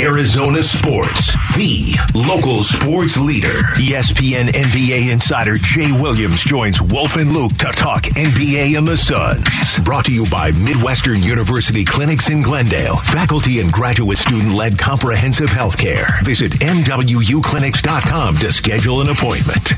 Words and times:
Arizona 0.00 0.62
Sports, 0.62 1.32
the 1.56 1.94
local 2.14 2.62
sports 2.62 3.16
leader. 3.16 3.62
ESPN 3.78 4.48
NBA 4.48 5.10
insider 5.10 5.56
Jay 5.56 5.90
Williams 5.90 6.44
joins 6.44 6.82
Wolf 6.82 7.16
and 7.16 7.32
Luke 7.32 7.56
to 7.58 7.72
talk 7.72 8.02
NBA 8.04 8.76
and 8.76 8.86
the 8.86 8.96
Suns. 8.96 9.46
Brought 9.84 10.04
to 10.06 10.12
you 10.12 10.28
by 10.28 10.50
Midwestern 10.52 11.22
University 11.22 11.84
Clinics 11.84 12.28
in 12.30 12.42
Glendale. 12.42 12.96
Faculty 12.98 13.60
and 13.60 13.72
graduate 13.72 14.18
student 14.18 14.52
led 14.54 14.78
comprehensive 14.78 15.48
health 15.48 15.78
care. 15.78 16.06
Visit 16.22 16.52
MWUclinics.com 16.52 18.36
to 18.36 18.52
schedule 18.52 19.00
an 19.00 19.08
appointment. 19.08 19.72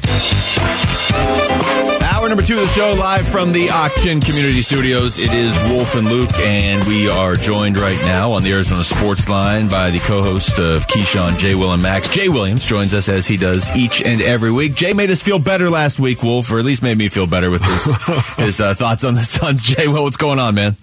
Hour 2.19 2.29
number 2.29 2.43
two 2.43 2.55
of 2.55 2.62
the 2.62 2.66
show, 2.66 2.95
live 2.95 3.29
from 3.29 3.53
the 3.53 3.71
Auction 3.71 4.21
Community 4.21 4.61
Studios. 4.61 5.21
It 5.21 5.32
is 5.32 5.57
Wolf 5.69 5.95
and 5.95 6.09
Luke, 6.09 6.33
and 6.41 6.83
we 6.89 7.09
are 7.09 7.37
joined 7.37 7.79
right 7.79 7.96
now 8.01 8.33
on 8.33 8.43
the 8.43 8.51
Arizona 8.51 8.83
Sports 8.83 9.29
Line 9.29 9.69
by 9.69 9.93
the 9.93 10.01
co-host 10.01 10.59
of 10.59 10.89
Keyshawn, 10.89 11.39
Jay 11.39 11.55
Will 11.55 11.73
and 11.73 11.80
Max. 11.80 12.09
Jay 12.09 12.28
Williams 12.28 12.65
joins 12.65 12.92
us 12.92 13.09
as 13.09 13.28
he 13.28 13.37
does 13.37 13.70
each 13.77 14.02
and 14.02 14.20
every 14.20 14.51
week. 14.51 14.75
Jay 14.75 14.92
made 14.95 15.12
us 15.12 15.23
feel 15.23 15.39
better 15.39 15.70
last 15.70 16.01
week, 16.01 16.20
Wolf, 16.25 16.51
or 16.51 16.59
at 16.59 16.65
least 16.65 16.83
made 16.83 16.98
me 16.98 17.09
feel 17.09 17.28
better 17.28 17.51
with 17.51 17.62
his 17.65 18.34
his 18.37 18.61
uh, 18.61 18.75
thoughts 18.75 19.05
on 19.05 19.14
the 19.14 19.23
Suns. 19.23 19.62
Jay, 19.62 19.87
Will, 19.87 20.03
what's 20.03 20.16
going 20.16 20.41
on, 20.41 20.56
man? 20.56 20.75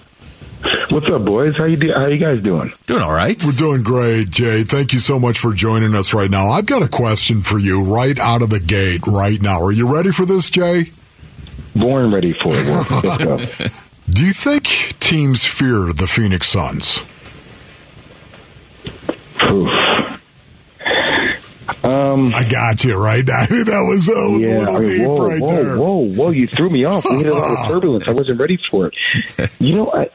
What's 0.89 1.09
up, 1.09 1.25
boys? 1.25 1.57
How 1.57 1.65
you 1.65 1.75
do, 1.75 1.91
How 1.93 2.05
you 2.05 2.17
guys 2.17 2.41
doing? 2.41 2.71
Doing 2.85 3.01
all 3.01 3.11
right. 3.11 3.35
We're 3.43 3.51
doing 3.51 3.83
great, 3.83 4.29
Jay. 4.29 4.63
Thank 4.63 4.93
you 4.93 4.99
so 4.99 5.19
much 5.19 5.39
for 5.39 5.51
joining 5.51 5.95
us 5.95 6.13
right 6.13 6.31
now. 6.31 6.51
I've 6.51 6.65
got 6.65 6.81
a 6.81 6.87
question 6.87 7.41
for 7.41 7.59
you 7.59 7.83
right 7.83 8.17
out 8.19 8.41
of 8.41 8.51
the 8.51 8.61
gate 8.61 9.05
right 9.05 9.41
now. 9.41 9.61
Are 9.61 9.73
you 9.73 9.93
ready 9.93 10.13
for 10.13 10.25
this, 10.25 10.49
Jay? 10.49 10.91
Born 11.75 12.11
ready 12.13 12.33
for 12.33 12.49
it. 12.53 12.67
Wolf. 12.67 13.03
Let's 13.03 13.59
go. 13.59 13.67
Do 14.09 14.25
you 14.25 14.33
think 14.33 14.65
teams 14.99 15.43
fear 15.43 15.91
the 15.93 16.07
Phoenix 16.07 16.47
Suns? 16.49 17.01
Oof. 19.43 19.69
Um, 21.83 22.33
I 22.33 22.43
got 22.43 22.83
you 22.83 22.97
right. 22.97 23.27
I 23.29 23.47
mean, 23.51 23.65
that 23.65 23.81
was, 23.81 24.05
that 24.07 24.15
was 24.15 24.45
a 24.45 24.49
little 24.49 24.75
I 24.75 24.79
mean, 24.79 24.97
deep 24.97 25.07
whoa, 25.07 25.29
right 25.29 25.41
whoa, 25.41 25.47
there. 25.47 25.77
whoa, 25.77 26.11
whoa! 26.11 26.29
You 26.31 26.47
threw 26.47 26.69
me 26.69 26.85
off. 26.85 27.05
We 27.05 27.17
hit 27.17 27.27
a 27.27 27.35
lot 27.35 27.51
of 27.59 27.67
turbulence. 27.71 28.07
I 28.07 28.11
wasn't 28.11 28.39
ready 28.39 28.57
for 28.69 28.87
it. 28.91 28.95
You 29.59 29.75
know, 29.75 29.91
I, 29.91 30.09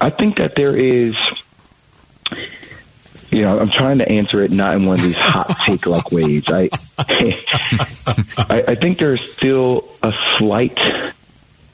I 0.00 0.10
think 0.10 0.36
that 0.36 0.54
there 0.54 0.76
is. 0.76 1.14
You 3.30 3.42
know, 3.42 3.58
I'm 3.58 3.70
trying 3.70 3.98
to 3.98 4.08
answer 4.08 4.42
it 4.42 4.50
not 4.50 4.74
in 4.76 4.86
one 4.86 4.98
of 4.98 5.02
these 5.02 5.16
hot 5.16 5.54
take 5.66 5.86
like 5.86 6.10
ways. 6.12 6.50
I, 6.50 6.70
I, 8.48 8.64
I 8.68 8.74
think 8.74 8.98
there's 8.98 9.20
still 9.32 9.86
a 10.02 10.14
slight 10.38 10.78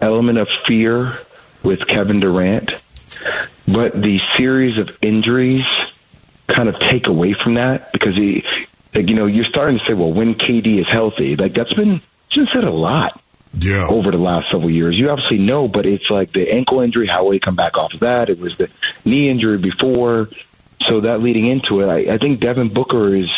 element 0.04 0.38
of 0.38 0.48
fear 0.48 1.18
with 1.62 1.86
Kevin 1.86 2.20
Durant, 2.20 2.72
but 3.66 4.00
the 4.00 4.18
series 4.36 4.78
of 4.78 4.96
injuries 5.02 5.66
kind 6.46 6.68
of 6.68 6.78
take 6.78 7.06
away 7.06 7.32
from 7.32 7.54
that 7.54 7.92
because 7.92 8.16
he, 8.16 8.44
like, 8.94 9.08
you 9.08 9.16
know, 9.16 9.26
you're 9.26 9.46
starting 9.46 9.78
to 9.78 9.84
say, 9.84 9.94
well, 9.94 10.12
when 10.12 10.34
KD 10.34 10.78
is 10.78 10.86
healthy, 10.86 11.36
like 11.36 11.54
that's 11.54 11.72
been, 11.72 12.02
it's 12.30 12.52
said 12.52 12.64
a 12.64 12.70
lot 12.70 13.18
Yeah. 13.58 13.86
over 13.88 14.10
the 14.10 14.18
last 14.18 14.50
several 14.50 14.70
years. 14.70 14.98
You 14.98 15.10
obviously 15.10 15.38
know, 15.38 15.68
but 15.68 15.86
it's 15.86 16.10
like 16.10 16.32
the 16.32 16.50
ankle 16.52 16.80
injury, 16.80 17.06
how 17.06 17.24
will 17.24 17.30
he 17.32 17.40
come 17.40 17.56
back 17.56 17.78
off 17.78 17.94
of 17.94 18.00
that? 18.00 18.28
It 18.28 18.38
was 18.38 18.56
the 18.58 18.68
knee 19.04 19.28
injury 19.30 19.56
before. 19.58 20.28
So 20.82 21.00
that 21.00 21.22
leading 21.22 21.46
into 21.46 21.80
it, 21.80 21.88
I, 21.88 22.14
I 22.14 22.18
think 22.18 22.40
Devin 22.40 22.68
Booker 22.74 23.14
is 23.14 23.30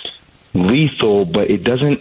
lethal, 0.53 1.25
but 1.27 1.49
it 1.51 1.63
doesn't 1.63 2.01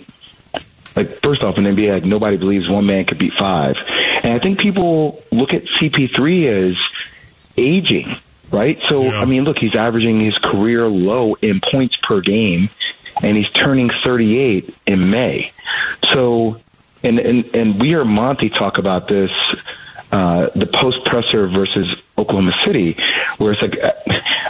like 0.96 1.22
first 1.22 1.44
off 1.44 1.58
in 1.58 1.66
NBA, 1.66 1.92
like 1.92 2.06
nobody 2.06 2.38
believes 2.38 2.70
one 2.70 2.86
man 2.86 3.06
could 3.06 3.18
beat 3.18 3.34
five. 3.34 3.76
And 4.24 4.34
I 4.34 4.40
think 4.40 4.60
people 4.60 5.22
look 5.32 5.54
at 5.54 5.66
CP3 5.66 6.70
as 6.72 6.78
aging, 7.58 8.18
right? 8.52 8.80
So 8.88 9.02
Yeah. 9.02 9.22
I 9.22 9.26
mean, 9.26 9.44
look, 9.44 9.58
he's 9.60 9.76
averaging 9.76 10.20
his 10.20 10.38
career 10.38 10.88
low 10.88 11.36
in 11.36 11.62
points 11.62 11.98
per 11.98 12.22
game, 12.22 12.70
and 13.22 13.38
he's 13.38 13.50
turning 13.52 13.90
38 14.04 14.74
in 14.88 15.10
May. 15.10 15.52
So, 16.14 16.62
and 17.04 17.20
and 17.20 17.56
and 17.56 17.80
we 17.80 17.92
heard 17.92 18.06
Monty 18.06 18.50
talk 18.50 18.78
about 18.78 19.08
this. 19.08 19.32
Uh, 20.12 20.50
the 20.56 20.68
post 20.68 21.04
presser 21.06 21.48
versus 21.48 21.88
Oklahoma 22.18 22.54
City, 22.66 22.96
where 23.38 23.54
it's 23.54 23.62
like 23.62 23.78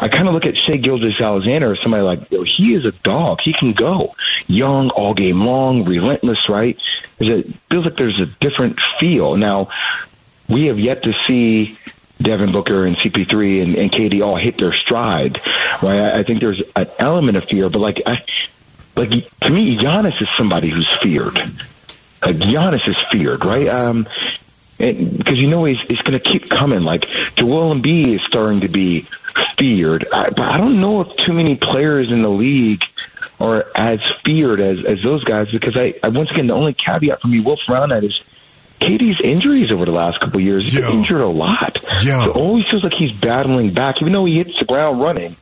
I 0.01 0.09
kind 0.09 0.27
of 0.27 0.33
look 0.33 0.45
at 0.45 0.55
Shai 0.55 0.77
Gilgeous-Alexander 0.77 1.73
as 1.73 1.81
somebody 1.81 2.03
like 2.03 2.29
yo, 2.29 2.43
he 2.43 2.73
is 2.73 2.85
a 2.85 2.91
dog. 2.91 3.39
He 3.41 3.53
can 3.53 3.73
go 3.73 4.15
young 4.47 4.89
all 4.89 5.13
game 5.13 5.41
long, 5.41 5.85
relentless. 5.85 6.49
Right? 6.49 6.77
There's 7.17 7.45
a 7.45 7.53
feels 7.69 7.85
like 7.85 7.95
there's 7.95 8.19
a 8.19 8.25
different 8.25 8.79
feel 8.99 9.37
now. 9.37 9.69
We 10.49 10.67
have 10.67 10.79
yet 10.79 11.03
to 11.03 11.13
see 11.25 11.79
Devin 12.21 12.51
Booker 12.51 12.85
and 12.85 12.95
CP3 12.97 13.63
and, 13.63 13.75
and 13.75 13.91
KD 13.91 14.25
all 14.25 14.37
hit 14.37 14.57
their 14.57 14.73
stride. 14.73 15.41
Right? 15.81 15.99
I, 15.99 16.19
I 16.19 16.23
think 16.23 16.41
there's 16.41 16.61
an 16.75 16.89
element 16.99 17.37
of 17.37 17.45
fear, 17.45 17.69
but 17.69 17.79
like 17.79 18.01
I, 18.05 18.23
like 18.95 19.11
to 19.39 19.49
me, 19.49 19.77
Giannis 19.77 20.21
is 20.21 20.29
somebody 20.29 20.69
who's 20.69 20.89
feared. 20.97 21.35
Like 22.21 22.37
Giannis 22.37 22.87
is 22.87 22.97
feared, 23.11 23.45
right? 23.45 23.67
Um, 23.67 24.07
because 24.77 25.39
you 25.39 25.47
know 25.47 25.65
he's, 25.65 25.79
he's 25.81 26.01
going 26.01 26.19
to 26.19 26.19
keep 26.19 26.49
coming. 26.49 26.81
Like 26.81 27.07
Joel 27.35 27.73
Embiid 27.73 28.15
is 28.15 28.21
starting 28.23 28.61
to 28.61 28.67
be 28.67 29.07
feared, 29.57 30.07
I, 30.11 30.29
but 30.29 30.45
I 30.45 30.57
don't 30.57 30.79
know 30.79 31.01
if 31.01 31.15
too 31.17 31.33
many 31.33 31.55
players 31.55 32.11
in 32.11 32.21
the 32.21 32.29
league 32.29 32.83
are 33.39 33.65
as 33.75 33.99
feared 34.23 34.59
as 34.59 34.83
as 34.85 35.03
those 35.03 35.23
guys. 35.23 35.51
Because 35.51 35.77
I, 35.77 35.93
I 36.03 36.09
once 36.09 36.31
again 36.31 36.47
the 36.47 36.53
only 36.53 36.73
caveat 36.73 37.21
for 37.21 37.27
me, 37.27 37.39
Wolf, 37.39 37.67
around 37.69 37.89
that 37.89 38.03
is. 38.03 38.21
KD's 38.81 39.21
injuries 39.21 39.71
over 39.71 39.85
the 39.85 39.93
last 39.93 40.19
couple 40.19 40.37
of 40.37 40.43
years. 40.43 40.63
He's 40.63 40.77
injured 40.77 41.21
a 41.21 41.27
lot. 41.27 41.77
Yeah. 42.03 42.25
So 42.25 42.31
it 42.31 42.35
always 42.35 42.67
feels 42.67 42.83
like 42.83 42.93
he's 42.93 43.13
battling 43.13 43.73
back, 43.73 44.01
even 44.01 44.11
though 44.11 44.25
he 44.25 44.35
hits 44.35 44.59
the 44.59 44.65
ground 44.65 44.99
running. 44.99 45.37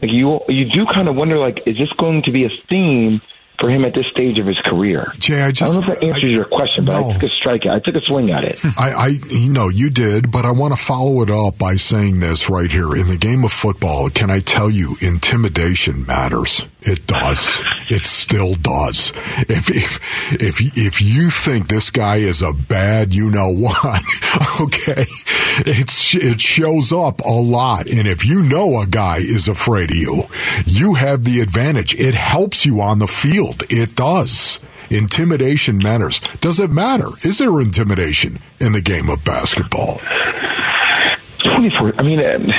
Like 0.00 0.12
you, 0.12 0.40
you 0.48 0.64
do 0.64 0.86
kind 0.86 1.08
of 1.08 1.16
wonder, 1.16 1.36
like, 1.36 1.66
is 1.66 1.76
this 1.78 1.92
going 1.92 2.22
to 2.22 2.30
be 2.30 2.44
a 2.44 2.48
theme 2.48 3.22
for 3.58 3.70
him 3.70 3.84
at 3.84 3.94
this 3.94 4.06
stage 4.10 4.38
of 4.38 4.46
his 4.46 4.58
career? 4.64 5.12
Jay, 5.18 5.40
I 5.42 5.46
I 5.48 5.50
don't 5.52 5.74
know 5.74 5.80
if 5.80 5.86
that 5.86 6.02
answers 6.02 6.24
I- 6.24 6.26
your 6.28 6.44
question, 6.44 6.84
but 6.84 7.00
no. 7.00 7.08
I 7.10 7.12
took 7.14 7.22
a 7.24 7.28
strike. 7.28 7.66
I 7.66 7.78
took 7.78 7.94
a 7.94 8.00
swing 8.02 8.30
at 8.30 8.44
it. 8.44 8.64
I, 8.78 8.90
I, 8.92 9.06
you 9.30 9.50
know, 9.52 9.68
you 9.68 9.90
did, 9.90 10.30
but 10.30 10.44
I 10.44 10.50
want 10.52 10.76
to 10.76 10.82
follow 10.82 11.22
it 11.22 11.30
up 11.30 11.58
by 11.58 11.76
saying 11.76 12.20
this 12.20 12.48
right 12.50 12.70
here. 12.70 12.94
In 12.96 13.08
the 13.08 13.16
game 13.16 13.44
of 13.44 13.52
football, 13.52 14.08
can 14.10 14.30
I 14.30 14.40
tell 14.40 14.70
you, 14.70 14.94
intimidation 15.02 16.06
matters. 16.06 16.64
It 16.86 17.04
does. 17.08 17.60
It 17.88 18.06
still 18.06 18.54
does. 18.54 19.12
If, 19.48 19.68
if, 19.70 20.34
if, 20.40 20.60
if 20.78 21.02
you 21.02 21.30
think 21.30 21.66
this 21.66 21.90
guy 21.90 22.16
is 22.16 22.42
a 22.42 22.52
bad, 22.52 23.12
you 23.12 23.28
know 23.28 23.52
what, 23.52 24.02
okay, 24.60 25.04
it's, 25.66 26.14
it 26.14 26.40
shows 26.40 26.92
up 26.92 27.20
a 27.20 27.28
lot. 27.28 27.86
And 27.88 28.06
if 28.06 28.24
you 28.24 28.42
know 28.44 28.80
a 28.80 28.86
guy 28.86 29.16
is 29.16 29.48
afraid 29.48 29.90
of 29.90 29.96
you, 29.96 30.22
you 30.64 30.94
have 30.94 31.24
the 31.24 31.40
advantage. 31.40 31.94
It 31.96 32.14
helps 32.14 32.64
you 32.64 32.80
on 32.80 33.00
the 33.00 33.08
field. 33.08 33.64
It 33.68 33.96
does. 33.96 34.60
Intimidation 34.88 35.78
matters. 35.78 36.20
Does 36.40 36.60
it 36.60 36.70
matter? 36.70 37.08
Is 37.24 37.38
there 37.38 37.60
intimidation 37.60 38.38
in 38.60 38.72
the 38.72 38.80
game 38.80 39.08
of 39.08 39.24
basketball? 39.24 39.98
24. 41.70 42.00
I 42.00 42.02
mean, 42.02 42.20
um, 42.24 42.52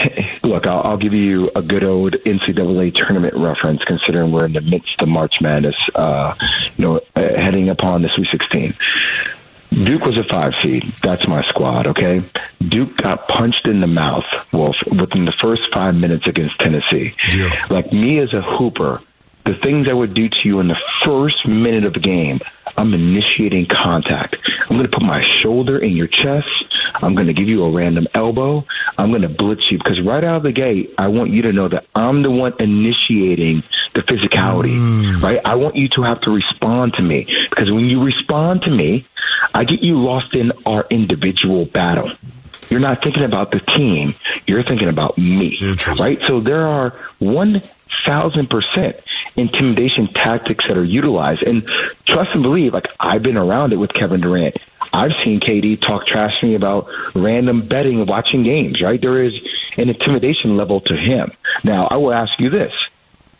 look, 0.44 0.68
I'll, 0.68 0.82
I'll 0.82 0.98
give 0.98 1.14
you 1.14 1.50
a 1.56 1.62
good 1.62 1.84
old 1.84 2.14
NCAA 2.14 2.94
tournament 2.94 3.34
reference, 3.36 3.84
considering 3.84 4.32
we're 4.32 4.46
in 4.46 4.54
the 4.54 4.62
midst 4.62 5.02
of 5.02 5.08
March 5.08 5.42
Madness, 5.42 5.90
uh, 5.96 6.36
you 6.78 6.84
know, 6.84 6.98
uh, 7.16 7.22
heading 7.22 7.70
upon 7.70 8.02
the 8.02 8.10
Sweet 8.10 8.30
16. 8.30 8.74
Duke 9.70 10.06
was 10.06 10.18
a 10.18 10.24
five 10.24 10.56
seed. 10.56 10.84
That's 11.02 11.28
my 11.28 11.42
squad, 11.44 11.88
okay? 11.88 12.24
Duke 12.68 12.98
got 12.98 13.28
punched 13.28 13.68
in 13.68 13.82
the 13.82 13.88
mouth, 13.88 14.26
Wolf, 14.52 14.82
within 14.88 15.26
the 15.26 15.32
first 15.32 15.72
five 15.72 15.94
minutes 15.96 16.26
against 16.26 16.58
Tennessee. 16.60 17.14
Yeah. 17.36 17.66
Like 17.70 17.92
me 17.92 18.20
as 18.20 18.34
a 18.34 18.42
hooper, 18.42 19.02
the 19.46 19.56
things 19.56 19.88
I 19.88 19.94
would 19.94 20.14
do 20.14 20.30
to 20.30 20.48
you 20.48 20.60
in 20.60 20.68
the 20.68 20.82
first 21.04 21.48
minute 21.48 21.84
of 21.84 21.94
the 21.94 22.00
game, 22.00 22.40
I'm 22.78 22.94
initiating 22.94 23.66
contact. 23.66 24.36
I'm 24.62 24.78
going 24.78 24.84
to 24.84 24.90
put 24.90 25.04
my 25.04 25.22
shoulder 25.22 25.80
in 25.80 25.96
your 25.96 26.08
chest. 26.08 26.78
I'm 26.96 27.16
going 27.16 27.28
to 27.28 27.34
give 27.34 27.48
you 27.48 27.64
a 27.64 27.72
random 27.72 28.08
elbow. 28.14 28.66
I'm 28.98 29.10
going 29.10 29.24
to 29.24 29.30
blitz 29.30 29.72
you 29.72 29.78
because 29.80 30.00
right 30.02 30.24
out 30.24 30.38
of 30.38 30.44
the 30.44 30.52
gate, 30.52 30.94
I 30.98 31.08
want 31.08 31.32
you 31.32 31.42
to 31.44 31.54
know 31.54 31.68
that 31.68 31.86
I'm 31.96 32.22
the 32.22 32.32
one 32.32 32.54
initiating 32.60 33.64
the 33.94 34.02
physicality, 34.02 34.78
mm. 34.78 35.22
right? 35.22 35.40
I 35.44 35.56
want 35.56 35.76
you 35.76 35.90
to 35.90 36.04
have 36.04 36.22
to 36.22 36.32
respond 36.32 36.94
to 36.94 37.02
me 37.02 37.26
because 37.50 37.72
when 37.72 37.86
you 37.86 38.04
respond 38.04 38.62
to 38.64 38.70
me, 38.70 39.06
I 39.54 39.64
get 39.64 39.82
you 39.82 40.00
lost 40.00 40.36
in 40.36 40.52
our 40.66 40.86
individual 40.90 41.66
battle. 41.66 42.12
You're 42.70 42.80
not 42.80 43.02
thinking 43.02 43.24
about 43.24 43.52
the 43.52 43.60
team. 43.60 44.16
You're 44.46 44.64
thinking 44.64 44.90
about 44.90 45.18
me, 45.18 45.58
right? 46.00 46.20
So 46.28 46.42
there 46.42 46.68
are 46.68 46.90
one 47.20 47.62
thousand 48.06 48.50
percent 48.50 48.98
intimidation 49.36 50.08
tactics 50.08 50.66
that 50.68 50.78
are 50.78 50.84
utilized, 50.84 51.44
and 51.44 51.66
trust 52.06 52.30
and 52.34 52.44
believe. 52.44 52.74
Like 52.74 52.88
I've 53.00 53.24
been 53.24 53.38
around 53.38 53.74
it 53.74 53.78
with 53.78 53.94
Kevin 53.94 54.22
Durant. 54.22 54.58
I've 54.94 55.12
seen 55.24 55.40
KD 55.40 55.82
talk 55.82 56.06
trash 56.08 56.40
to 56.40 56.48
me 56.48 56.56
about 56.56 56.90
random 57.16 57.68
betting 57.68 58.00
and 58.00 58.08
watching 58.08 58.44
games. 58.44 58.82
Right? 58.82 59.00
There 59.00 59.24
is 59.24 59.34
an 59.78 59.90
intimidation 59.90 60.58
level 60.58 60.82
to 60.82 60.96
him. 60.96 61.32
Now, 61.64 61.88
I 61.88 61.98
will 61.98 62.14
ask 62.14 62.40
you 62.40 62.50
this: 62.50 62.74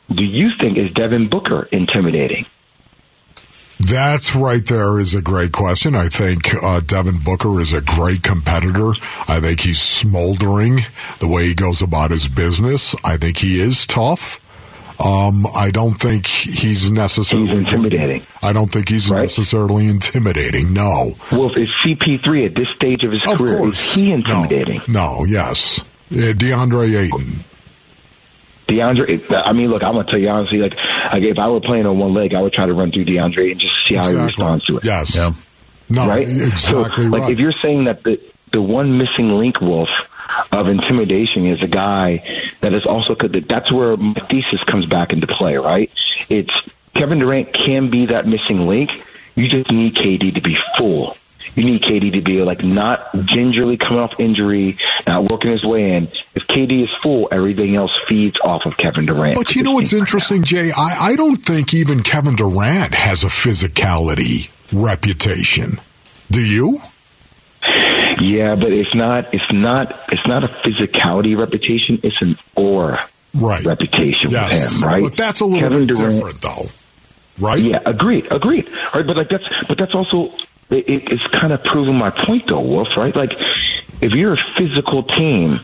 Do 0.10 0.24
you 0.24 0.52
think 0.60 0.78
is 0.78 0.92
Devin 0.92 1.30
Booker 1.30 1.68
intimidating? 1.72 2.46
That's 3.80 4.36
right 4.36 4.66
there 4.66 5.00
is 5.00 5.14
a 5.14 5.22
great 5.22 5.52
question. 5.52 5.96
I 5.96 6.10
think 6.10 6.54
uh, 6.64 6.80
Devin 6.80 7.20
Booker 7.24 7.62
is 7.62 7.74
a 7.74 7.82
great 7.82 8.24
competitor. 8.24 8.90
I 9.28 9.40
think 9.40 9.60
he's 9.60 9.80
smoldering 9.80 10.80
the 11.20 11.28
way 11.28 11.48
he 11.48 11.54
goes 11.54 11.82
about 11.82 12.10
his 12.12 12.28
business. 12.28 12.96
I 13.04 13.18
think 13.18 13.38
he 13.38 13.60
is 13.60 13.86
tough. 13.86 14.42
Um, 15.00 15.46
I 15.56 15.70
don't 15.70 15.94
think 15.94 16.26
he's 16.26 16.90
necessarily 16.92 17.50
He's 17.50 17.60
intimidating. 17.60 18.24
I 18.42 18.52
don't 18.52 18.72
think 18.72 18.90
he's 18.90 19.12
Right? 19.12 19.22
necessarily 19.22 19.86
intimidating. 19.88 20.74
No, 20.74 21.14
Well, 21.32 21.54
is 21.56 21.70
CP3 21.70 22.48
at 22.48 22.56
this 22.56 22.70
stage 22.70 23.04
of 23.04 23.12
his 23.12 23.22
of 23.28 23.38
career 23.38 23.58
course 23.60 23.80
is 23.90 23.94
he 23.94 24.12
intimidating? 24.12 24.82
No, 24.88 25.20
no 25.20 25.26
yes, 25.26 25.80
yeah, 26.10 26.32
DeAndre 26.32 26.98
Ayton. 26.98 27.44
DeAndre, 28.68 29.44
I 29.46 29.54
mean, 29.54 29.70
look, 29.70 29.84
I'm 29.84 29.94
gonna 29.94 30.08
tell 30.08 30.20
you 30.20 30.30
honestly, 30.30 30.60
like, 30.60 30.76
like 31.12 31.24
if 31.24 31.40
I 31.40 31.48
were 31.48 31.62
playing 31.62 31.86
on 31.86 31.98
one 31.98 32.14
leg, 32.14 32.34
I 32.34 32.42
would 32.42 32.54
try 32.54 32.66
to 32.66 32.74
run 32.74 32.92
through 32.92 33.06
DeAndre 33.06 33.52
and 33.52 33.60
just 33.60 33.74
see 33.88 33.96
how 33.96 34.08
he 34.10 34.16
responds 34.16 34.66
to 34.66 34.78
it. 34.78 34.86
Yes. 34.86 35.16
Yeah. 35.16 35.34
No, 35.90 36.08
right? 36.08 36.28
exactly 36.28 36.58
so, 36.58 36.82
like, 37.10 37.22
right. 37.22 37.32
if 37.32 37.40
you're 37.40 37.54
saying 37.62 37.86
that 37.86 38.04
the 38.04 38.20
the 38.52 38.62
one 38.62 38.98
missing 38.98 39.30
link, 39.30 39.62
Wolf, 39.62 39.90
of 40.52 40.68
intimidation 40.68 41.48
is 41.48 41.62
a 41.62 41.68
guy 41.68 42.24
that 42.62 42.74
is 42.74 42.86
also 42.86 43.16
could. 43.16 43.46
That's 43.48 43.72
where 43.72 43.96
my 43.96 44.14
thesis 44.14 44.64
comes 44.66 44.86
back 44.86 45.14
into 45.14 45.28
play, 45.28 45.56
right? 45.56 45.92
It's 46.30 46.52
Kevin 46.94 47.20
Durant 47.20 47.54
can 47.54 47.90
be 47.90 48.08
that 48.08 48.28
missing 48.28 48.68
link. 48.68 48.92
You 49.36 49.48
just 49.48 49.72
need 49.72 49.96
KD 49.96 50.34
to 50.36 50.42
be 50.42 50.58
full. 50.78 51.16
You 51.56 51.64
need 51.64 51.82
KD 51.82 52.14
to 52.14 52.22
be 52.22 52.42
like 52.42 52.64
not 52.64 53.14
gingerly 53.26 53.78
coming 53.78 54.00
off 54.00 54.20
injury, 54.20 54.78
not 55.08 55.30
working 55.30 55.52
his 55.52 55.64
way 55.64 55.92
in. 55.92 56.04
If 56.36 56.48
KD 56.48 56.84
is 56.84 56.90
full, 57.02 57.28
everything 57.32 57.76
else 57.76 57.92
feeds 58.08 58.38
off 58.44 58.66
of 58.66 58.78
Kevin 58.78 59.06
Durant. 59.06 59.36
But 59.38 59.56
you 59.56 59.64
know 59.64 59.74
what's 59.74 59.94
interesting, 59.94 60.44
Jay? 60.44 60.72
I, 60.76 61.12
I 61.12 61.16
don't 61.16 61.38
think 61.38 61.74
even 61.74 62.04
Kevin 62.04 62.36
Durant 62.36 62.94
has 62.94 63.24
a 63.24 63.28
physicality 63.28 64.50
reputation. 64.74 65.80
Do 66.30 66.42
you? 66.42 66.80
Yeah, 68.20 68.56
but 68.56 68.72
it's 68.72 68.94
not. 68.96 69.34
It's 69.34 69.52
not. 69.52 69.98
It's 70.12 70.26
not 70.26 70.44
a 70.44 70.48
physicality 70.48 71.38
reputation. 71.38 72.00
It's 72.04 72.22
an 72.22 72.38
aura 72.56 73.08
Right. 73.36 73.64
reputation 73.66 74.32
Yes. 74.32 74.52
with 74.74 74.82
him, 74.82 74.88
right? 74.88 75.04
But 75.04 75.18
that's 75.18 75.40
a 75.42 75.46
little 75.46 75.70
Kevin 75.70 75.86
bit 75.86 75.96
Durant- 75.96 76.16
different, 76.16 76.42
though. 76.42 76.70
Right? 77.40 77.60
Yeah, 77.64 77.80
agreed, 77.86 78.32
agreed. 78.32 78.68
Right, 78.96 79.06
but 79.06 79.16
like 79.18 79.30
that's, 79.30 79.46
but 79.68 79.78
that's 79.78 79.94
also 79.94 80.34
it, 80.70 80.88
it- 80.90 81.12
it's 81.12 81.28
kind 81.28 81.54
of 81.54 81.64
proving 81.64 81.96
my 81.98 82.10
point, 82.10 82.48
though, 82.48 82.62
Wolf. 82.62 82.96
Right, 82.98 83.16
like 83.16 83.34
if 84.02 84.12
you're 84.14 84.34
a 84.34 84.38
physical 84.38 85.04
team, 85.04 85.62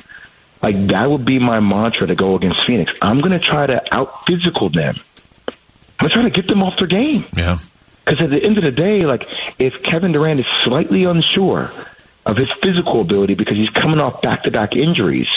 like 0.61 0.87
that 0.87 1.09
would 1.09 1.25
be 1.25 1.39
my 1.39 1.59
mantra 1.59 2.07
to 2.07 2.15
go 2.15 2.35
against 2.35 2.63
Phoenix. 2.63 2.91
I'm 3.01 3.19
going 3.19 3.31
to 3.33 3.39
try 3.39 3.65
to 3.67 3.81
out 3.93 4.25
physical 4.25 4.69
them. 4.69 4.95
I'm 5.99 6.07
going 6.07 6.09
to 6.09 6.13
try 6.13 6.23
to 6.23 6.29
get 6.29 6.47
them 6.47 6.63
off 6.63 6.77
their 6.77 6.87
game. 6.87 7.25
Yeah. 7.35 7.57
Because 8.05 8.21
at 8.21 8.29
the 8.31 8.43
end 8.43 8.57
of 8.57 8.63
the 8.63 8.71
day, 8.71 9.01
like 9.01 9.29
if 9.59 9.83
Kevin 9.83 10.11
Durant 10.11 10.39
is 10.39 10.47
slightly 10.47 11.05
unsure 11.05 11.71
of 12.25 12.35
his 12.37 12.51
physical 12.51 13.01
ability 13.01 13.35
because 13.35 13.55
he's 13.57 13.69
coming 13.69 13.99
off 13.99 14.21
back 14.21 14.43
to 14.43 14.51
back 14.51 14.75
injuries, 14.75 15.29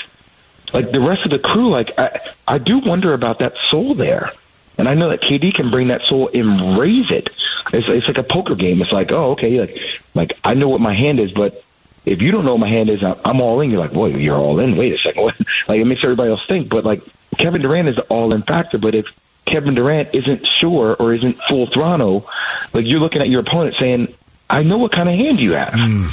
like 0.72 0.90
the 0.90 0.98
rest 1.00 1.24
of 1.24 1.30
the 1.30 1.38
crew, 1.38 1.70
like 1.70 1.96
I, 1.98 2.18
I 2.48 2.58
do 2.58 2.78
wonder 2.78 3.12
about 3.14 3.38
that 3.40 3.54
soul 3.70 3.94
there. 3.94 4.32
And 4.78 4.88
I 4.88 4.94
know 4.94 5.08
that 5.08 5.22
KD 5.22 5.54
can 5.54 5.70
bring 5.70 5.88
that 5.88 6.02
soul 6.02 6.30
and 6.32 6.78
raise 6.78 7.10
it. 7.10 7.30
It's, 7.72 7.88
it's 7.88 8.06
like 8.06 8.18
a 8.18 8.22
poker 8.22 8.54
game. 8.54 8.82
It's 8.82 8.92
like, 8.92 9.10
oh, 9.10 9.32
okay, 9.32 9.60
like, 9.60 9.78
like 10.14 10.38
I 10.44 10.54
know 10.54 10.68
what 10.68 10.80
my 10.80 10.94
hand 10.94 11.18
is, 11.18 11.32
but 11.32 11.64
if 12.04 12.22
you 12.22 12.30
don't 12.30 12.44
know 12.44 12.52
what 12.52 12.60
my 12.60 12.68
hand 12.68 12.88
is, 12.88 13.02
I'm 13.02 13.40
all 13.40 13.60
in. 13.60 13.70
You're 13.70 13.80
like, 13.80 13.92
boy, 13.92 14.08
you're 14.08 14.38
all 14.38 14.60
in. 14.60 14.76
Wait 14.76 14.92
a 14.92 14.98
second, 14.98 15.22
what? 15.22 15.34
like 15.68 15.80
it 15.80 15.84
makes 15.84 16.04
everybody 16.04 16.30
else 16.30 16.46
think. 16.46 16.68
But 16.68 16.84
like 16.84 17.02
Kevin 17.38 17.62
Durant 17.62 17.88
is 17.88 17.96
the 17.96 18.02
all 18.02 18.32
in 18.32 18.42
factor. 18.42 18.78
But 18.78 18.94
if 18.94 19.06
Kevin 19.46 19.74
Durant 19.74 20.14
isn't 20.14 20.46
sure 20.60 20.94
or 20.94 21.14
isn't 21.14 21.38
full 21.48 21.66
throttle, 21.66 22.28
like 22.72 22.86
you're 22.86 23.00
looking 23.00 23.22
at 23.22 23.28
your 23.28 23.40
opponent 23.40 23.76
saying, 23.78 24.14
I 24.48 24.62
know 24.62 24.78
what 24.78 24.92
kind 24.92 25.08
of 25.08 25.16
hand 25.16 25.40
you 25.40 25.52
have, 25.52 25.74
hmm. 25.74 26.06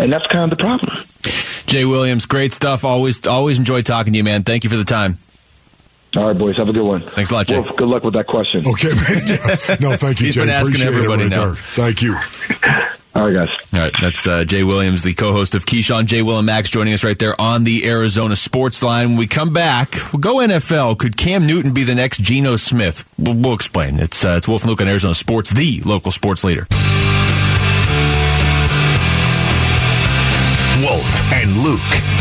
and 0.00 0.12
that's 0.12 0.26
kind 0.28 0.50
of 0.50 0.56
the 0.56 0.62
problem. 0.62 1.04
Jay 1.66 1.84
Williams, 1.84 2.26
great 2.26 2.52
stuff. 2.52 2.84
Always, 2.84 3.26
always 3.26 3.58
enjoy 3.58 3.82
talking 3.82 4.12
to 4.12 4.16
you, 4.16 4.24
man. 4.24 4.44
Thank 4.44 4.64
you 4.64 4.70
for 4.70 4.76
the 4.76 4.84
time. 4.84 5.18
All 6.16 6.26
right, 6.26 6.36
boys, 6.36 6.56
have 6.56 6.68
a 6.68 6.72
good 6.72 6.82
one. 6.84 7.02
Thanks 7.02 7.30
a 7.30 7.34
lot, 7.34 7.46
Jay. 7.46 7.58
Wolf, 7.60 7.76
good 7.76 7.88
luck 7.88 8.02
with 8.02 8.14
that 8.14 8.26
question. 8.26 8.66
Okay. 8.66 8.88
no, 9.80 9.96
thank 9.96 10.18
you, 10.20 10.26
He's 10.26 10.34
Jay. 10.34 10.40
been 10.42 10.48
asking 10.50 10.74
Appreciate 10.82 10.88
everybody 10.88 11.22
it 11.22 11.24
right 11.26 11.30
now. 11.30 11.46
there. 11.46 11.54
Thank 11.54 12.02
you. 12.02 12.14
All 13.14 13.24
right, 13.26 13.34
guys. 13.34 13.48
All 13.74 13.80
right, 13.80 13.92
that's 14.00 14.26
uh, 14.26 14.44
Jay 14.44 14.62
Williams, 14.64 15.02
the 15.02 15.14
co-host 15.14 15.54
of 15.54 15.66
Keyshawn, 15.66 16.06
Jay 16.06 16.22
Will 16.22 16.38
and 16.38 16.46
Max, 16.46 16.70
joining 16.70 16.94
us 16.94 17.02
right 17.04 17.18
there 17.18 17.40
on 17.40 17.64
the 17.64 17.86
Arizona 17.88 18.34
Sports 18.36 18.82
Line. 18.82 19.10
When 19.10 19.18
we 19.18 19.26
come 19.26 19.52
back, 19.52 19.94
we'll 20.12 20.20
go 20.20 20.36
NFL. 20.36 20.98
Could 20.98 21.16
Cam 21.16 21.46
Newton 21.46 21.72
be 21.74 21.84
the 21.84 21.94
next 21.94 22.20
Geno 22.22 22.56
Smith? 22.56 23.08
We'll, 23.18 23.34
we'll 23.34 23.54
explain. 23.54 23.98
It's 24.00 24.24
uh, 24.24 24.34
it's 24.36 24.48
Wolf 24.48 24.62
and 24.62 24.70
Luke 24.70 24.80
on 24.80 24.88
Arizona 24.88 25.14
Sports, 25.14 25.50
the 25.50 25.80
local 25.84 26.10
sports 26.12 26.44
leader. 26.44 26.66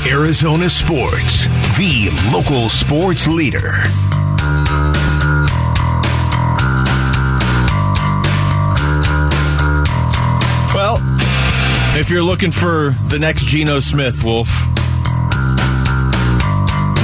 Arizona 0.07 0.69
Sports, 0.69 1.45
the 1.77 2.09
local 2.31 2.69
sports 2.69 3.27
leader. 3.27 3.71
Well, 10.73 10.99
if 11.99 12.09
you're 12.09 12.23
looking 12.23 12.51
for 12.51 12.95
the 13.07 13.17
next 13.19 13.45
Geno 13.45 13.79
Smith, 13.79 14.23
Wolf, 14.23 14.47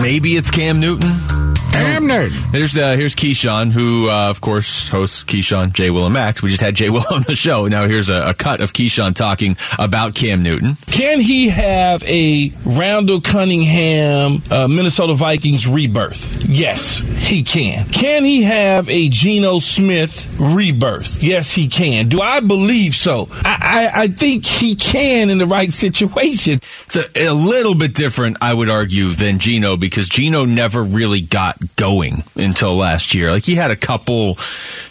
maybe 0.02 0.38
it's 0.38 0.50
Cam 0.50 0.80
Newton. 0.80 1.35
Newton. 1.76 2.32
Here's 2.52 2.78
uh, 2.78 2.96
here's 2.96 3.16
Keyshawn, 3.16 3.72
who 3.72 4.10
uh, 4.10 4.30
of 4.30 4.42
course 4.42 4.90
hosts 4.90 5.24
Keyshawn, 5.24 5.74
Jay 5.74 5.90
Will 5.90 6.06
and 6.06 6.14
Max. 6.14 6.42
We 6.42 6.50
just 6.50 6.62
had 6.62 6.76
Jay 6.76 6.90
Will 6.96 7.04
on 7.14 7.24
the 7.24 7.36
show. 7.36 7.68
Now 7.68 7.88
here's 7.88 8.10
a, 8.10 8.30
a 8.30 8.34
cut 8.34 8.62
of 8.62 8.74
Keyshawn 8.74 9.16
talking 9.16 9.58
about 9.78 10.16
Cam 10.16 10.44
Newton. 10.44 10.76
Can 10.88 11.20
he 11.20 11.50
have 11.50 12.04
a 12.04 12.52
Randall 12.66 13.22
Cunningham 13.22 14.42
uh, 14.50 14.68
Minnesota 14.70 15.14
Vikings 15.14 15.68
rebirth? 15.68 16.46
Yes, 16.48 16.98
he 16.98 17.44
can. 17.44 17.86
Can 17.90 18.24
he 18.24 18.44
have 18.44 18.90
a 18.90 19.10
Geno 19.10 19.60
Smith 19.60 20.36
rebirth? 20.40 21.22
Yes, 21.24 21.52
he 21.52 21.68
can. 21.68 22.08
Do 22.08 22.22
I 22.22 22.40
believe 22.40 22.96
so? 22.96 23.28
I, 23.44 23.92
I, 23.96 24.02
I 24.04 24.08
think 24.08 24.46
he 24.46 24.76
can 24.76 25.30
in 25.30 25.38
the 25.38 25.46
right 25.46 25.72
situation. 25.72 26.60
It's 26.86 26.96
a, 26.96 27.28
a 27.28 27.34
little 27.34 27.76
bit 27.76 27.94
different, 27.94 28.38
I 28.42 28.54
would 28.54 28.70
argue, 28.70 29.10
than 29.10 29.40
Geno 29.40 29.78
because 29.78 30.08
Geno 30.08 30.46
never 30.46 30.84
really 30.84 31.22
got 31.22 31.58
going 31.76 32.24
until 32.36 32.76
last 32.76 33.14
year. 33.14 33.32
Like 33.32 33.44
he 33.44 33.56
had 33.56 33.72
a 33.72 33.76
couple 33.76 34.38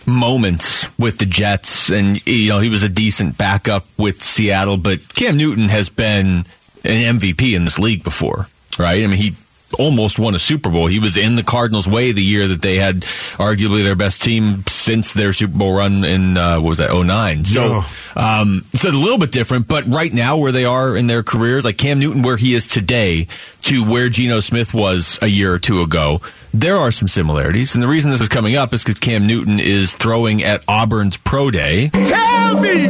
moments 0.06 0.86
with 0.98 1.18
the 1.18 1.26
Jets, 1.26 1.90
and 1.90 2.24
you 2.26 2.48
know 2.50 2.60
he 2.60 2.68
was 2.68 2.82
a 2.82 2.88
decent 2.88 3.38
backup 3.38 3.86
with 3.98 4.22
Seattle. 4.22 4.76
But 4.76 5.14
Cam 5.14 5.36
Newton 5.36 5.68
has 5.68 5.88
been 5.88 6.44
an 6.84 7.18
MVP 7.18 7.54
in 7.54 7.64
this 7.64 7.78
league 7.78 8.04
before, 8.04 8.48
right? 8.78 9.02
I 9.02 9.06
mean 9.06 9.16
he 9.16 9.34
almost 9.78 10.18
won 10.18 10.34
a 10.34 10.38
Super 10.38 10.70
Bowl. 10.70 10.86
He 10.86 10.98
was 10.98 11.16
in 11.16 11.34
the 11.34 11.42
Cardinals' 11.42 11.88
way 11.88 12.12
the 12.12 12.22
year 12.22 12.48
that 12.48 12.62
they 12.62 12.76
had 12.76 13.02
arguably 13.36 13.82
their 13.82 13.96
best 13.96 14.22
team 14.22 14.64
since 14.66 15.14
their 15.14 15.32
Super 15.32 15.56
Bowl 15.56 15.76
run 15.76 16.04
in 16.04 16.36
uh, 16.36 16.60
what 16.60 16.68
was 16.70 16.78
that 16.78 16.92
09. 16.92 17.44
So. 17.44 17.82
Um, 18.16 18.64
so 18.74 18.88
a 18.88 18.92
little 18.92 19.18
bit 19.18 19.32
different, 19.32 19.68
but 19.68 19.86
right 19.86 20.12
now 20.12 20.36
where 20.36 20.52
they 20.52 20.64
are 20.64 20.96
in 20.96 21.06
their 21.06 21.22
careers, 21.22 21.64
like 21.64 21.78
Cam 21.78 21.98
Newton, 21.98 22.22
where 22.22 22.36
he 22.36 22.54
is 22.54 22.66
today 22.66 23.26
to 23.62 23.84
where 23.84 24.08
Geno 24.08 24.40
Smith 24.40 24.72
was 24.74 25.18
a 25.22 25.26
year 25.26 25.52
or 25.52 25.58
two 25.58 25.82
ago, 25.82 26.20
there 26.52 26.76
are 26.76 26.92
some 26.92 27.08
similarities. 27.08 27.74
And 27.74 27.82
the 27.82 27.88
reason 27.88 28.10
this 28.10 28.20
is 28.20 28.28
coming 28.28 28.54
up 28.56 28.72
is 28.72 28.84
because 28.84 29.00
Cam 29.00 29.26
Newton 29.26 29.58
is 29.58 29.92
throwing 29.92 30.42
at 30.42 30.62
Auburn's 30.68 31.16
Pro 31.16 31.50
Day. 31.50 31.88
Tell 31.88 32.60
me 32.60 32.86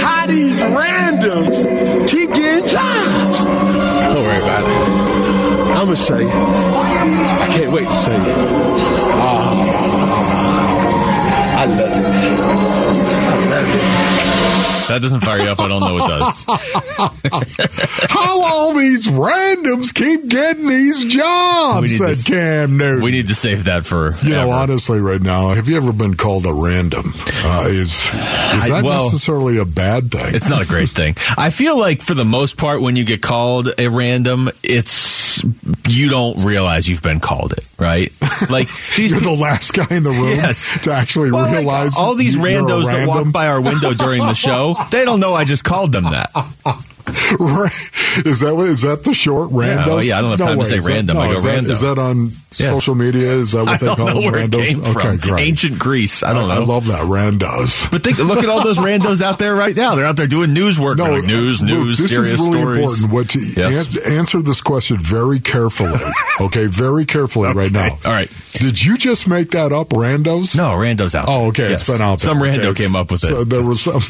how 0.00 0.26
these 0.26 0.60
randoms 0.60 2.08
keep 2.08 2.30
getting 2.30 2.66
jobs. 2.68 3.44
Don't 3.44 4.24
worry 4.24 4.38
about 4.42 4.64
it. 4.64 4.68
I'm 5.76 5.86
gonna 5.86 5.96
say, 5.96 6.24
I 6.26 7.46
can't 7.50 7.72
wait 7.72 7.86
to 7.86 7.94
say 7.94 8.14
it. 8.14 8.22
Ah, 9.14 9.52
I 11.58 11.64
love 11.66 12.16
it. 12.16 12.21
I. 14.92 14.98
That 14.98 15.02
doesn't 15.02 15.20
fire 15.20 15.38
you 15.38 15.48
up. 15.48 15.58
I 15.60 15.68
don't 15.68 15.80
know 15.80 15.94
what 15.94 16.08
does. 16.08 16.44
How 18.10 18.42
all 18.42 18.74
these 18.74 19.06
randoms 19.08 19.94
keep 19.94 20.28
getting 20.28 20.66
these 20.68 21.04
jobs, 21.04 21.96
said 21.96 22.16
to- 22.16 22.24
Cam 22.30 22.76
Newton. 22.76 23.02
We 23.02 23.10
need 23.10 23.28
to 23.28 23.34
save 23.34 23.64
that 23.64 23.84
for. 23.86 24.16
you 24.22 24.30
know, 24.34 24.50
honestly, 24.50 25.00
right 25.00 25.20
now, 25.20 25.50
have 25.54 25.68
you 25.68 25.76
ever 25.76 25.92
been 25.92 26.14
called 26.14 26.46
a 26.46 26.52
random? 26.52 27.12
Uh, 27.44 27.64
is 27.68 27.92
is 28.06 28.10
that 28.68 28.82
well, 28.84 29.04
necessarily 29.06 29.58
a 29.58 29.64
bad 29.64 30.10
thing? 30.10 30.34
It's 30.34 30.48
not 30.48 30.62
a 30.62 30.66
great 30.66 30.90
thing. 30.90 31.14
I 31.36 31.50
feel 31.50 31.78
like 31.78 32.02
for 32.02 32.14
the 32.14 32.24
most 32.24 32.56
part, 32.56 32.80
when 32.82 32.96
you 32.96 33.04
get 33.04 33.22
called 33.22 33.68
a 33.78 33.88
random, 33.88 34.50
it's 34.62 35.42
you 35.88 36.08
don't 36.08 36.44
realize 36.44 36.88
you've 36.88 37.02
been 37.02 37.18
called 37.20 37.52
it, 37.52 37.66
right? 37.78 38.12
Like 38.50 38.68
You're 38.98 39.20
the 39.20 39.36
last 39.38 39.72
guy 39.72 39.86
in 39.90 40.02
the 40.02 40.10
room 40.10 40.36
Yes. 40.36 40.78
to 40.82 40.92
actually 40.92 41.32
Well, 41.32 41.46
like, 41.46 41.56
realize 41.58 41.96
all 41.96 42.14
these 42.14 42.36
randos 42.36 42.86
that 42.86 43.08
walk 43.08 43.32
by 43.32 43.46
our 43.48 43.60
window 43.60 43.92
during 43.94 44.20
the 44.20 44.34
show, 44.34 44.74
they 44.90 45.04
don't 45.04 45.20
know 45.20 45.34
I 45.34 45.44
just 45.44 45.64
called 45.64 45.92
them 45.92 46.04
that. 46.04 46.30
Is 47.06 48.40
that 48.40 48.52
what 48.54 48.66
is 48.68 48.82
that 48.82 49.04
the 49.04 49.14
short 49.14 49.50
randos? 49.50 49.86
well, 49.86 50.02
yeah, 50.04 50.18
I 50.18 50.20
don't 50.22 50.30
have 50.30 50.40
time 50.40 50.58
to 50.58 50.64
say 50.64 50.76
is 50.78 50.84
that- 50.84 50.92
random. 50.92 51.18
I 51.18 51.26
go 51.28 51.32
is 51.34 51.42
that- 51.42 51.62
rando. 51.64 51.70
Is 51.70 51.80
that 51.80 51.98
on 51.98 52.30
social 52.50 52.94
media? 52.94 53.30
Is 53.32 53.52
that 53.52 53.60
I 53.66 53.72
what 53.72 53.80
they 53.80 53.86
call 53.86 54.06
them? 54.06 54.16
randos? 54.32 54.90
okay, 54.96 55.16
from. 55.16 55.16
great. 55.18 55.48
Ancient 55.48 55.78
Greece. 55.78 56.22
I 56.22 56.32
don't 56.34 56.48
know. 56.48 56.54
I 56.54 56.64
love 56.64 56.86
that 56.88 57.04
randos. 57.06 57.90
But 57.90 58.04
think, 58.04 58.18
look 58.18 58.38
at 58.42 58.48
all 58.48 58.62
those 58.62 58.78
randos 58.88 59.22
out 59.22 59.38
there 59.38 59.54
right 59.54 59.74
now. 59.74 59.94
They're 59.94 60.04
out 60.04 60.16
there 60.16 60.26
doing 60.26 60.52
news 60.52 60.78
work. 60.78 60.98
They're 60.98 61.10
like, 61.20 61.24
news, 61.24 61.60
Luke, 61.62 61.70
news, 61.70 61.98
this 61.98 62.10
serious 62.10 62.32
is 62.34 62.40
really 62.40 62.60
stories. 62.60 63.02
important. 63.02 63.12
What 63.12 63.28
to, 63.30 63.38
Yes. 63.40 63.96
an- 63.96 64.12
answer 64.12 64.42
this 64.42 64.60
question 64.60 64.98
very 64.98 65.40
carefully. 65.40 65.98
okay, 66.40 66.66
very 66.66 67.04
carefully 67.04 67.52
right 67.52 67.72
now. 67.72 67.90
All 68.04 68.12
right. 68.12 68.30
Did 68.52 68.82
you 68.84 68.96
just 68.98 69.26
make 69.26 69.50
that 69.52 69.72
up, 69.72 69.88
randos? 69.90 70.54
No, 70.56 70.70
randos 70.72 71.14
out. 71.14 71.26
Oh, 71.28 71.46
okay. 71.48 71.70
Yes. 71.70 71.80
It's 71.80 71.90
been 71.90 72.02
out 72.02 72.18
there. 72.20 72.26
Some 72.28 72.38
rando 72.38 72.64
Okay, 72.66 72.84
came 72.84 72.94
up 72.96 73.10
with 73.10 73.20
so 73.20 73.40
it. 73.40 73.48
There 73.48 73.62
was 73.62 73.80
some. 73.80 74.02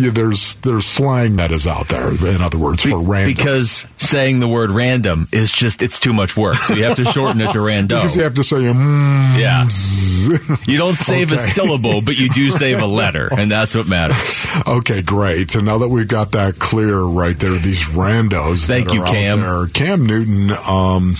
yeah, 0.00 0.10
there's 0.10 0.56
there's 0.56 0.84
slang 0.86 1.36
that 1.36 1.52
is 1.54 1.66
out 1.66 1.88
there. 1.88 2.10
In 2.10 2.42
other 2.42 2.58
words, 2.58 2.82
for 2.82 2.98
random. 3.00 3.34
Because 3.34 3.86
saying 3.96 4.40
the 4.40 4.48
word 4.48 4.70
random 4.70 5.26
is 5.32 5.50
just, 5.50 5.82
it's 5.82 5.98
too 5.98 6.12
much 6.12 6.36
work. 6.36 6.54
So 6.56 6.74
you 6.74 6.84
have 6.84 6.96
to 6.96 7.04
shorten 7.06 7.40
it 7.40 7.52
to 7.52 7.58
rando. 7.60 7.88
because 7.88 8.14
you 8.16 8.22
have 8.24 8.34
to 8.34 8.44
say 8.44 8.56
mm, 8.56 9.38
yeah. 9.38 9.64
You 10.66 10.78
don't 10.78 10.94
save 10.94 11.32
a 11.32 11.38
syllable, 11.38 12.00
but 12.02 12.18
you 12.18 12.28
do 12.28 12.50
save 12.50 12.80
a 12.80 12.86
letter, 12.86 13.28
and 13.36 13.50
that's 13.50 13.74
what 13.74 13.86
matters. 13.86 14.46
Okay, 14.66 15.02
great. 15.02 15.50
So 15.50 15.60
now 15.60 15.78
that 15.78 15.88
we've 15.88 16.08
got 16.08 16.32
that 16.32 16.58
clear 16.58 17.00
right 17.00 17.38
there, 17.38 17.58
these 17.58 17.84
randos. 17.84 18.66
Thank 18.66 18.88
that 18.88 18.94
you, 18.94 19.02
Cam. 19.04 19.40
there. 19.40 19.66
Cam 19.66 20.06
Newton. 20.06 20.50
Um, 20.68 21.14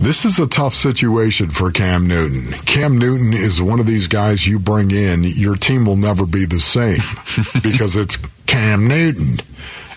this 0.00 0.24
is 0.24 0.38
a 0.38 0.46
tough 0.46 0.74
situation 0.74 1.50
for 1.50 1.70
Cam 1.70 2.06
Newton. 2.06 2.52
Cam 2.64 2.98
Newton 2.98 3.32
is 3.32 3.60
one 3.60 3.80
of 3.80 3.86
these 3.86 4.06
guys 4.06 4.46
you 4.46 4.58
bring 4.58 4.90
in, 4.90 5.24
your 5.24 5.56
team 5.56 5.84
will 5.84 5.96
never 5.96 6.26
be 6.26 6.44
the 6.44 6.60
same 6.60 7.00
because 7.62 7.96
it's 7.96 8.16
Cam 8.46 8.86
Newton. 8.86 9.38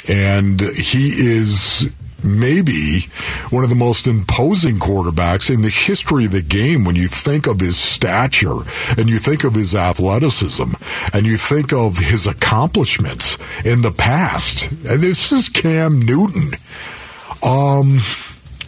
And 0.09 0.59
he 0.59 1.09
is 1.09 1.91
maybe 2.23 3.01
one 3.49 3.63
of 3.63 3.69
the 3.69 3.75
most 3.75 4.07
imposing 4.07 4.77
quarterbacks 4.77 5.53
in 5.53 5.61
the 5.61 5.69
history 5.69 6.25
of 6.25 6.31
the 6.31 6.41
game 6.41 6.85
when 6.85 6.95
you 6.95 7.07
think 7.07 7.47
of 7.47 7.59
his 7.59 7.77
stature 7.77 8.59
and 8.97 9.09
you 9.09 9.17
think 9.17 9.43
of 9.43 9.55
his 9.55 9.75
athleticism 9.75 10.73
and 11.13 11.25
you 11.25 11.37
think 11.37 11.73
of 11.73 11.97
his 11.97 12.27
accomplishments 12.27 13.37
in 13.63 13.81
the 13.81 13.91
past. 13.91 14.69
And 14.71 15.01
this 15.01 15.31
is 15.31 15.49
Cam 15.49 15.99
Newton. 15.99 16.51
Um, 17.43 17.97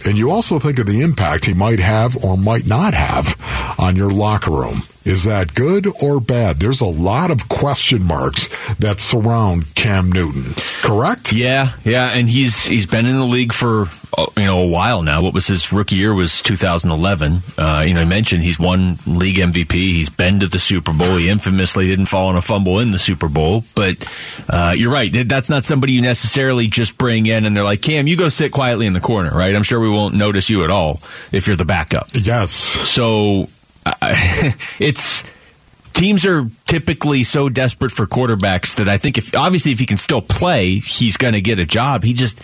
and 0.05 0.17
you 0.17 0.31
also 0.31 0.59
think 0.59 0.79
of 0.79 0.85
the 0.85 1.01
impact 1.01 1.45
he 1.45 1.53
might 1.53 1.79
have 1.79 2.23
or 2.23 2.37
might 2.37 2.67
not 2.67 2.93
have 2.93 3.35
on 3.79 3.95
your 3.95 4.11
locker 4.11 4.51
room. 4.51 4.81
Is 5.05 5.25
that 5.25 5.53
good 5.53 5.87
or 6.01 6.19
bad? 6.21 6.57
There's 6.57 6.81
a 6.81 6.85
lot 6.85 7.31
of 7.31 7.49
question 7.49 8.03
marks 8.03 8.47
that 8.77 8.99
surround 8.99 9.75
Cam 9.75 10.11
Newton. 10.11 10.53
Correct? 10.81 11.33
Yeah, 11.33 11.73
yeah, 11.83 12.07
and 12.07 12.29
he's 12.29 12.65
he's 12.65 12.85
been 12.85 13.05
in 13.05 13.17
the 13.17 13.25
league 13.25 13.53
for 13.53 13.87
uh, 14.17 14.27
you 14.37 14.45
know 14.45 14.59
a 14.59 14.67
while 14.67 15.01
now. 15.01 15.21
What 15.21 15.33
was 15.33 15.47
his 15.47 15.73
rookie 15.73 15.95
year 15.95 16.13
was 16.13 16.41
2011. 16.41 17.39
Uh, 17.57 17.83
you 17.85 17.93
know, 17.93 18.01
I 18.01 18.05
mentioned 18.05 18.43
he's 18.43 18.59
won 18.59 18.97
league 19.05 19.37
MVP. 19.37 19.71
He's 19.71 20.09
been 20.09 20.39
to 20.39 20.47
the 20.47 20.59
Super 20.59 20.93
Bowl. 20.93 21.17
He 21.17 21.29
infamously 21.29 21.87
didn't 21.87 22.05
fall 22.05 22.27
on 22.27 22.35
a 22.37 22.41
fumble 22.41 22.79
in 22.79 22.91
the 22.91 22.99
Super 22.99 23.27
Bowl. 23.27 23.63
But 23.75 24.07
uh, 24.49 24.73
you're 24.77 24.91
right. 24.91 25.11
That's 25.27 25.49
not 25.49 25.65
somebody 25.65 25.93
you 25.93 26.01
necessarily 26.01 26.67
just 26.67 26.97
bring 26.97 27.25
in 27.25 27.45
and 27.45 27.55
they're 27.55 27.63
like, 27.63 27.81
Cam, 27.81 28.07
you 28.07 28.15
go 28.17 28.29
sit 28.29 28.51
quietly 28.51 28.85
in 28.85 28.93
the 28.93 29.01
corner, 29.01 29.31
right? 29.31 29.55
I'm 29.55 29.63
sure 29.63 29.79
we 29.79 29.89
won't 29.89 30.15
notice 30.15 30.49
you 30.49 30.63
at 30.63 30.69
all 30.69 31.01
if 31.31 31.47
you're 31.47 31.55
the 31.55 31.65
backup. 31.65 32.07
Yes. 32.13 32.51
So 32.51 33.47
I 33.85 34.55
it's 34.79 35.23
teams 35.93 36.25
are 36.25 36.49
typically 36.65 37.23
so 37.23 37.49
desperate 37.49 37.91
for 37.91 38.05
quarterbacks 38.05 38.75
that 38.75 38.89
I 38.89 38.97
think 38.97 39.17
if 39.17 39.35
obviously 39.35 39.71
if 39.71 39.79
he 39.79 39.85
can 39.85 39.97
still 39.97 40.21
play, 40.21 40.79
he's 40.79 41.17
going 41.17 41.33
to 41.33 41.41
get 41.41 41.59
a 41.59 41.65
job. 41.65 42.03
He 42.03 42.13
just 42.13 42.41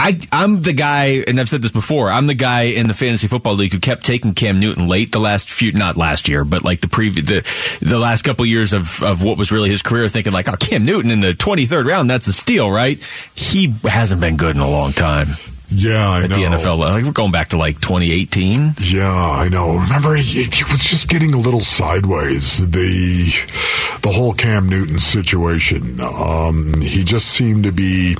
I, 0.00 0.16
I'm 0.30 0.62
the 0.62 0.72
guy, 0.72 1.24
and 1.26 1.40
I've 1.40 1.48
said 1.48 1.60
this 1.60 1.72
before. 1.72 2.08
I'm 2.08 2.28
the 2.28 2.34
guy 2.34 2.62
in 2.62 2.86
the 2.86 2.94
fantasy 2.94 3.26
football 3.26 3.54
league 3.54 3.72
who 3.72 3.80
kept 3.80 4.06
taking 4.06 4.32
Cam 4.32 4.60
Newton 4.60 4.86
late 4.86 5.10
the 5.10 5.18
last 5.18 5.50
few, 5.50 5.72
not 5.72 5.96
last 5.96 6.28
year, 6.28 6.44
but 6.44 6.62
like 6.62 6.80
the 6.80 6.88
previous, 6.88 7.26
the, 7.26 7.84
the 7.84 7.98
last 7.98 8.22
couple 8.22 8.46
years 8.46 8.72
of, 8.72 9.02
of 9.02 9.24
what 9.24 9.36
was 9.36 9.50
really 9.50 9.70
his 9.70 9.82
career, 9.82 10.06
thinking 10.06 10.32
like, 10.32 10.48
oh, 10.48 10.54
Cam 10.54 10.84
Newton 10.84 11.10
in 11.10 11.18
the 11.18 11.32
23rd 11.32 11.84
round, 11.84 12.08
that's 12.08 12.28
a 12.28 12.32
steal, 12.32 12.70
right? 12.70 13.00
He 13.34 13.74
hasn't 13.82 14.20
been 14.20 14.36
good 14.36 14.54
in 14.54 14.62
a 14.62 14.70
long 14.70 14.92
time 14.92 15.26
Yeah, 15.70 16.08
I 16.10 16.22
at 16.24 16.30
know. 16.30 16.36
the 16.36 16.42
NFL. 16.42 16.78
Like 16.78 17.04
we're 17.04 17.12
going 17.12 17.32
back 17.32 17.48
to 17.48 17.58
like 17.58 17.76
2018. 17.80 18.74
Yeah, 18.80 19.06
I 19.10 19.48
know. 19.48 19.78
Remember, 19.78 20.14
he, 20.16 20.44
he 20.44 20.64
was 20.64 20.82
just 20.84 21.08
getting 21.08 21.34
a 21.34 21.38
little 21.38 21.60
sideways. 21.60 22.58
The 22.70 23.98
the 24.02 24.10
whole 24.10 24.32
Cam 24.32 24.68
Newton 24.68 24.98
situation. 24.98 26.00
Um, 26.00 26.74
he 26.80 27.02
just 27.04 27.28
seemed 27.28 27.64
to 27.64 27.72
be, 27.72 28.16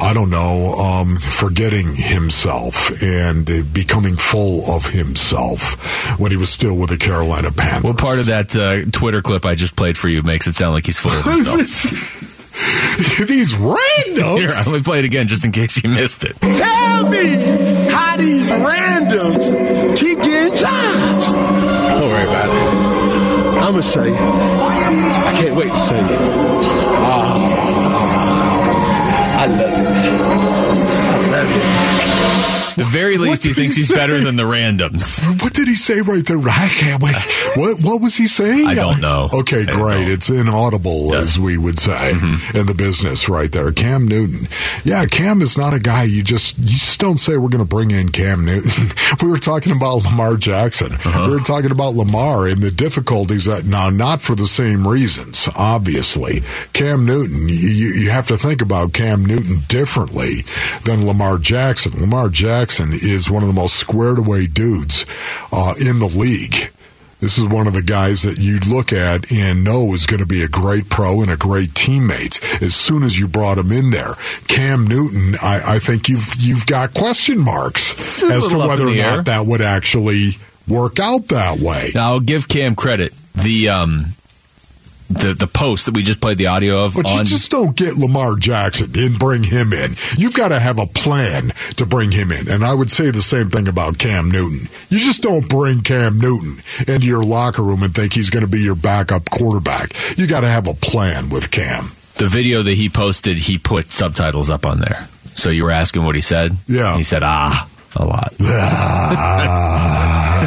I 0.00 0.12
don't 0.14 0.30
know, 0.30 0.74
um, 0.74 1.16
forgetting 1.18 1.94
himself 1.94 2.90
and 3.02 3.48
uh, 3.48 3.62
becoming 3.72 4.16
full 4.16 4.68
of 4.74 4.86
himself 4.86 6.18
when 6.18 6.30
he 6.30 6.36
was 6.36 6.50
still 6.50 6.74
with 6.74 6.90
the 6.90 6.96
Carolina 6.96 7.52
Panthers. 7.52 7.84
What 7.90 7.98
part 7.98 8.18
of 8.18 8.26
that 8.26 8.56
uh, 8.56 8.90
Twitter 8.90 9.22
clip 9.22 9.44
I 9.44 9.54
just 9.54 9.76
played 9.76 9.96
for 9.98 10.08
you 10.08 10.22
makes 10.22 10.46
it 10.46 10.54
sound 10.54 10.74
like 10.74 10.86
he's 10.86 10.98
full 10.98 11.12
of 11.12 11.24
himself? 11.46 12.26
These 13.26 13.54
randoms. 13.54 14.36
Here, 14.38 14.48
let 14.48 14.68
me 14.68 14.82
play 14.82 14.98
it 14.98 15.04
again 15.06 15.26
just 15.26 15.42
in 15.44 15.52
case 15.52 15.82
you 15.82 15.88
missed 15.88 16.22
it. 16.24 16.38
Tell 16.40 17.08
me 17.08 17.34
how 17.90 18.16
these 18.18 18.50
randoms 18.50 19.96
keep 19.96 20.18
getting 20.18 20.54
jobs. 20.54 21.30
Don't 21.32 22.10
worry 22.10 22.24
about 22.24 22.48
it. 22.50 23.62
I'ma 23.62 23.80
say, 23.80 24.12
I 24.12 25.32
can't 25.34 25.56
wait 25.56 25.70
to 25.70 25.78
say 25.78 25.98
it. 25.98 26.18
Ah, 27.02 27.36
I 29.38 29.46
love 29.46 29.60
it. 29.60 29.86
I 31.10 31.16
love 31.30 31.96
it. 31.96 31.99
The 32.80 32.88
very 32.90 33.18
least, 33.18 33.44
he 33.44 33.52
thinks 33.52 33.76
he 33.76 33.82
he's 33.82 33.88
say? 33.88 33.94
better 33.94 34.20
than 34.20 34.36
the 34.36 34.44
randoms. 34.44 35.20
What 35.42 35.52
did 35.52 35.68
he 35.68 35.74
say 35.76 36.00
right 36.00 36.24
there? 36.24 36.38
I 36.38 36.68
can't 36.76 37.02
wait. 37.02 37.14
What 37.56 37.80
What 37.82 38.00
was 38.00 38.16
he 38.16 38.26
saying? 38.26 38.66
I 38.66 38.74
don't 38.74 39.00
know. 39.00 39.28
Okay, 39.32 39.64
don't 39.64 39.76
great. 39.80 40.06
know. 40.06 40.12
It's 40.12 40.30
inaudible, 40.30 41.14
as 41.14 41.38
we 41.38 41.56
would 41.58 41.78
say 41.78 41.90
Mm-hmm. 42.14 42.56
in 42.58 42.66
the 42.66 42.74
business, 42.74 43.28
right 43.28 43.50
there. 43.52 43.70
Cam 43.72 44.06
Newton. 44.08 44.48
Yeah, 44.84 45.04
Cam 45.06 45.42
is 45.42 45.56
not 45.58 45.74
a 45.74 45.78
guy 45.78 46.04
you 46.04 46.22
just 46.22 46.58
you 46.58 46.64
just 46.64 46.98
don't 47.00 47.18
say 47.18 47.36
we're 47.36 47.48
going 47.50 47.64
to 47.64 47.68
bring 47.68 47.90
in 47.90 48.08
Cam 48.10 48.44
Newton. 48.44 48.88
we 49.22 49.28
were 49.28 49.38
talking 49.38 49.72
about 49.76 50.04
Lamar 50.04 50.36
Jackson. 50.36 50.92
Uh-huh. 50.94 51.26
We 51.28 51.36
were 51.36 51.42
talking 51.42 51.70
about 51.70 51.94
Lamar 51.94 52.46
and 52.48 52.62
the 52.62 52.70
difficulties 52.70 53.44
that 53.44 53.64
now 53.64 53.90
not 53.90 54.20
for 54.20 54.34
the 54.34 54.46
same 54.48 54.86
reasons. 54.88 55.48
Obviously, 55.56 56.42
Cam 56.72 57.04
Newton. 57.06 57.48
You 57.48 57.88
you 58.00 58.10
have 58.10 58.26
to 58.28 58.36
think 58.38 58.62
about 58.62 58.92
Cam 58.92 59.24
Newton 59.24 59.58
differently 59.68 60.42
than 60.84 61.06
Lamar 61.06 61.38
Jackson. 61.38 61.92
Lamar 62.00 62.28
Jackson 62.28 62.69
is 62.78 63.28
one 63.30 63.42
of 63.42 63.48
the 63.48 63.54
most 63.54 63.76
squared 63.76 64.18
away 64.18 64.46
dudes 64.46 65.04
uh, 65.52 65.74
in 65.80 65.98
the 65.98 66.06
league. 66.06 66.70
This 67.20 67.36
is 67.36 67.44
one 67.44 67.66
of 67.66 67.74
the 67.74 67.82
guys 67.82 68.22
that 68.22 68.38
you 68.38 68.58
look 68.60 68.92
at 68.94 69.30
and 69.30 69.62
know 69.62 69.92
is 69.92 70.06
going 70.06 70.20
to 70.20 70.26
be 70.26 70.42
a 70.42 70.48
great 70.48 70.88
pro 70.88 71.20
and 71.20 71.30
a 71.30 71.36
great 71.36 71.70
teammate 71.70 72.62
as 72.62 72.74
soon 72.74 73.02
as 73.02 73.18
you 73.18 73.28
brought 73.28 73.58
him 73.58 73.70
in 73.72 73.90
there. 73.90 74.14
Cam 74.48 74.86
Newton, 74.86 75.34
I, 75.42 75.74
I 75.74 75.78
think 75.80 76.08
you've 76.08 76.32
you've 76.38 76.64
got 76.64 76.94
question 76.94 77.38
marks 77.38 78.22
as 78.22 78.48
to 78.48 78.56
whether 78.56 78.84
or 78.86 78.94
not 78.94 78.96
air. 78.96 79.22
that 79.22 79.44
would 79.46 79.60
actually 79.60 80.38
work 80.66 80.98
out 80.98 81.26
that 81.28 81.58
way. 81.58 81.90
Now, 81.94 82.12
I'll 82.12 82.20
give 82.20 82.48
Cam 82.48 82.74
credit. 82.74 83.12
The 83.34 83.68
um, 83.68 84.06
the 85.10 85.34
the 85.34 85.46
post 85.46 85.86
that 85.86 85.94
we 85.94 86.02
just 86.02 86.20
played 86.20 86.38
the 86.38 86.46
audio 86.46 86.84
of 86.84 86.94
But 86.94 87.06
on 87.06 87.18
you 87.18 87.24
just 87.24 87.50
don't 87.50 87.76
get 87.76 87.96
Lamar 87.96 88.36
Jackson 88.36 88.92
and 88.96 89.18
bring 89.18 89.42
him 89.42 89.72
in. 89.72 89.96
You've 90.16 90.34
got 90.34 90.48
to 90.48 90.60
have 90.60 90.78
a 90.78 90.86
plan 90.86 91.50
to 91.76 91.86
bring 91.86 92.12
him 92.12 92.30
in. 92.30 92.48
And 92.48 92.64
I 92.64 92.72
would 92.72 92.90
say 92.90 93.10
the 93.10 93.20
same 93.22 93.50
thing 93.50 93.68
about 93.68 93.98
Cam 93.98 94.30
Newton. 94.30 94.68
You 94.88 94.98
just 94.98 95.22
don't 95.22 95.48
bring 95.48 95.80
Cam 95.80 96.18
Newton 96.18 96.62
into 96.86 97.06
your 97.06 97.22
locker 97.24 97.62
room 97.62 97.82
and 97.82 97.94
think 97.94 98.12
he's 98.12 98.30
going 98.30 98.44
to 98.44 98.50
be 98.50 98.60
your 98.60 98.76
backup 98.76 99.28
quarterback. 99.28 99.92
You 100.16 100.26
got 100.26 100.40
to 100.40 100.48
have 100.48 100.68
a 100.68 100.74
plan 100.74 101.28
with 101.28 101.50
Cam. 101.50 101.90
the 102.16 102.28
video 102.28 102.62
that 102.62 102.74
he 102.74 102.88
posted, 102.88 103.38
he 103.38 103.58
put 103.58 103.90
subtitles 103.90 104.50
up 104.50 104.64
on 104.64 104.80
there. 104.80 105.08
So 105.34 105.50
you 105.50 105.64
were 105.64 105.70
asking 105.70 106.04
what 106.04 106.14
he 106.14 106.20
said. 106.20 106.56
Yeah. 106.68 106.96
he 106.96 107.04
said 107.04 107.22
ah 107.22 107.68
a 107.96 108.04
lot. 108.04 108.32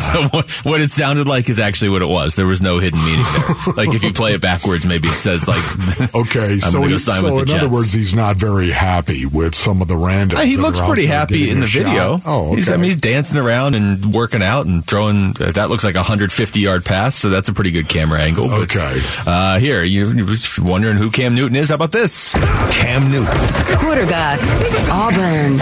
so 0.03 0.23
what, 0.29 0.49
what 0.65 0.81
it 0.81 0.89
sounded 0.91 1.27
like 1.27 1.49
is 1.49 1.59
actually 1.59 1.89
what 1.89 2.01
it 2.01 2.07
was. 2.07 2.35
There 2.35 2.45
was 2.47 2.61
no 2.61 2.79
hidden 2.79 2.99
meaning 3.05 3.25
there. 3.33 3.73
like 3.75 3.93
if 3.95 4.03
you 4.03 4.11
play 4.13 4.33
it 4.33 4.41
backwards, 4.41 4.85
maybe 4.85 5.07
it 5.07 5.17
says 5.17 5.47
like 5.47 5.61
Okay, 6.15 6.53
I'm 6.53 6.59
so, 6.59 6.79
gonna 6.79 6.87
he- 6.89 6.97
so 6.99 7.35
with 7.35 7.47
the 7.47 7.53
in 7.53 7.59
other 7.59 7.69
words, 7.69 7.93
he's 7.93 8.15
not 8.15 8.37
very 8.37 8.69
happy 8.69 9.25
with 9.25 9.55
some 9.55 9.81
of 9.81 9.87
the 9.87 9.95
random. 9.95 10.37
Uh, 10.37 10.41
he 10.41 10.57
looks 10.57 10.79
pretty 10.81 11.05
happy 11.05 11.49
in 11.49 11.59
the 11.59 11.65
video. 11.65 12.19
Oh, 12.25 12.47
okay. 12.47 12.55
he's, 12.55 12.71
I 12.71 12.75
mean, 12.77 12.85
he's 12.85 12.97
dancing 12.97 13.39
around 13.39 13.75
and 13.75 14.13
working 14.13 14.41
out 14.41 14.65
and 14.65 14.83
throwing. 14.85 15.35
Uh, 15.39 15.51
that 15.51 15.69
looks 15.69 15.83
like 15.83 15.95
a 15.95 15.99
150 15.99 16.59
yard 16.59 16.85
pass, 16.85 17.15
so 17.15 17.29
that's 17.29 17.49
a 17.49 17.53
pretty 17.53 17.71
good 17.71 17.87
camera 17.89 18.19
angle. 18.19 18.47
But, 18.47 18.63
Okay. 18.63 18.99
Uh, 19.25 19.59
here, 19.59 19.83
you, 19.83 20.07
you're 20.11 20.27
wondering 20.59 20.95
who 20.97 21.11
Cam 21.11 21.35
Newton 21.35 21.55
is? 21.57 21.69
How 21.69 21.75
about 21.75 21.91
this? 21.91 22.33
Cam 22.71 23.11
Newton. 23.11 23.37
Quarterback, 23.77 24.39
Auburn. 24.89 25.59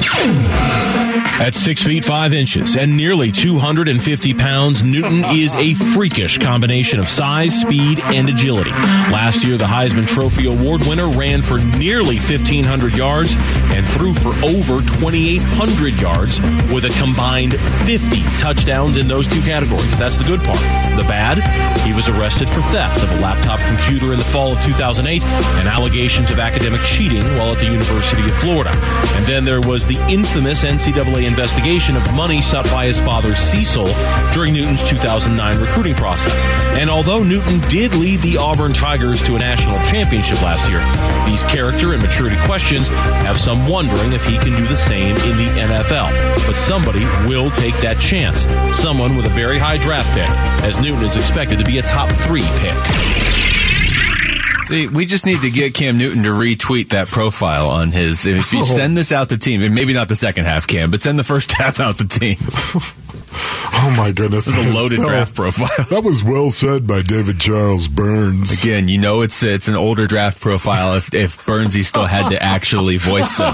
At 1.41 1.53
six 1.71 1.83
feet 1.83 2.03
five 2.03 2.33
inches 2.33 2.75
and 2.75 2.97
nearly 2.97 3.31
250 3.31 4.01
250 4.01 4.33
pounds, 4.33 4.83
Newton 4.83 5.23
is 5.35 5.53
a 5.55 5.73
freakish 5.73 6.37
combination 6.37 6.99
of 6.99 7.07
size, 7.07 7.61
speed, 7.61 7.99
and 7.99 8.29
agility. 8.29 8.71
Last 8.71 9.43
year, 9.43 9.57
the 9.57 9.65
Heisman 9.65 10.07
Trophy 10.07 10.47
Award 10.47 10.85
winner 10.87 11.07
ran 11.07 11.41
for 11.41 11.59
nearly 11.59 12.17
1,500 12.17 12.95
yards 12.95 13.35
and 13.71 13.87
threw 13.87 14.13
for 14.13 14.29
over 14.43 14.81
2,800 14.99 16.01
yards 16.01 16.41
with 16.73 16.85
a 16.85 16.93
combined 16.99 17.53
50 17.85 18.21
touchdowns 18.37 18.97
in 18.97 19.07
those 19.07 19.27
two 19.27 19.41
categories. 19.41 19.97
That's 19.97 20.17
the 20.17 20.23
good 20.23 20.41
part. 20.41 20.59
The 20.97 21.05
bad, 21.07 21.39
he 21.85 21.93
was 21.93 22.09
arrested 22.09 22.49
for 22.49 22.61
theft 22.73 23.01
of 23.03 23.11
a 23.11 23.21
laptop 23.21 23.59
computer 23.61 24.11
in 24.13 24.19
the 24.19 24.25
fall 24.25 24.51
of 24.51 24.61
2008 24.63 25.23
and 25.25 25.67
allegations 25.67 26.31
of 26.31 26.39
academic 26.39 26.81
cheating 26.81 27.23
while 27.37 27.53
at 27.53 27.59
the 27.59 27.65
University 27.65 28.23
of 28.23 28.35
Florida. 28.37 28.71
And 29.15 29.25
then 29.25 29.45
there 29.45 29.61
was 29.61 29.85
the 29.85 29.97
infamous 30.09 30.63
NCAA 30.63 31.25
investigation 31.25 31.61
of 31.62 32.13
money 32.15 32.41
sought 32.41 32.65
by 32.65 32.88
his 32.88 33.00
father 33.00 33.36
Cecil 33.36 33.86
during 34.34 34.51
Newton's 34.53 34.82
2009 34.89 35.60
recruiting 35.60 35.94
process. 35.94 36.44
And 36.75 36.89
although 36.89 37.22
Newton 37.22 37.60
did 37.70 37.94
lead 37.94 38.20
the 38.22 38.38
Auburn 38.38 38.74
Tigers 38.74 39.22
to 39.27 39.36
a 39.36 39.39
national 39.39 39.75
championship 39.86 40.41
last 40.41 40.68
year, 40.68 40.80
these 41.30 41.44
character 41.44 41.94
and 41.94 42.01
maturity 42.01 42.36
questions 42.46 42.88
have 42.88 43.39
some 43.39 43.68
wondering 43.68 44.12
if 44.12 44.25
he 44.25 44.39
can 44.39 44.56
do 44.56 44.68
the 44.68 44.75
same 44.75 45.15
in 45.18 45.38
the 45.38 45.51
NFL. 45.62 46.10
But 46.48 46.56
somebody 46.56 47.06
will 47.30 47.51
take 47.51 47.75
that 47.77 48.00
chance. 48.00 48.48
Someone 48.75 49.15
with 49.15 49.27
a 49.27 49.30
very 49.30 49.60
high 49.60 49.77
draft 49.77 50.10
pick, 50.15 50.30
as 50.65 50.80
Newton 50.80 51.03
is 51.03 51.15
expected 51.15 51.60
to 51.60 51.65
be 51.65 51.77
a 51.77 51.84
top 51.84 52.10
three 52.10 52.46
pick. 52.58 53.30
See, 54.71 54.87
we 54.87 55.05
just 55.05 55.25
need 55.25 55.41
to 55.41 55.51
get 55.51 55.73
Cam 55.73 55.97
Newton 55.97 56.23
to 56.23 56.29
retweet 56.29 56.91
that 56.91 57.09
profile 57.09 57.67
on 57.67 57.91
his. 57.91 58.25
If 58.25 58.53
you 58.53 58.61
oh. 58.61 58.63
send 58.63 58.95
this 58.95 59.11
out 59.11 59.27
to 59.27 59.37
team, 59.37 59.61
and 59.63 59.75
maybe 59.75 59.93
not 59.93 60.07
the 60.07 60.15
second 60.15 60.45
half, 60.45 60.65
Cam, 60.65 60.91
but 60.91 61.01
send 61.01 61.19
the 61.19 61.25
first 61.25 61.51
half 61.57 61.81
out 61.81 61.97
to 61.97 62.07
teams. 62.07 62.73
Oh 63.83 63.93
my 63.97 64.11
goodness! 64.11 64.45
This 64.45 64.55
is 64.57 64.65
a 64.73 64.77
loaded 64.77 64.97
So, 64.97 65.05
draft 65.09 65.35
profile. 65.35 65.85
That 65.89 66.03
was 66.03 66.23
well 66.23 66.50
said 66.51 66.85
by 66.85 67.01
David 67.01 67.39
Charles 67.39 67.88
Burns. 67.88 68.61
Again, 68.61 68.88
you 68.88 68.97
know 69.00 69.21
it's 69.21 69.41
it's 69.43 69.67
an 69.67 69.75
older 69.75 70.05
draft 70.07 70.39
profile. 70.41 70.95
If 70.95 71.13
if 71.13 71.43
Bernsey 71.45 71.83
still 71.83 72.05
had 72.05 72.29
to 72.29 72.41
actually 72.41 72.97
voice 72.97 73.35
them, 73.38 73.53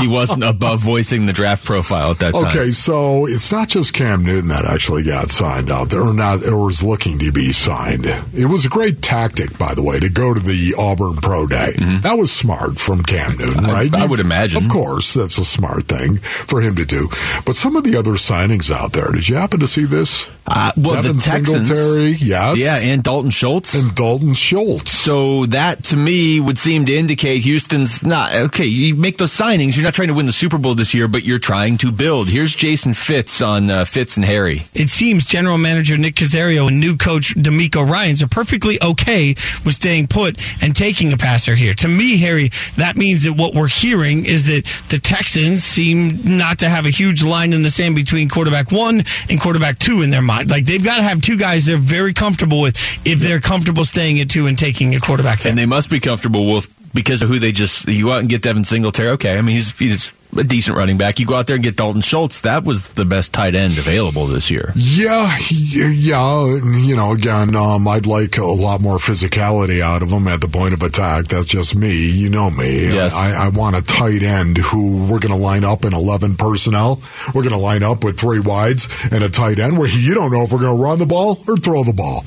he 0.00 0.06
wasn't 0.08 0.44
above 0.44 0.80
voicing 0.80 1.26
the 1.26 1.32
draft 1.32 1.64
profile 1.64 2.10
at 2.10 2.18
that 2.18 2.34
time. 2.34 2.46
Okay, 2.46 2.70
so 2.70 3.26
it's 3.26 3.50
not 3.50 3.68
just 3.68 3.92
Cam 3.94 4.24
Newton 4.24 4.48
that 4.48 4.64
actually 4.66 5.02
got 5.02 5.28
signed 5.30 5.70
out 5.70 5.88
there, 5.88 6.02
or 6.02 6.12
not, 6.14 6.44
or 6.46 6.66
was 6.66 6.82
looking 6.82 7.18
to 7.20 7.32
be 7.32 7.52
signed. 7.52 8.04
It 8.34 8.46
was 8.46 8.66
a 8.66 8.68
great 8.68 9.00
tactic, 9.02 9.56
by 9.58 9.72
the 9.74 9.82
way, 9.82 9.98
to 9.98 10.10
go 10.10 10.34
to 10.34 10.40
the 10.40 10.74
Auburn 10.78 11.16
Pro 11.16 11.46
Day. 11.46 11.72
That 12.02 12.18
was 12.18 12.30
smart 12.30 12.78
from 12.78 13.02
Cam 13.02 13.32
Newton, 13.38 13.48
Mm-hmm. 13.48 13.66
I- 13.70 13.72
right? 13.72 13.94
I 13.94 14.06
would 14.06 14.20
imagine. 14.20 14.58
Of 14.62 14.68
course, 14.70 15.14
that's 15.14 15.38
a 15.38 15.44
smart 15.44 15.86
thing 15.88 16.18
for 16.18 16.60
him 16.60 16.74
to 16.76 16.84
do. 16.84 17.08
But 17.46 17.56
some 17.56 17.76
of 17.76 17.84
the 17.84 17.96
other 17.96 18.12
signings 18.12 18.70
out 18.70 18.92
there, 18.92 19.10
did 19.12 19.28
you 19.28 19.37
happen 19.38 19.60
to 19.60 19.68
see 19.68 19.84
this? 19.84 20.28
Uh, 20.50 20.72
well, 20.76 20.94
Devin 20.96 21.16
the 21.16 21.22
Texans, 21.22 21.68
Singletary, 21.68 22.10
yes, 22.12 22.58
yeah, 22.58 22.78
and 22.78 23.02
Dalton 23.02 23.30
Schultz. 23.30 23.74
and 23.74 23.94
Dalton 23.94 24.34
Schultz. 24.34 24.90
So 24.90 25.46
that 25.46 25.84
to 25.84 25.96
me 25.96 26.40
would 26.40 26.58
seem 26.58 26.86
to 26.86 26.94
indicate 26.96 27.42
Houston's 27.44 28.02
not 28.02 28.34
okay. 28.34 28.64
You 28.64 28.94
make 28.94 29.18
those 29.18 29.32
signings. 29.32 29.76
You're 29.76 29.84
not 29.84 29.94
trying 29.94 30.08
to 30.08 30.14
win 30.14 30.26
the 30.26 30.32
Super 30.32 30.58
Bowl 30.58 30.74
this 30.74 30.94
year, 30.94 31.06
but 31.08 31.24
you're 31.24 31.38
trying 31.38 31.76
to 31.78 31.92
build. 31.92 32.28
Here's 32.28 32.54
Jason 32.54 32.94
Fitz 32.94 33.42
on 33.42 33.70
uh, 33.70 33.84
Fitz 33.84 34.16
and 34.16 34.24
Harry. 34.24 34.62
it 34.74 34.88
seems 34.88 35.26
general 35.26 35.58
manager 35.58 35.96
Nick 35.96 36.14
Caserio 36.14 36.68
and 36.68 36.80
new 36.80 36.96
coach 36.96 37.34
DeMeco 37.34 37.88
Ryans 37.88 38.22
are 38.22 38.28
perfectly 38.28 38.78
okay 38.82 39.30
with 39.64 39.74
staying 39.74 40.06
put 40.08 40.38
and 40.62 40.74
taking 40.74 41.12
a 41.12 41.16
passer 41.16 41.54
here. 41.54 41.74
To 41.74 41.88
me, 41.88 42.16
Harry, 42.18 42.50
that 42.76 42.96
means 42.96 43.24
that 43.24 43.34
what 43.34 43.54
we're 43.54 43.68
hearing 43.68 44.24
is 44.24 44.46
that 44.46 44.64
the 44.88 44.98
Texans 44.98 45.62
seem 45.62 46.20
not 46.24 46.58
to 46.60 46.68
have 46.68 46.86
a 46.86 46.90
huge 46.90 47.22
line 47.22 47.52
in 47.52 47.62
the 47.62 47.70
sand 47.70 47.94
between 47.94 48.28
quarterback 48.28 48.72
one 48.72 49.02
and 49.28 49.40
quarterback 49.40 49.78
two 49.78 50.02
in 50.02 50.10
their 50.10 50.22
mind. 50.22 50.37
Like 50.46 50.64
they've 50.64 50.84
got 50.84 50.96
to 50.96 51.02
have 51.02 51.20
two 51.20 51.36
guys 51.36 51.66
they're 51.66 51.76
very 51.76 52.12
comfortable 52.14 52.60
with 52.60 52.76
if 53.06 53.20
they're 53.20 53.40
comfortable 53.40 53.84
staying 53.84 54.20
at 54.20 54.30
two 54.30 54.46
and 54.46 54.58
taking 54.58 54.94
a 54.94 55.00
quarterback 55.00 55.40
there. 55.40 55.50
And 55.50 55.58
they 55.58 55.66
must 55.66 55.90
be 55.90 56.00
comfortable 56.00 56.52
with 56.52 56.77
because 56.98 57.22
of 57.22 57.28
who 57.28 57.38
they 57.38 57.52
just 57.52 57.86
you 57.86 58.06
go 58.06 58.12
out 58.12 58.18
and 58.18 58.28
get 58.28 58.42
Devin 58.42 58.64
Singletary. 58.64 59.10
Okay, 59.10 59.38
I 59.38 59.40
mean 59.40 59.54
he's 59.54 59.76
he's 59.78 60.12
a 60.36 60.42
decent 60.42 60.76
running 60.76 60.98
back. 60.98 61.20
You 61.20 61.26
go 61.26 61.36
out 61.36 61.46
there 61.46 61.54
and 61.54 61.62
get 61.62 61.76
Dalton 61.76 62.02
Schultz. 62.02 62.40
That 62.40 62.64
was 62.64 62.90
the 62.90 63.04
best 63.04 63.32
tight 63.32 63.54
end 63.54 63.78
available 63.78 64.26
this 64.26 64.50
year. 64.50 64.72
Yeah, 64.74 65.32
yeah. 65.48 66.44
You 66.44 66.96
know, 66.96 67.12
again, 67.12 67.54
um, 67.54 67.86
I'd 67.86 68.04
like 68.06 68.36
a 68.36 68.44
lot 68.44 68.80
more 68.80 68.98
physicality 68.98 69.80
out 69.80 70.02
of 70.02 70.10
him 70.10 70.26
at 70.26 70.40
the 70.40 70.48
point 70.48 70.74
of 70.74 70.82
attack. 70.82 71.26
That's 71.26 71.46
just 71.46 71.76
me. 71.76 72.10
You 72.10 72.30
know 72.30 72.50
me. 72.50 72.92
Yes. 72.92 73.14
I, 73.14 73.46
I 73.46 73.48
want 73.50 73.76
a 73.76 73.82
tight 73.82 74.24
end 74.24 74.58
who 74.58 75.02
we're 75.04 75.20
going 75.20 75.34
to 75.34 75.36
line 75.36 75.62
up 75.62 75.84
in 75.84 75.94
11 75.94 76.34
personnel. 76.34 77.00
We're 77.32 77.42
going 77.42 77.54
to 77.54 77.60
line 77.60 77.84
up 77.84 78.02
with 78.02 78.18
three 78.18 78.40
wides 78.40 78.88
and 79.12 79.22
a 79.22 79.28
tight 79.28 79.60
end 79.60 79.78
where 79.78 79.88
you 79.88 80.14
don't 80.14 80.32
know 80.32 80.42
if 80.42 80.52
we're 80.52 80.60
going 80.60 80.76
to 80.76 80.82
run 80.82 80.98
the 80.98 81.06
ball 81.06 81.38
or 81.46 81.56
throw 81.56 81.84
the 81.84 81.92
ball. 81.92 82.24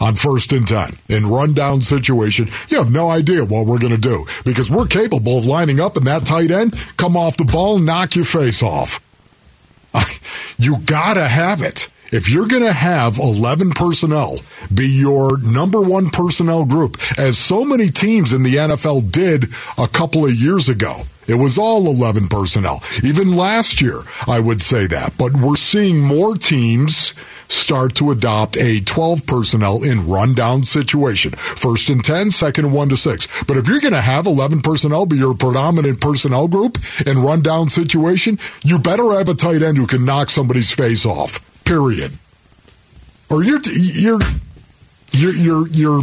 On 0.00 0.14
first 0.14 0.52
and 0.52 0.66
10, 0.66 0.90
in 1.08 1.26
rundown 1.26 1.80
situation, 1.80 2.48
you 2.68 2.78
have 2.78 2.92
no 2.92 3.10
idea 3.10 3.44
what 3.44 3.66
we're 3.66 3.80
going 3.80 3.94
to 3.94 3.98
do 3.98 4.26
because 4.44 4.70
we're 4.70 4.86
capable 4.86 5.38
of 5.38 5.46
lining 5.46 5.80
up 5.80 5.96
in 5.96 6.04
that 6.04 6.24
tight 6.24 6.52
end, 6.52 6.74
come 6.96 7.16
off 7.16 7.36
the 7.36 7.44
ball, 7.44 7.78
knock 7.78 8.14
your 8.14 8.24
face 8.24 8.62
off. 8.62 9.00
You 10.60 10.78
gotta 10.78 11.26
have 11.26 11.62
it. 11.62 11.88
If 12.10 12.28
you're 12.28 12.48
gonna 12.48 12.72
have 12.72 13.18
11 13.18 13.70
personnel 13.70 14.38
be 14.74 14.88
your 14.88 15.38
number 15.38 15.80
one 15.80 16.10
personnel 16.10 16.64
group, 16.64 16.96
as 17.16 17.38
so 17.38 17.64
many 17.64 17.90
teams 17.90 18.32
in 18.32 18.42
the 18.42 18.56
NFL 18.56 19.12
did 19.12 19.46
a 19.78 19.86
couple 19.86 20.24
of 20.24 20.32
years 20.32 20.68
ago, 20.68 21.02
it 21.28 21.34
was 21.34 21.58
all 21.58 21.86
11 21.86 22.28
personnel. 22.28 22.82
Even 23.04 23.36
last 23.36 23.80
year, 23.80 24.00
I 24.26 24.40
would 24.40 24.60
say 24.60 24.86
that. 24.86 25.16
But 25.18 25.36
we're 25.36 25.56
seeing 25.56 26.00
more 26.00 26.34
teams 26.34 27.14
start 27.48 27.94
to 27.96 28.10
adopt 28.10 28.56
a 28.56 28.80
12 28.80 29.26
personnel 29.26 29.82
in 29.82 30.06
rundown 30.06 30.64
situation. 30.64 31.32
First 31.32 31.88
and 31.88 32.04
10, 32.04 32.30
second 32.30 32.66
and 32.66 32.74
1 32.74 32.88
to 32.90 32.96
6. 32.96 33.44
But 33.44 33.56
if 33.56 33.68
you're 33.68 33.80
going 33.80 33.94
to 33.94 34.00
have 34.00 34.26
11 34.26 34.60
personnel 34.60 35.06
be 35.06 35.16
your 35.16 35.34
predominant 35.34 36.00
personnel 36.00 36.48
group 36.48 36.78
in 37.06 37.18
rundown 37.18 37.68
situation, 37.68 38.38
you 38.64 38.78
better 38.78 39.12
have 39.12 39.28
a 39.28 39.34
tight 39.34 39.62
end 39.62 39.76
who 39.76 39.86
can 39.86 40.04
knock 40.04 40.30
somebody's 40.30 40.70
face 40.70 41.04
off. 41.06 41.44
Period. 41.64 42.12
Or 43.30 43.42
you're 43.42 43.60
you're 43.66 44.20
you're 45.18 45.34
you're, 45.34 45.68
you're 45.68 46.02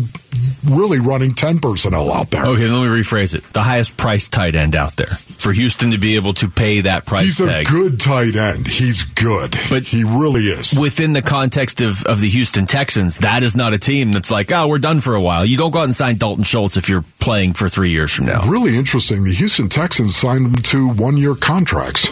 really 0.70 1.00
running 1.00 1.32
10 1.32 1.60
personnel 1.60 2.12
out 2.12 2.30
there. 2.32 2.46
Okay, 2.46 2.68
let 2.68 2.82
me 2.84 2.90
rephrase 3.02 3.36
it. 3.36 3.44
The 3.54 3.62
highest 3.62 3.96
priced 3.98 4.32
tight 4.34 4.56
end 4.56 4.76
out 4.76 4.96
there 4.96 5.08
for 5.38 5.52
Houston 5.54 5.92
to 5.92 5.98
be 5.98 6.16
able 6.16 6.34
to 6.36 6.50
pay 6.50 6.82
that 6.82 7.06
price 7.06 7.24
He's 7.24 7.40
a 7.40 7.46
tag. 7.46 7.68
good 7.68 8.00
tight 8.00 8.36
end. 8.36 8.68
He's 8.68 9.04
good. 9.04 9.56
But- 9.70 9.84
he 9.86 10.04
really 10.04 10.42
is. 10.48 10.78
Within 10.80 11.14
the 11.14 11.22
context 11.22 11.82
of, 11.82 12.04
of 12.06 12.20
the 12.20 12.30
Houston 12.30 12.66
Texans, 12.66 13.20
that 13.20 13.44
is 13.44 13.56
not 13.56 13.74
a 13.74 13.78
team 13.78 14.12
that's 14.12 14.32
like, 14.32 14.52
oh, 14.52 14.68
we're 14.68 14.80
done 14.80 15.00
for 15.02 15.14
a 15.16 15.22
while. 15.22 15.46
You 15.46 15.58
don't 15.58 15.72
go 15.72 15.80
out 15.80 15.84
and 15.86 15.96
sign 15.96 16.18
Dalton 16.18 16.44
Schultz 16.44 16.76
if 16.78 16.90
you're 16.90 17.06
playing 17.20 17.54
for 17.54 17.70
three 17.70 17.92
years 17.92 18.12
from 18.12 18.26
now. 18.26 18.46
Really 18.50 18.76
interesting. 18.78 19.24
The 19.24 19.34
Houston 19.34 19.70
Texans 19.70 20.16
signed 20.16 20.48
him 20.48 20.56
to 20.56 20.90
one 20.90 21.18
year 21.18 21.36
contracts. 21.36 22.08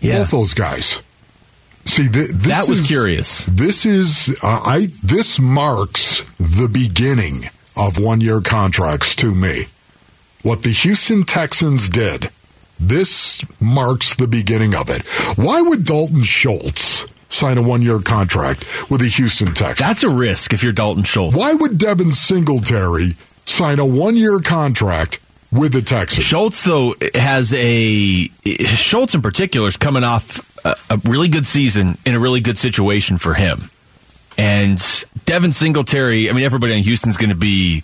Yeah. 0.00 0.18
Both 0.18 0.30
those 0.32 0.54
guys. 0.54 1.00
See, 1.88 2.08
th- 2.08 2.28
this 2.28 2.46
That 2.48 2.68
was 2.68 2.80
is- 2.80 2.86
curious. 2.86 3.44
This 3.46 3.86
is 3.86 4.38
uh, 4.42 4.60
I. 4.64 4.88
This 5.02 5.38
marks 5.38 6.22
the 6.38 6.68
beginning 6.68 7.44
of 7.76 7.98
one 7.98 8.20
year 8.20 8.40
contracts 8.40 9.16
to 9.16 9.34
me. 9.34 9.64
What 10.42 10.62
the 10.62 10.70
Houston 10.70 11.24
Texans 11.24 11.88
did. 11.88 12.28
This 12.78 13.42
marks 13.60 14.14
the 14.14 14.28
beginning 14.28 14.74
of 14.74 14.88
it. 14.90 15.04
Why 15.36 15.60
would 15.62 15.84
Dalton 15.84 16.22
Schultz 16.22 17.06
sign 17.28 17.58
a 17.58 17.62
one 17.62 17.82
year 17.82 17.98
contract 18.00 18.64
with 18.90 19.00
the 19.00 19.08
Houston 19.08 19.48
Texans? 19.54 19.78
That's 19.78 20.02
a 20.04 20.10
risk 20.14 20.52
if 20.52 20.62
you're 20.62 20.72
Dalton 20.72 21.02
Schultz. 21.04 21.36
Why 21.36 21.54
would 21.54 21.78
Devin 21.78 22.12
Singletary 22.12 23.12
sign 23.46 23.78
a 23.80 23.86
one 23.86 24.16
year 24.16 24.38
contract 24.40 25.18
with 25.52 25.72
the 25.72 25.82
Texans? 25.82 26.24
Schultz, 26.24 26.64
though, 26.64 26.94
has 27.14 27.52
a 27.54 28.28
Schultz 28.46 29.14
in 29.14 29.22
particular 29.22 29.68
is 29.68 29.76
coming 29.76 30.04
off 30.04 30.40
a, 30.64 30.76
a 30.90 30.98
really 31.04 31.28
good 31.28 31.46
season 31.46 31.96
in 32.04 32.14
a 32.14 32.20
really 32.20 32.40
good 32.40 32.58
situation 32.58 33.18
for 33.18 33.34
him. 33.34 33.70
And 34.36 34.80
Devin 35.24 35.52
Singletary, 35.52 36.30
I 36.30 36.32
mean, 36.32 36.44
everybody 36.44 36.76
in 36.76 36.82
Houston's 36.82 37.16
going 37.16 37.30
to 37.30 37.36
be 37.36 37.82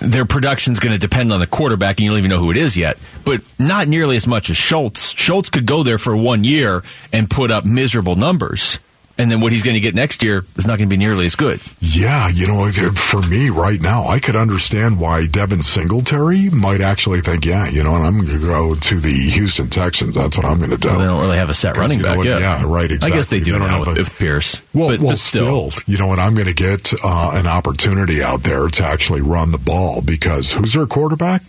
their 0.00 0.24
production's 0.24 0.80
going 0.80 0.92
to 0.92 0.98
depend 0.98 1.32
on 1.32 1.40
the 1.40 1.46
quarterback, 1.46 1.98
and 1.98 2.04
you 2.04 2.10
don't 2.10 2.18
even 2.18 2.30
know 2.30 2.38
who 2.38 2.50
it 2.50 2.56
is 2.56 2.76
yet. 2.76 2.98
But 3.24 3.42
not 3.58 3.86
nearly 3.86 4.16
as 4.16 4.26
much 4.26 4.50
as 4.50 4.56
Schultz. 4.56 5.10
Schultz 5.10 5.50
could 5.50 5.66
go 5.66 5.82
there 5.82 5.98
for 5.98 6.16
one 6.16 6.44
year 6.44 6.82
and 7.12 7.30
put 7.30 7.50
up 7.50 7.64
miserable 7.64 8.16
numbers, 8.16 8.78
and 9.20 9.30
then 9.30 9.40
what 9.42 9.52
he's 9.52 9.62
going 9.62 9.74
to 9.74 9.80
get 9.80 9.94
next 9.94 10.22
year 10.24 10.44
is 10.56 10.66
not 10.66 10.78
going 10.78 10.88
to 10.88 10.92
be 10.92 10.96
nearly 10.96 11.26
as 11.26 11.36
good. 11.36 11.60
Yeah, 11.80 12.28
you 12.28 12.46
know, 12.46 12.70
for 12.92 13.20
me 13.22 13.50
right 13.50 13.80
now, 13.80 14.04
I 14.06 14.18
could 14.18 14.34
understand 14.36 14.98
why 14.98 15.26
Devin 15.26 15.60
Singletary 15.62 16.48
might 16.50 16.80
actually 16.80 17.20
think, 17.20 17.44
yeah, 17.44 17.68
you 17.68 17.82
know, 17.82 17.92
what, 17.92 18.00
I'm 18.00 18.14
going 18.18 18.40
to 18.40 18.46
go 18.46 18.74
to 18.74 18.98
the 19.00 19.12
Houston 19.12 19.68
Texans. 19.68 20.14
That's 20.14 20.36
what 20.38 20.46
I'm 20.46 20.58
going 20.58 20.70
to 20.70 20.78
do. 20.78 20.88
They 20.88 21.04
don't 21.04 21.20
really 21.20 21.36
have 21.36 21.50
a 21.50 21.54
set 21.54 21.76
running 21.76 22.00
back 22.00 22.16
what? 22.16 22.26
yet. 22.26 22.40
Yeah, 22.40 22.64
right, 22.66 22.90
Exactly. 22.90 23.12
I 23.12 23.16
guess 23.16 23.28
they 23.28 23.38
do 23.40 23.52
They 23.52 23.58
don't 23.58 23.68
now 23.68 23.78
have 23.78 23.86
with, 23.88 23.98
a- 23.98 24.00
with 24.00 24.18
Pierce. 24.18 24.60
Well, 24.72 24.88
but, 24.90 25.00
well, 25.00 25.10
but 25.10 25.18
still. 25.18 25.70
still, 25.70 25.82
you 25.92 25.98
know 25.98 26.06
what? 26.06 26.18
I'm 26.18 26.34
going 26.34 26.46
to 26.46 26.54
get 26.54 26.92
uh, 27.04 27.32
an 27.34 27.46
opportunity 27.46 28.22
out 28.22 28.42
there 28.42 28.68
to 28.68 28.84
actually 28.84 29.20
run 29.20 29.50
the 29.52 29.58
ball 29.58 30.00
because 30.02 30.52
who's 30.52 30.72
their 30.72 30.86
quarterback? 30.86 31.42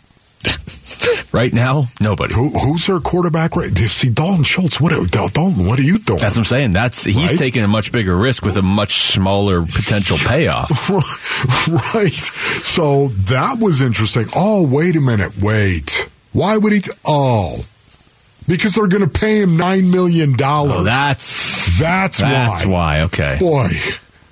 Right 1.34 1.54
now, 1.54 1.86
nobody. 2.02 2.34
Who, 2.34 2.50
who's 2.50 2.86
their 2.88 3.00
quarterback? 3.00 3.56
Right? 3.56 3.76
See, 3.76 4.10
Dalton 4.10 4.44
Schultz. 4.44 4.80
What? 4.82 4.92
Dalton, 5.12 5.66
what 5.66 5.80
are 5.80 5.84
you 5.84 5.98
doing? 5.98 6.20
That's 6.20 6.36
what 6.36 6.40
I'm 6.40 6.46
saying. 6.46 6.74
That's 6.74 7.06
he's 7.06 7.16
Right? 7.16 7.38
taking 7.40 7.64
a 7.64 7.68
much 7.70 7.92
bigger 7.94 8.16
risk 8.18 8.44
with 8.44 8.58
a 8.58 8.62
much 8.62 9.02
smaller 9.14 9.62
potential 9.64 10.18
payoff. 10.28 10.90
right. 11.96 12.12
So 12.12 13.08
that 13.08 13.60
was 13.60 13.82
interesting. 13.82 14.26
Oh, 14.36 14.68
wait 14.68 14.96
a 14.98 15.02
minute. 15.02 15.32
Wait. 15.42 16.10
Why 16.34 16.58
would 16.58 16.74
he? 16.74 16.82
T- 16.82 16.92
oh, 17.06 17.62
because 18.48 18.76
they're 18.76 18.88
going 18.88 19.04
to 19.04 19.20
pay 19.20 19.42
him 19.42 19.56
nine 19.58 19.90
million 19.90 20.34
dollars. 20.34 20.74
Oh, 20.82 20.84
that's 20.84 21.80
that's, 21.80 22.18
that's 22.18 22.66
why. 22.66 22.72
why. 22.72 23.02
Okay. 23.04 23.38
Boy, 23.40 23.70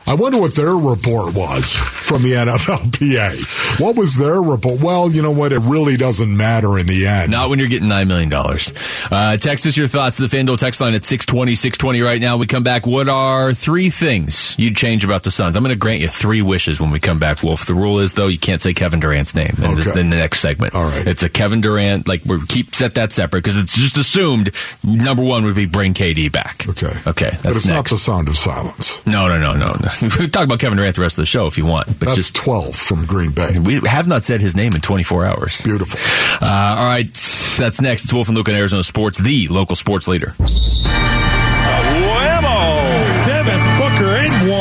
I 0.05 0.13
wonder 0.15 0.37
what 0.39 0.53
their 0.55 0.75
report 0.75 1.33
was 1.33 1.79
from 2.09 2.23
the 2.23 2.31
NFLPA. 2.33 3.79
What 3.79 3.95
was 3.95 4.15
their 4.17 4.41
report? 4.41 4.81
Well, 4.81 5.11
you 5.11 5.21
know 5.21 5.29
what? 5.31 5.53
It 5.53 5.59
really 5.59 5.95
doesn't 5.95 6.35
matter 6.35 6.77
in 6.79 6.87
the 6.87 7.05
end. 7.05 7.31
Not 7.31 7.49
when 7.51 7.59
you're 7.59 7.67
getting 7.67 7.87
$9 7.87 8.07
million. 8.07 8.33
Uh, 9.11 9.37
text 9.37 9.67
us 9.67 9.77
your 9.77 9.85
thoughts 9.85 10.17
to 10.17 10.27
the 10.27 10.35
FanDuel 10.37 10.57
text 10.57 10.81
line 10.81 10.95
at 10.95 11.03
620, 11.03 11.53
620 11.53 12.01
right 12.01 12.19
now. 12.19 12.37
We 12.37 12.47
come 12.47 12.63
back. 12.63 12.87
What 12.87 13.09
are 13.09 13.53
three 13.53 13.91
things 13.91 14.55
you'd 14.57 14.75
change 14.75 15.03
about 15.03 15.21
the 15.21 15.29
Suns? 15.29 15.55
I'm 15.55 15.61
going 15.63 15.73
to 15.75 15.79
grant 15.79 16.01
you 16.01 16.07
three 16.07 16.41
wishes 16.41 16.81
when 16.81 16.89
we 16.89 16.99
come 16.99 17.19
back, 17.19 17.43
Wolf. 17.43 17.65
The 17.67 17.75
rule 17.75 17.99
is, 17.99 18.15
though, 18.15 18.27
you 18.27 18.39
can't 18.39 18.61
say 18.61 18.73
Kevin 18.73 18.99
Durant's 18.99 19.35
name 19.35 19.53
in, 19.63 19.75
this, 19.75 19.87
Okay. 19.87 20.01
in 20.01 20.09
the 20.09 20.17
next 20.17 20.39
segment. 20.39 20.73
All 20.73 20.83
right. 20.85 21.05
It's 21.05 21.21
a 21.21 21.29
Kevin 21.29 21.61
Durant, 21.61 22.07
like, 22.07 22.25
we 22.25 22.43
keep 22.47 22.73
set 22.73 22.95
that 22.95 23.11
separate 23.11 23.43
because 23.43 23.57
it's 23.57 23.75
just 23.77 23.97
assumed 23.97 24.49
number 24.83 25.23
one 25.23 25.45
would 25.45 25.55
be 25.55 25.67
bring 25.67 25.93
KD 25.93 26.31
back. 26.31 26.67
Okay. 26.67 26.91
Okay. 27.05 27.29
That's 27.29 27.43
but 27.43 27.55
it's 27.55 27.67
not 27.67 27.87
the 27.87 27.97
sound 27.99 28.27
of 28.29 28.35
silence. 28.35 28.99
no, 29.05 29.27
no, 29.27 29.37
no, 29.37 29.53
no. 29.53 29.75
no. 29.79 30.09
we 30.19 30.27
talk 30.27 30.45
about 30.45 30.59
Kevin 30.59 30.77
Durant 30.77 30.95
the 30.95 31.01
rest 31.03 31.17
of 31.19 31.21
the 31.21 31.25
show 31.27 31.45
if 31.45 31.57
you 31.57 31.65
want, 31.67 31.98
but 31.99 32.05
That's 32.07 32.17
just 32.17 32.35
12 32.35 32.73
from 32.75 33.05
Green 33.05 33.31
Bay. 33.31 33.59
we 33.59 33.75
have 33.87 34.07
not 34.07 34.23
said 34.23 34.41
his 34.41 34.55
name 34.55 34.73
in 34.73 34.81
24 34.81 35.25
hours. 35.25 35.61
Beautiful. 35.61 35.99
Uh, 36.41 36.75
all 36.79 36.87
right, 36.89 37.07
that's 37.57 37.81
next. 37.81 38.05
It's 38.05 38.13
Wolf 38.13 38.27
and 38.29 38.37
Luke 38.37 38.47
on 38.49 38.55
Arizona 38.55 38.83
Sports, 38.83 39.17
the 39.19 39.47
local 39.49 39.75
sports 39.75 40.07
leader. 40.07 40.33
Whammo! 41.99 43.25
Seven, 43.25 43.59
Booker, 43.77 44.15
and 44.17 44.49
one. 44.49 44.59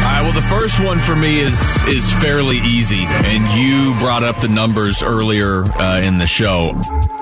All 0.00 0.06
right, 0.06 0.22
well, 0.22 0.32
the 0.32 0.46
first 0.48 0.80
one 0.80 0.98
for 0.98 1.14
me 1.16 1.40
is 1.40 1.82
is 1.84 2.10
fairly 2.20 2.58
easy, 2.58 3.02
and 3.04 3.46
you 3.60 3.94
brought 4.00 4.22
up 4.22 4.40
the 4.40 4.48
numbers 4.48 5.02
earlier 5.02 5.62
uh, 5.64 6.00
in 6.00 6.18
the 6.18 6.26
show. 6.26 6.72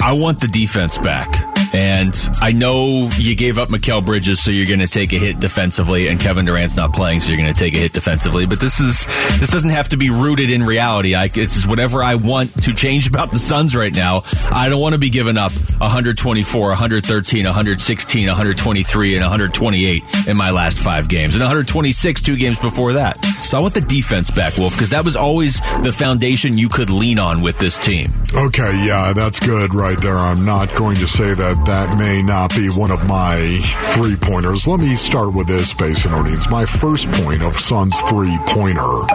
I 0.01 0.13
want 0.13 0.41
the 0.41 0.49
defense 0.49 0.97
back. 0.99 1.29
And 1.73 2.15
I 2.41 2.53
know 2.53 3.11
you 3.19 3.37
gave 3.37 3.59
up 3.59 3.69
Mikal 3.69 4.05
Bridges, 4.05 4.43
so 4.43 4.51
you're 4.51 4.67
going 4.67 4.81
to 4.81 4.87
take 4.87 5.13
a 5.13 5.19
hit 5.19 5.39
defensively, 5.39 6.09
and 6.09 6.19
Kevin 6.19 6.47
Durant's 6.47 6.77
not 6.77 6.93
playing, 6.93 7.21
so 7.21 7.29
you're 7.29 7.37
going 7.37 7.53
to 7.53 7.59
take 7.59 7.75
a 7.75 7.79
hit 7.79 7.93
defensively. 7.93 8.47
But 8.47 8.61
this 8.61 8.81
is 8.81 9.07
this 9.39 9.51
doesn't 9.51 9.71
have 9.71 9.89
to 9.91 9.97
be 9.97 10.11
rooted 10.11 10.51
in 10.51 10.63
reality. 10.63 11.15
I, 11.15 11.29
this 11.29 11.57
is 11.57 11.67
whatever 11.67 12.03
I 12.03 12.15
want 12.15 12.63
to 12.65 12.75
change 12.75 13.07
about 13.07 13.33
the 13.33 13.39
Suns 13.39 13.77
right 13.77 13.95
now. 13.95 14.23
I 14.51 14.69
don't 14.69 14.81
want 14.81 14.95
to 14.95 14.99
be 14.99 15.11
giving 15.11 15.37
up 15.37 15.53
124, 15.53 16.69
113, 16.69 17.45
116, 17.45 18.27
123, 18.27 19.15
and 19.15 19.23
128 19.23 20.03
in 20.27 20.37
my 20.37 20.51
last 20.51 20.79
five 20.79 21.09
games, 21.09 21.35
and 21.35 21.41
126 21.41 22.21
two 22.23 22.37
games 22.37 22.59
before 22.59 22.95
that. 22.95 23.23
So 23.43 23.59
I 23.59 23.61
want 23.61 23.75
the 23.75 23.81
defense 23.81 24.31
back, 24.31 24.57
Wolf, 24.59 24.73
because 24.73 24.91
that 24.91 25.05
was 25.05 25.17
always 25.17 25.61
the 25.83 25.93
foundation 25.93 26.59
you 26.59 26.69
could 26.69 26.91
lean 26.91 27.19
on 27.19 27.41
with 27.41 27.59
this 27.59 27.79
team. 27.79 28.07
Okay, 28.35 28.85
yeah, 28.87 29.15
that's 29.15 29.41
good 29.41 29.75
right 29.75 29.99
there. 30.01 30.17
I'm 30.17 30.45
not 30.45 30.75
going 30.75 30.97
to 30.97 31.07
say 31.07 31.33
that 31.33 31.65
that 31.67 31.99
may 31.99 32.23
not 32.23 32.55
be 32.55 32.69
one 32.69 32.91
of 32.91 33.09
my 33.09 33.59
three 33.95 34.17
pointers. 34.17 34.67
Let 34.67 34.81
me 34.81 34.95
start 34.97 35.33
with 35.35 35.47
this, 35.47 35.73
and 35.73 36.15
Orleans. 36.15 36.49
My 36.51 36.67
first 36.67 37.11
point 37.11 37.43
of 37.43 37.59
Suns 37.59 37.99
three 38.03 38.37
pointer 38.47 39.07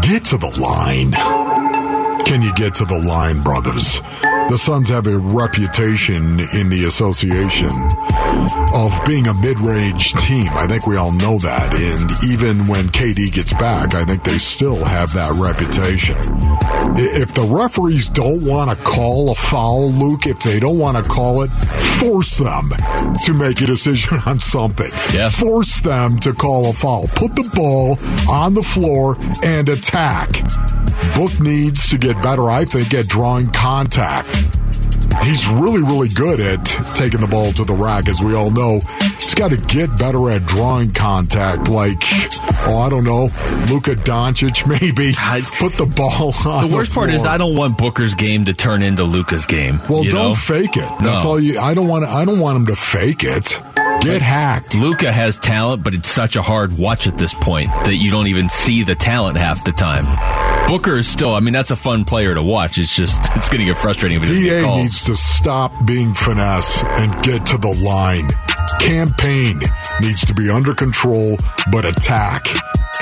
get 0.00 0.24
to 0.26 0.38
the 0.38 0.56
line. 0.58 1.49
Can 2.26 2.42
you 2.42 2.52
get 2.54 2.74
to 2.76 2.84
the 2.84 2.98
line, 2.98 3.42
brothers? 3.42 4.00
The 4.50 4.58
Suns 4.58 4.88
have 4.88 5.06
a 5.06 5.16
reputation 5.16 6.40
in 6.54 6.70
the 6.70 6.84
association 6.88 7.70
of 8.74 8.98
being 9.06 9.28
a 9.28 9.34
mid 9.34 9.60
range 9.60 10.12
team. 10.14 10.48
I 10.50 10.66
think 10.66 10.86
we 10.88 10.96
all 10.96 11.12
know 11.12 11.38
that. 11.38 11.72
And 11.72 12.32
even 12.32 12.66
when 12.66 12.88
KD 12.88 13.30
gets 13.32 13.52
back, 13.52 13.94
I 13.94 14.04
think 14.04 14.24
they 14.24 14.38
still 14.38 14.84
have 14.84 15.12
that 15.14 15.30
reputation. 15.32 16.16
If 16.96 17.32
the 17.32 17.46
referees 17.48 18.08
don't 18.08 18.44
want 18.44 18.76
to 18.76 18.82
call 18.82 19.30
a 19.30 19.34
foul, 19.36 19.90
Luke, 19.90 20.26
if 20.26 20.40
they 20.40 20.58
don't 20.58 20.78
want 20.78 20.96
to 20.96 21.08
call 21.08 21.42
it, 21.42 21.50
force 22.00 22.38
them 22.38 22.70
to 23.24 23.32
make 23.32 23.60
a 23.60 23.66
decision 23.66 24.18
on 24.26 24.40
something. 24.40 24.90
Yeah. 25.14 25.30
Force 25.30 25.80
them 25.80 26.18
to 26.20 26.32
call 26.32 26.70
a 26.70 26.72
foul. 26.72 27.06
Put 27.14 27.36
the 27.36 27.48
ball 27.54 27.96
on 28.28 28.54
the 28.54 28.62
floor 28.62 29.16
and 29.44 29.68
attack. 29.68 30.28
Book 31.14 31.38
needs 31.40 31.88
to 31.90 31.98
get 31.98 32.20
better, 32.22 32.48
I 32.50 32.64
think, 32.64 32.92
at 32.94 33.06
drawing 33.08 33.48
contact. 33.50 34.28
He's 35.24 35.46
really, 35.48 35.82
really 35.82 36.08
good 36.08 36.40
at 36.40 36.64
taking 36.94 37.20
the 37.20 37.26
ball 37.26 37.52
to 37.52 37.64
the 37.64 37.74
rack, 37.74 38.08
as 38.08 38.22
we 38.22 38.34
all 38.34 38.50
know. 38.50 38.80
He's 39.18 39.34
got 39.34 39.50
to 39.50 39.56
get 39.56 39.96
better 39.98 40.30
at 40.30 40.46
drawing 40.46 40.92
contact, 40.92 41.68
like, 41.68 41.96
oh, 42.66 42.82
I 42.86 42.88
don't 42.88 43.04
know, 43.04 43.24
Luka 43.68 43.96
Doncic, 43.96 44.66
maybe. 44.80 45.12
Put 45.58 45.72
the 45.72 45.86
ball 45.94 46.32
on 46.50 46.68
The 46.70 46.74
worst 46.74 46.94
part 46.94 47.10
is. 47.10 47.26
I 47.26 47.36
don't 47.38 47.56
want 47.56 47.76
Booker's 47.76 48.14
game 48.14 48.44
to 48.46 48.54
turn 48.54 48.82
into 48.82 49.04
Luka's 49.04 49.46
game. 49.46 49.80
Well, 49.88 50.04
don't 50.04 50.12
know? 50.14 50.34
fake 50.34 50.76
it. 50.76 50.88
That's 51.00 51.24
No. 51.24 51.30
all 51.30 51.40
you. 51.40 51.58
I 51.58 51.74
don't 51.74 51.88
want. 51.88 52.04
I 52.04 52.24
don't 52.24 52.38
want 52.40 52.56
him 52.58 52.66
to 52.66 52.76
fake 52.76 53.24
it. 53.24 53.60
Get 54.02 54.22
hacked. 54.22 54.74
Luca 54.76 55.12
has 55.12 55.38
talent, 55.38 55.84
but 55.84 55.92
it's 55.92 56.08
such 56.08 56.36
a 56.36 56.42
hard 56.42 56.78
watch 56.78 57.06
at 57.06 57.18
this 57.18 57.34
point 57.34 57.68
that 57.84 57.96
you 57.96 58.10
don't 58.10 58.28
even 58.28 58.48
see 58.48 58.82
the 58.84 58.94
talent 58.94 59.36
half 59.36 59.62
the 59.64 59.72
time. 59.72 60.06
Booker 60.70 60.98
is 60.98 61.08
still, 61.08 61.34
I 61.34 61.40
mean, 61.40 61.52
that's 61.52 61.72
a 61.72 61.76
fun 61.76 62.04
player 62.04 62.32
to 62.32 62.44
watch. 62.44 62.78
It's 62.78 62.94
just, 62.94 63.20
it's 63.34 63.48
going 63.48 63.58
to 63.58 63.64
get 63.64 63.76
frustrating 63.76 64.22
if 64.22 64.28
he 64.28 64.34
doesn't 64.34 64.44
get 64.44 64.62
DA 64.62 64.76
needs 64.76 65.04
to 65.06 65.16
stop 65.16 65.72
being 65.84 66.14
finesse 66.14 66.84
and 66.84 67.10
get 67.24 67.44
to 67.46 67.58
the 67.58 67.74
line. 67.84 68.28
Cam 68.78 69.12
Payne 69.14 69.58
needs 70.00 70.24
to 70.26 70.32
be 70.32 70.48
under 70.48 70.72
control, 70.72 71.36
but 71.72 71.84
attack 71.84 72.46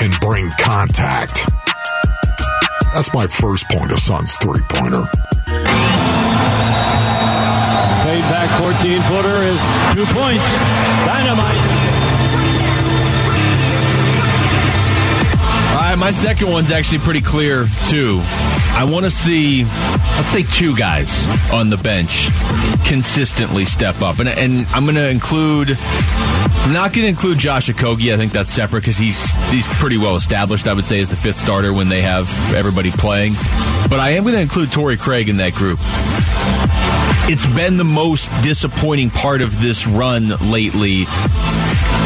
and 0.01 0.11
bring 0.19 0.49
contact. 0.59 1.47
That's 2.91 3.13
my 3.13 3.27
first 3.27 3.69
point 3.69 3.91
of 3.91 3.99
Suns 3.99 4.33
three 4.37 4.61
pointer. 4.69 5.05
Fade 8.01 8.25
back 8.33 8.49
14 8.59 9.01
footer 9.03 9.43
is 9.45 9.61
two 9.93 10.05
points. 10.11 10.43
Dynamite. 11.05 11.88
Right, 15.89 15.97
my 15.97 16.11
second 16.11 16.51
one's 16.51 16.69
actually 16.69 16.99
pretty 16.99 17.21
clear, 17.21 17.65
too. 17.87 18.19
I 18.21 18.87
want 18.87 19.05
to 19.05 19.09
see, 19.09 19.63
let's 19.63 20.27
say, 20.27 20.43
two 20.43 20.75
guys 20.75 21.25
on 21.51 21.71
the 21.71 21.77
bench 21.77 22.29
consistently 22.87 23.65
step 23.65 24.03
up. 24.03 24.19
And, 24.19 24.29
and 24.29 24.67
I'm 24.67 24.83
going 24.83 24.97
to 24.97 25.09
include, 25.09 25.69
I'm 25.71 26.73
not 26.73 26.93
going 26.93 27.05
to 27.05 27.07
include 27.07 27.39
Josh 27.39 27.69
Okogie. 27.69 28.13
I 28.13 28.17
think 28.17 28.33
that's 28.33 28.51
separate 28.51 28.81
because 28.81 28.97
he's, 28.97 29.33
he's 29.49 29.65
pretty 29.65 29.97
well 29.97 30.15
established, 30.15 30.67
I 30.67 30.75
would 30.75 30.85
say, 30.85 30.99
as 30.99 31.09
the 31.09 31.15
fifth 31.15 31.37
starter 31.37 31.73
when 31.73 31.89
they 31.89 32.03
have 32.03 32.29
everybody 32.53 32.91
playing. 32.91 33.33
But 33.89 33.99
I 33.99 34.11
am 34.11 34.21
going 34.21 34.35
to 34.35 34.41
include 34.41 34.71
Torrey 34.71 34.95
Craig 34.95 35.27
in 35.27 35.37
that 35.37 35.55
group. 35.55 35.79
It's 37.31 37.45
been 37.45 37.77
the 37.77 37.83
most 37.83 38.29
disappointing 38.41 39.11
part 39.11 39.41
of 39.41 39.61
this 39.61 39.85
run 39.85 40.29
lately 40.51 41.03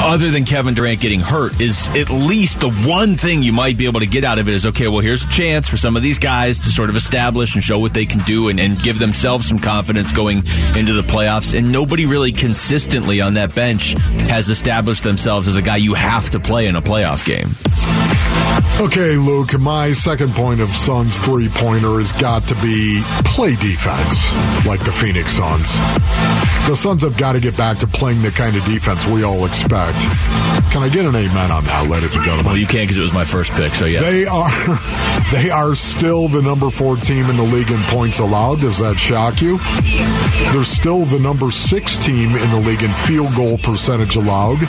other 0.04 0.30
than 0.32 0.44
Kevin 0.44 0.74
Durant 0.74 1.00
getting 1.00 1.22
hurt, 1.22 1.62
is 1.62 1.88
at 1.90 2.10
least 2.10 2.60
the 2.60 2.70
one 2.70 3.16
thing 3.16 3.42
you 3.42 3.54
might 3.54 3.78
be 3.78 3.86
able 3.86 4.02
to 4.02 4.06
get 4.06 4.26
out 4.26 4.38
of 4.38 4.50
it 4.50 4.54
is 4.54 4.66
okay, 4.66 4.90
well, 4.90 5.00
here's 5.00 5.24
a 5.24 5.30
chance 5.30 5.70
for 5.70 5.78
some 5.78 5.96
of 5.96 6.04
these 6.04 6.20
guys 6.20 6.60
to 6.60 6.70
sort 6.70 6.90
of 6.90 6.98
establish 6.98 7.56
and 7.56 7.64
show 7.64 7.80
what 7.80 7.94
they 7.94 8.06
can 8.06 8.20
do 8.24 8.50
and, 8.50 8.60
and 8.60 8.82
give 8.82 9.00
themselves 9.00 9.48
some 9.48 9.60
confidence 9.60 10.12
going 10.12 10.40
into 10.76 10.92
the 10.94 11.04
playoffs. 11.04 11.58
And 11.58 11.72
nobody 11.72 12.06
really 12.06 12.34
consistently 12.34 13.22
on 13.22 13.36
that 13.36 13.56
bench 13.56 13.94
has 14.28 14.50
established 14.50 15.04
themselves 15.04 15.48
as 15.48 15.56
a 15.56 15.62
guy 15.62 15.78
you 15.78 15.94
have 15.94 16.30
to 16.32 16.40
play 16.40 16.68
in 16.68 16.76
a 16.76 16.82
playoff 16.82 17.26
game. 17.26 18.03
Okay, 18.82 19.16
Luke, 19.16 19.58
my 19.60 19.92
second 19.94 20.34
point 20.34 20.60
of 20.60 20.68
Suns 20.70 21.18
three 21.20 21.48
pointer 21.48 22.00
has 22.00 22.12
got 22.12 22.44
to 22.48 22.56
be 22.56 23.02
play 23.24 23.56
defense 23.56 24.34
like 24.66 24.84
the 24.84 24.92
Phoenix 24.92 25.32
Suns. 25.32 25.78
The 26.68 26.76
Suns 26.76 27.02
have 27.04 27.16
got 27.18 27.34
to 27.34 27.40
get 27.40 27.56
back 27.56 27.78
to 27.80 27.88
playing 27.88 28.22
the 28.24 28.32
kind 28.32 28.56
of 28.58 28.66
defense 28.66 29.06
we 29.06 29.24
all 29.24 29.46
expect. 29.46 29.98
Can 30.72 30.82
I 30.82 30.90
get 30.92 31.06
an 31.06 31.16
amen 31.16 31.52
on 31.52 31.64
that, 31.66 31.88
ladies 31.90 32.16
and 32.16 32.24
gentlemen? 32.24 32.48
Well, 32.48 32.58
you 32.58 32.66
can't 32.66 32.84
because 32.84 32.98
it 32.98 33.02
was 33.02 33.14
my 33.14 33.26
first 33.26 33.52
pick, 33.54 33.74
so 33.74 33.86
yeah. 33.86 34.02
They 34.02 34.26
are 34.26 34.50
they 35.32 35.50
are 35.50 35.76
still 35.76 36.28
the 36.28 36.42
number 36.42 36.70
four 36.70 36.98
team 36.98 37.26
in 37.28 37.38
the 37.38 37.44
league 37.44 37.70
in 37.70 37.80
points 37.84 38.20
allowed. 38.20 38.60
Does 38.62 38.80
that 38.80 38.98
shock 38.98 39.42
you? 39.42 39.60
They're 40.52 40.64
still 40.66 41.06
the 41.06 41.20
number 41.20 41.52
six 41.52 41.96
team 41.98 42.36
in 42.36 42.50
the 42.50 42.60
league 42.60 42.82
in 42.82 42.92
field 42.92 43.34
goal 43.36 43.58
percentage 43.60 44.16
allowed. 44.16 44.60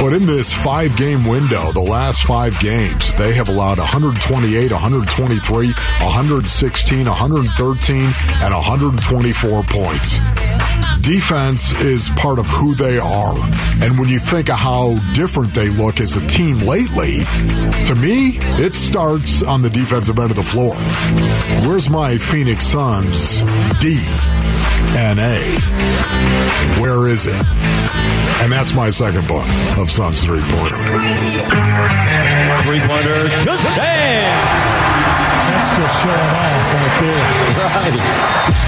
But 0.00 0.12
in 0.12 0.26
this 0.26 0.52
five 0.52 0.96
game 0.96 1.24
window, 1.26 1.72
the 1.72 1.80
last 1.80 2.22
five 2.24 2.58
games, 2.60 3.05
they 3.14 3.34
have 3.34 3.48
allowed 3.48 3.78
128, 3.78 4.72
123, 4.72 5.66
116, 5.66 7.06
113, 7.06 7.96
and 7.96 8.54
124 8.54 9.62
points. 9.64 10.18
defense 11.02 11.72
is 11.74 12.10
part 12.16 12.38
of 12.38 12.46
who 12.46 12.74
they 12.74 12.98
are. 12.98 13.36
And 13.80 13.98
when 13.98 14.08
you 14.08 14.18
think 14.18 14.50
of 14.50 14.58
how 14.58 14.98
different 15.14 15.54
they 15.54 15.68
look 15.68 16.00
as 16.00 16.16
a 16.16 16.26
team 16.26 16.58
lately, 16.60 17.18
to 17.84 17.94
me, 17.94 18.38
it 18.58 18.72
starts 18.72 19.42
on 19.42 19.62
the 19.62 19.70
defensive 19.70 20.18
end 20.18 20.30
of 20.30 20.36
the 20.36 20.42
floor. 20.42 20.74
Where's 21.66 21.88
my 21.88 22.18
Phoenix 22.18 22.66
Suns 22.66 23.40
D 23.80 23.98
and 24.96 25.18
A? 25.20 25.42
Where 26.80 27.06
is 27.06 27.26
it? 27.28 28.25
And 28.42 28.52
that's 28.52 28.72
my 28.74 28.90
second 28.90 29.26
point 29.26 29.48
of 29.78 29.90
Suns 29.90 30.22
three 30.24 30.42
pointer. 30.42 30.76
Three 32.62 32.80
pointers. 32.80 33.32
Just 33.44 33.62
That's 35.46 35.70
just 35.76 36.02
showing 36.02 36.16
off 36.16 36.74
right 36.74 37.00
there. 37.00 37.24
Right. 37.56 38.62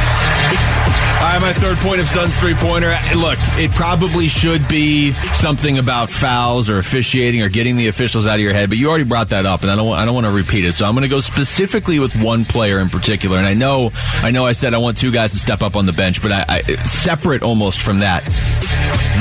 All 1.20 1.24
right, 1.34 1.42
my 1.42 1.52
third 1.52 1.76
point 1.78 2.00
of 2.00 2.06
Suns 2.06 2.38
three 2.38 2.54
pointer. 2.54 2.94
Look, 3.16 3.38
it 3.56 3.70
probably 3.72 4.28
should 4.28 4.66
be 4.68 5.12
something 5.34 5.78
about 5.78 6.10
fouls 6.10 6.70
or 6.70 6.78
officiating 6.78 7.42
or 7.42 7.48
getting 7.48 7.76
the 7.76 7.88
officials 7.88 8.26
out 8.26 8.36
of 8.36 8.40
your 8.40 8.52
head, 8.54 8.68
but 8.68 8.78
you 8.78 8.88
already 8.88 9.04
brought 9.04 9.30
that 9.30 9.44
up, 9.44 9.62
and 9.62 9.70
I 9.70 9.76
don't 9.76 9.86
want, 9.86 10.00
I 10.00 10.04
don't 10.04 10.14
want 10.14 10.26
to 10.26 10.32
repeat 10.32 10.64
it. 10.64 10.74
So 10.74 10.86
I'm 10.86 10.94
going 10.94 11.02
to 11.02 11.08
go 11.08 11.20
specifically 11.20 11.98
with 11.98 12.14
one 12.16 12.44
player 12.44 12.78
in 12.78 12.88
particular. 12.88 13.36
And 13.36 13.46
I 13.46 13.54
know 13.54 13.90
I 14.22 14.30
know 14.30 14.46
I 14.46 14.52
said 14.52 14.74
I 14.74 14.78
want 14.78 14.96
two 14.96 15.10
guys 15.12 15.32
to 15.32 15.38
step 15.38 15.62
up 15.62 15.74
on 15.76 15.86
the 15.86 15.92
bench, 15.92 16.22
but 16.22 16.32
I, 16.32 16.44
I 16.48 16.62
separate 16.86 17.42
almost 17.42 17.80
from 17.82 17.98
that. 17.98 18.22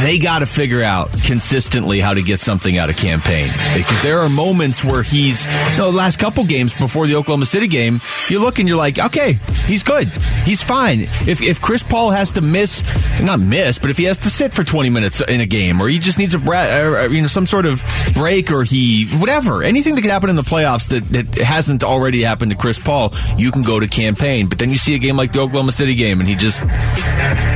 They 0.01 0.19
got 0.19 0.39
to 0.39 0.45
figure 0.45 0.83
out 0.83 1.11
consistently 1.23 1.99
how 1.99 2.13
to 2.13 2.21
get 2.21 2.39
something 2.39 2.77
out 2.77 2.89
of 2.91 2.97
Cam 2.97 3.19
Payne 3.19 3.51
because 3.75 4.01
there 4.03 4.19
are 4.19 4.29
moments 4.29 4.83
where 4.83 5.01
he's 5.01 5.45
you 5.45 5.51
know, 5.77 5.91
the 5.91 5.97
last 5.97 6.19
couple 6.19 6.45
games 6.45 6.73
before 6.75 7.07
the 7.07 7.15
Oklahoma 7.15 7.47
City 7.47 7.67
game, 7.67 7.99
you 8.29 8.39
look 8.39 8.59
and 8.59 8.67
you're 8.67 8.77
like, 8.77 8.99
okay, 8.99 9.39
he's 9.65 9.81
good, 9.81 10.07
he's 10.45 10.61
fine. 10.61 10.99
If 11.25 11.41
if 11.41 11.61
Chris 11.61 11.81
Paul 11.81 12.11
has 12.11 12.31
to 12.33 12.41
miss, 12.41 12.83
not 13.21 13.39
miss, 13.39 13.79
but 13.79 13.89
if 13.89 13.97
he 13.97 14.03
has 14.03 14.19
to 14.19 14.29
sit 14.29 14.53
for 14.53 14.63
20 14.63 14.89
minutes 14.91 15.19
in 15.27 15.41
a 15.41 15.45
game, 15.47 15.81
or 15.81 15.87
he 15.87 15.97
just 15.97 16.19
needs 16.19 16.35
a 16.35 16.37
or, 16.37 17.07
you 17.07 17.21
know 17.21 17.27
some 17.27 17.47
sort 17.47 17.65
of 17.65 17.83
break, 18.13 18.51
or 18.51 18.63
he 18.63 19.07
whatever, 19.17 19.63
anything 19.63 19.95
that 19.95 20.01
could 20.01 20.11
happen 20.11 20.29
in 20.29 20.35
the 20.35 20.41
playoffs 20.43 20.89
that 20.89 21.03
that 21.09 21.35
hasn't 21.43 21.83
already 21.83 22.21
happened 22.21 22.51
to 22.51 22.57
Chris 22.57 22.77
Paul, 22.77 23.13
you 23.37 23.51
can 23.51 23.63
go 23.63 23.79
to 23.79 23.87
Cam 23.87 24.13
Payne. 24.15 24.47
But 24.47 24.59
then 24.59 24.69
you 24.69 24.77
see 24.77 24.93
a 24.93 24.99
game 24.99 25.17
like 25.17 25.33
the 25.33 25.39
Oklahoma 25.39 25.71
City 25.71 25.95
game, 25.95 26.19
and 26.19 26.29
he 26.29 26.35
just 26.35 26.61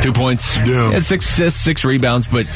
two 0.01 0.11
points, 0.13 0.57
Yeah. 0.67 0.99
six 1.01 1.29
assists, 1.29 1.61
six 1.61 1.85
rebounds, 1.85 2.00
but 2.01 2.47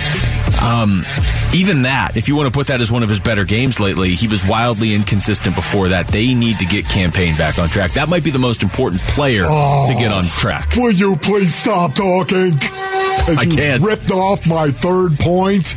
um, 0.62 1.06
even 1.54 1.84
that, 1.84 2.14
if 2.18 2.28
you 2.28 2.36
want 2.36 2.48
to 2.48 2.58
put 2.58 2.68
that 2.68 2.82
as 2.82 2.92
one 2.92 3.04
of 3.04 3.10
his 3.10 3.20
better 3.20 3.46
games 3.46 3.80
lately, 3.80 4.10
he 4.16 4.28
was 4.28 4.44
wildly 4.46 4.94
inconsistent 4.96 5.56
before 5.56 5.90
that. 5.90 6.08
They 6.08 6.34
need 6.34 6.60
to 6.60 6.66
get 6.66 6.86
Cam 6.86 7.12
Payne 7.12 7.38
back 7.38 7.60
on 7.60 7.70
track. 7.70 7.92
That 7.92 8.10
might 8.10 8.24
be 8.24 8.32
the 8.32 8.40
most 8.40 8.64
important 8.64 9.02
player 9.04 9.44
to 9.44 9.96
get 9.98 10.12
on 10.12 10.26
track. 10.26 10.76
Will 10.76 10.92
you 10.92 11.16
please 11.18 11.54
stop 11.54 11.94
talking? 11.96 12.54
As 13.28 13.38
I 13.40 13.44
you 13.44 13.52
can't. 13.56 13.84
ripped 13.84 14.12
off 14.12 14.48
my 14.48 14.70
third 14.72 15.18
point, 15.20 15.76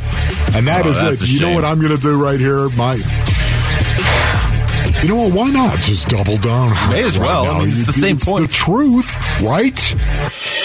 and 0.55 0.67
that 0.67 0.85
Oh, 0.85 0.89
is 0.89 1.21
it. 1.23 1.29
You 1.29 1.39
know 1.39 1.53
what 1.55 1.65
I'm 1.65 1.79
going 1.79 1.95
to 1.95 2.01
do 2.01 2.21
right 2.21 2.39
here, 2.39 2.69
my. 2.69 2.95
You 5.01 5.07
know 5.07 5.15
what? 5.15 5.33
Why 5.33 5.49
not 5.49 5.79
just 5.79 6.09
double 6.09 6.35
down? 6.35 6.71
May 6.91 7.03
as 7.05 7.17
right 7.17 7.25
well. 7.25 7.45
I 7.45 7.59
mean, 7.59 7.69
it's 7.69 7.85
the 7.85 7.93
same 7.93 8.17
point. 8.17 8.47
The 8.49 8.53
truth, 8.53 9.15
right? 9.41 9.79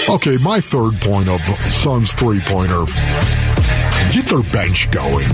Okay, 0.06 0.36
my 0.44 0.60
third 0.60 1.00
point 1.00 1.28
of 1.30 1.40
Suns 1.72 2.12
three 2.12 2.40
pointer. 2.40 2.84
Get 4.12 4.26
their 4.26 4.42
bench 4.52 4.90
going. 4.90 5.28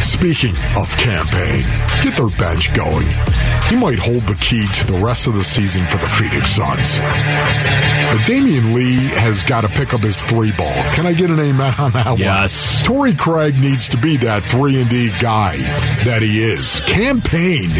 Speaking 0.00 0.54
of 0.76 0.94
Cam 0.98 1.26
Payne, 1.28 1.62
get 2.02 2.16
their 2.16 2.28
bench 2.36 2.74
going. 2.74 3.06
He 3.68 3.76
might 3.76 3.98
hold 4.00 4.22
the 4.22 4.36
key 4.40 4.66
to 4.66 4.86
the 4.86 4.98
rest 4.98 5.28
of 5.28 5.34
the 5.34 5.44
season 5.44 5.86
for 5.86 5.98
the 5.98 6.08
Phoenix 6.08 6.50
Suns. 6.50 6.98
But 6.98 8.26
Damian 8.26 8.74
Lee 8.74 8.96
has 9.14 9.44
got 9.44 9.60
to 9.60 9.68
pick 9.68 9.94
up 9.94 10.00
his 10.00 10.16
three 10.24 10.50
ball. 10.52 10.74
Can 10.94 11.06
I 11.06 11.12
get 11.12 11.30
an 11.30 11.38
amen 11.38 11.74
on 11.78 11.92
that 11.92 12.06
one? 12.06 12.18
Yes. 12.18 12.82
Torrey 12.82 13.14
Craig 13.14 13.54
needs 13.60 13.88
to 13.90 13.98
be 13.98 14.16
that 14.18 14.42
three 14.42 14.80
and 14.80 14.90
D 14.90 15.10
guy 15.20 15.56
that 16.04 16.22
he 16.22 16.42
is. 16.42 16.80
Cam 16.80 17.20
Payne 17.20 17.70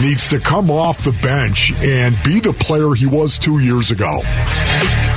needs 0.00 0.28
to 0.28 0.40
come 0.40 0.70
off 0.70 1.04
the 1.04 1.16
bench 1.22 1.72
and 1.74 2.16
be 2.24 2.40
the 2.40 2.54
player 2.54 2.94
he 2.94 3.06
was 3.06 3.38
two 3.38 3.58
years 3.58 3.90
ago. 3.90 4.22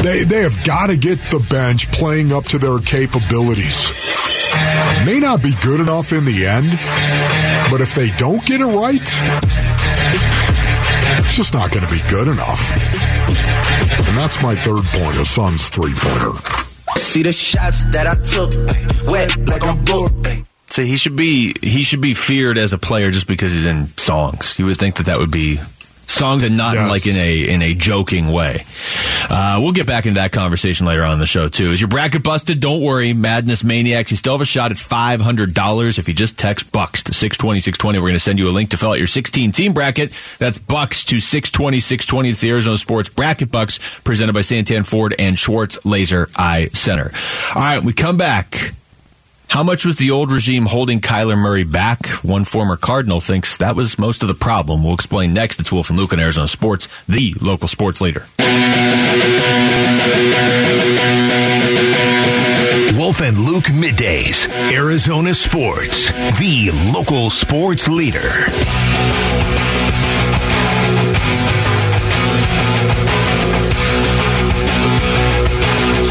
They 0.04 0.24
they 0.24 0.42
have 0.42 0.64
got 0.64 0.88
to 0.88 0.96
get 0.96 1.20
the 1.32 1.46
bench 1.50 1.92
playing 1.92 2.32
up 2.32 2.46
to 2.46 2.60
their 2.60 2.80
capabilities. 2.80 3.92
May 5.06 5.20
not 5.20 5.42
be 5.42 5.54
good 5.62 5.80
enough 5.80 6.14
in 6.14 6.26
the 6.26 6.46
end, 6.46 6.70
but 7.72 7.82
if 7.82 7.94
they 7.96 8.10
don't 8.18 8.46
get 8.46 8.62
it 8.62 8.66
right, 8.66 9.02
it's 11.20 11.36
just 11.36 11.54
not 11.54 11.72
going 11.72 11.86
to 11.86 11.92
be 11.92 12.02
good 12.10 12.28
enough. 12.28 12.62
And 14.08 14.18
that's 14.18 14.42
my 14.42 14.56
third 14.56 14.84
point, 14.86 15.18
a 15.18 15.26
Suns 15.26 15.70
three 15.70 15.94
pointer. 15.96 16.32
See 16.98 17.24
the 17.24 17.34
shots 17.34 17.84
that 17.92 18.08
I 18.08 18.16
took, 18.16 18.54
wet 19.12 19.38
like 19.48 19.64
I'm 19.64 19.84
booked. 19.84 20.44
So 20.70 20.84
he 20.84 20.98
should 20.98 21.16
be 21.16 21.56
he 21.62 21.84
should 21.84 22.02
be 22.02 22.14
feared 22.14 22.58
as 22.58 22.72
a 22.74 22.78
player 22.78 23.12
just 23.12 23.28
because 23.28 23.52
he's 23.52 23.66
in 23.66 23.88
songs. 23.98 24.58
You 24.60 24.66
would 24.66 24.78
think 24.78 24.96
that 24.96 25.08
that 25.08 25.18
would 25.18 25.32
be 25.32 25.60
songs 26.08 26.44
and 26.44 26.58
not 26.58 26.76
in 26.76 26.88
like 26.88 27.06
in 27.06 27.16
a 27.16 27.50
in 27.50 27.62
a 27.62 27.74
joking 27.74 28.32
way. 28.32 28.60
Uh, 29.30 29.60
we'll 29.62 29.74
get 29.74 29.86
back 29.86 30.06
into 30.06 30.20
that 30.20 30.32
conversation 30.32 30.86
later 30.86 31.04
on 31.04 31.12
in 31.14 31.20
the 31.20 31.26
show 31.26 31.48
too. 31.48 31.72
Is 31.72 31.82
your 31.82 31.90
bracket 31.90 32.24
busted? 32.24 32.60
Don't 32.60 32.82
worry, 32.82 33.14
Madness 33.14 33.64
Maniacs. 33.64 34.12
You 34.12 34.18
still 34.18 34.34
have 34.34 34.42
a 34.42 34.46
shot 34.46 34.72
at 34.72 34.78
five 34.78 35.22
hundred 35.22 35.54
dollars 35.54 36.00
if 36.00 36.08
you 36.08 36.14
just 36.14 36.38
text 36.38 36.72
Bucks 36.72 37.04
to 37.04 37.14
six 37.14 37.38
twenty 37.38 37.60
six 37.60 37.78
twenty. 37.78 38.00
We're 38.00 38.06
going 38.06 38.14
to 38.14 38.20
send 38.20 38.40
you 38.40 38.50
a 38.50 38.52
link 38.52 38.72
to 38.72 38.78
fill 38.78 38.92
out 38.92 38.98
your 38.98 39.08
sixteen 39.08 39.52
team 39.52 39.74
bracket. 39.74 40.12
That's 40.40 40.58
Bucks 40.58 41.04
to 41.06 41.20
six 41.20 41.52
twenty 41.52 41.80
six 41.80 42.06
twenty. 42.06 42.30
It's 42.30 42.42
the 42.42 42.50
Arizona 42.50 42.78
Sports 42.78 43.10
Bracket 43.10 43.52
Bucks 43.52 43.80
presented 44.04 44.34
by 44.34 44.42
Santan 44.42 44.86
Ford 44.86 45.14
and 45.20 45.38
Schwartz 45.38 45.78
Laser 45.86 46.30
Eye 46.36 46.68
Center. 46.74 47.12
All 47.56 47.62
right, 47.62 47.84
we 47.84 47.94
come 47.94 48.18
back. 48.18 48.72
How 49.50 49.64
much 49.64 49.86
was 49.86 49.96
the 49.96 50.12
old 50.12 50.30
regime 50.32 50.66
holding 50.66 51.00
Kyler 51.00 51.38
Murray 51.38 51.64
back? 51.64 52.06
One 52.22 52.44
former 52.44 52.76
Cardinal 52.76 53.20
thinks 53.20 53.58
that 53.58 53.76
was 53.76 53.98
most 53.98 54.22
of 54.22 54.28
the 54.28 54.34
problem. 54.36 54.84
We'll 54.84 54.94
explain 54.94 55.34
next. 55.34 55.60
It's 55.60 55.72
Wolf 55.72 55.90
and 55.90 55.98
Luke 55.98 56.14
on 56.14 56.20
Arizona 56.20 56.48
Sports, 56.48 56.88
the 57.08 57.34
local 57.42 57.68
sports 57.68 58.02
leader. 58.02 58.26
Wolf 62.98 63.22
and 63.22 63.38
Luke 63.40 63.66
middays, 63.66 64.50
Arizona 64.72 65.34
Sports, 65.34 66.12
the 66.40 66.72
local 66.94 67.30
sports 67.30 67.88
leader. 67.88 68.48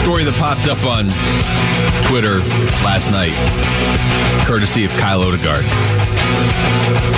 Story 0.07 0.23
that 0.23 0.35
popped 0.35 0.69
up 0.69 0.85
on 0.87 1.07
Twitter 2.07 2.39
last 2.87 3.11
night, 3.11 3.35
courtesy 4.47 4.85
of 4.85 4.93
Kyle 4.93 5.21
Odegaard, 5.21 5.65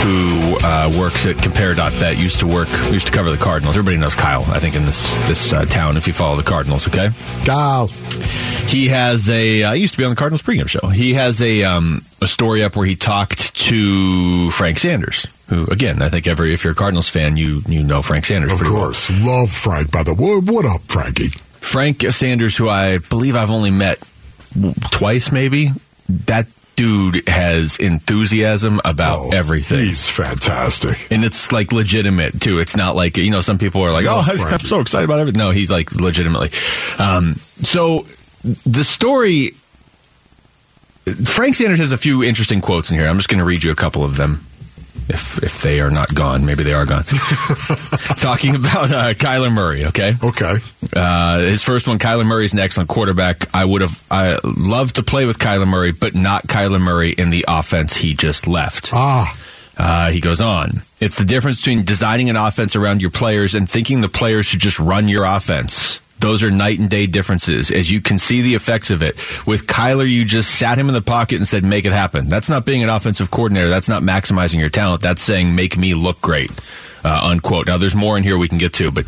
who 0.01 0.57
uh, 0.63 0.91
works 0.99 1.27
at 1.27 1.37
Compare.bet, 1.37 2.19
used 2.19 2.41
to 2.41 2.47
work, 2.47 2.69
used 2.91 3.09
to 3.09 3.13
cover 3.13 3.31
the 3.31 3.37
Cardinals. 3.37 3.77
Everybody 3.77 3.99
knows 3.99 4.15
Kyle, 4.15 4.43
I 4.45 4.59
think, 4.59 4.75
in 4.75 4.87
this 4.87 5.13
this 5.29 5.53
uh, 5.53 5.67
town 5.67 5.99
if 5.99 6.07
you 6.07 6.15
follow 6.15 6.37
the 6.37 6.43
Cardinals, 6.43 6.89
okay? 6.89 7.11
Gal. 7.45 7.89
He 8.69 8.89
has 8.89 9.29
a. 9.29 9.65
Uh, 9.65 9.73
he 9.75 9.83
used 9.83 9.93
to 9.93 9.99
be 9.99 10.05
on 10.05 10.11
the 10.11 10.17
Cardinals 10.17 10.41
pregame 10.41 10.67
show. 10.67 10.89
He 10.89 11.13
has 11.13 11.43
a 11.43 11.65
um, 11.65 12.01
a 12.23 12.27
story 12.27 12.65
up 12.65 12.75
where 12.75 12.87
he 12.87 12.97
talked 12.97 13.55
to 13.69 14.51
Frank 14.51 14.79
Sanders, 14.79 15.27
who 15.51 15.67
again 15.67 16.01
I 16.01 16.09
think 16.09 16.27
every 16.27 16.55
if 16.55 16.65
you're 16.65 16.73
a 16.73 16.77
Cardinals 16.77 17.11
fan, 17.11 17.37
you 17.37 17.61
you 17.69 17.83
know 17.83 18.01
Frank 18.01 18.25
Sanders 18.25 18.51
Of 18.51 18.59
pretty 18.61 18.73
well. 18.73 18.85
course. 18.85 19.11
Love 19.23 19.51
Frank, 19.51 19.91
by 19.91 20.05
the 20.05 20.15
way. 20.15 20.39
What 20.39 20.65
up, 20.65 20.81
Frankie? 20.85 21.33
Frank 21.61 22.03
Sanders, 22.03 22.57
who 22.57 22.69
I 22.69 22.99
believe 22.99 23.37
I've 23.37 23.51
only 23.51 23.71
met 23.71 23.99
twice, 24.91 25.31
maybe. 25.33 25.71
That 26.27 26.47
dude 26.77 27.29
has 27.29 27.77
enthusiasm 27.77 28.81
about 28.85 29.19
Oh, 29.19 29.31
everything. 29.33 29.81
He's 29.81 30.07
fantastic. 30.09 31.09
and 31.11 31.25
it's 31.25 31.51
like 31.53 31.73
legitimate 31.73 32.41
too. 32.41 32.59
It's 32.61 32.77
not 32.77 32.95
like 32.97 33.17
you 33.19 33.31
know 33.31 33.41
some 33.41 33.59
people 33.59 33.83
are 33.83 33.91
like, 33.93 34.05
No, 34.05 34.23
"Oh, 34.25 34.47
I'm 34.49 34.61
so 34.61 34.81
excited 34.81 35.05
about 35.05 35.19
everything." 35.19 35.39
No, 35.41 35.51
he's 35.51 35.71
like 35.71 35.93
legitimately. 35.95 36.51
Um, 36.99 37.35
so 37.35 38.05
the 38.65 38.85
story. 38.85 39.55
Frank 41.25 41.55
Sanders 41.57 41.79
has 41.79 41.93
a 41.93 41.97
few 41.99 42.23
interesting 42.23 42.61
quotes 42.61 42.91
in 42.91 42.99
here. 42.99 43.09
I'm 43.09 43.17
just 43.17 43.29
going 43.31 43.39
to 43.39 43.45
read 43.45 43.65
you 43.65 43.71
a 43.71 43.75
couple 43.75 44.05
of 44.05 44.17
them. 44.17 44.45
If 45.09 45.43
if 45.43 45.63
they 45.63 45.81
are 45.81 45.91
not 45.91 46.15
gone, 46.15 46.45
maybe 46.45 46.65
they 46.65 46.75
are 46.75 46.85
gone. 46.85 47.05
Talking 48.21 48.55
about 48.55 48.91
uh, 48.91 49.15
Kyler 49.15 49.53
Murray, 49.53 49.87
okay? 49.87 50.15
Okay. 50.23 50.57
Uh, 50.95 51.39
his 51.41 51.63
first 51.63 51.89
one, 51.89 51.99
Kyler 51.99 52.27
Murray's 52.27 52.53
an 52.53 52.59
excellent 52.59 52.89
quarterback. 52.89 53.55
I 53.55 53.65
would 53.65 53.81
have, 53.83 54.03
I 54.11 54.39
love 54.45 54.93
to 54.95 55.03
play 55.03 55.25
with 55.25 55.39
Kyler 55.39 55.67
Murray, 55.67 55.93
but 55.93 56.15
not 56.15 56.47
Kyler 56.47 56.81
Murray 56.81 57.11
in 57.11 57.31
the 57.31 57.45
offense 57.49 57.97
he 57.97 58.15
just 58.15 58.47
left. 58.47 58.91
Ah, 58.93 59.35
Uh, 59.77 60.11
he 60.11 60.21
goes 60.21 60.41
on. 60.41 60.83
It's 61.01 61.17
the 61.17 61.25
difference 61.25 61.61
between 61.61 61.85
designing 61.85 62.29
an 62.31 62.37
offense 62.37 62.75
around 62.77 63.01
your 63.01 63.11
players 63.11 63.55
and 63.55 63.69
thinking 63.69 64.01
the 64.01 64.09
players 64.09 64.45
should 64.47 64.61
just 64.61 64.79
run 64.79 65.09
your 65.09 65.25
offense. 65.25 66.01
Those 66.21 66.43
are 66.43 66.51
night 66.51 66.79
and 66.79 66.91
day 66.91 67.07
differences, 67.07 67.71
as 67.71 67.91
you 67.91 68.01
can 68.01 68.19
see 68.19 68.43
the 68.43 68.55
effects 68.55 68.91
of 68.91 69.03
it. 69.03 69.17
With 69.47 69.67
Kyler, 69.67 70.09
you 70.09 70.25
just 70.25 70.59
sat 70.59 70.79
him 70.79 70.89
in 70.89 70.95
the 70.95 71.03
pocket 71.03 71.37
and 71.37 71.47
said, 71.47 71.65
make 71.65 71.85
it 71.85 71.93
happen. 71.93 72.29
That's 72.29 72.51
not 72.51 72.65
being 72.65 72.83
an 72.83 72.89
offensive 72.89 73.31
coordinator. 73.31 73.69
That's 73.69 73.89
not 73.89 74.03
maximizing 74.03 74.59
your 74.59 74.69
talent. 74.69 75.01
That's 75.03 75.23
saying, 75.23 75.55
make 75.55 75.77
me 75.77 75.95
look 75.95 76.21
great, 76.21 76.51
uh, 77.05 77.21
unquote. 77.31 77.69
Now, 77.69 77.79
there's 77.79 77.95
more 77.95 78.17
in 78.17 78.25
here 78.25 78.37
we 78.37 78.49
can 78.49 78.59
get 78.59 78.73
to, 78.75 78.91
but 78.91 79.05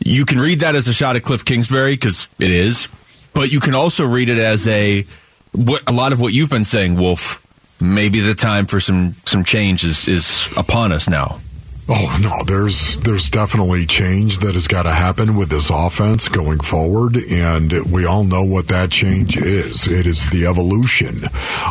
you 0.00 0.24
can 0.24 0.40
read 0.40 0.60
that 0.60 0.74
as 0.74 0.88
a 0.88 0.92
shot 0.92 1.14
at 1.14 1.22
Cliff 1.22 1.44
Kingsbury, 1.44 1.92
because 1.92 2.28
it 2.38 2.50
is. 2.50 2.88
but 3.34 3.52
you 3.52 3.60
can 3.60 3.74
also 3.74 4.06
read 4.06 4.30
it 4.30 4.38
as 4.38 4.66
a 4.66 5.04
what 5.52 5.82
a 5.86 5.92
lot 5.92 6.12
of 6.12 6.20
what 6.20 6.32
you've 6.32 6.50
been 6.50 6.64
saying, 6.64 6.96
Wolf. 6.96 7.40
Maybe 7.80 8.20
the 8.20 8.34
time 8.34 8.66
for 8.66 8.80
some 8.80 9.16
some 9.26 9.44
change 9.44 9.84
is 9.84 10.08
is 10.08 10.48
upon 10.56 10.92
us 10.92 11.08
now. 11.08 11.40
Oh 11.86 12.18
no, 12.22 12.42
there's 12.46 12.96
there's 12.98 13.28
definitely 13.28 13.84
change 13.84 14.38
that 14.38 14.54
has 14.54 14.66
got 14.66 14.84
to 14.84 14.92
happen 14.92 15.36
with 15.36 15.50
this 15.50 15.68
offense 15.68 16.28
going 16.28 16.60
forward, 16.60 17.16
and 17.16 17.72
we 17.92 18.06
all 18.06 18.24
know 18.24 18.42
what 18.42 18.68
that 18.68 18.90
change 18.90 19.36
is. 19.36 19.86
It 19.86 20.06
is 20.06 20.30
the 20.30 20.46
evolution 20.46 21.16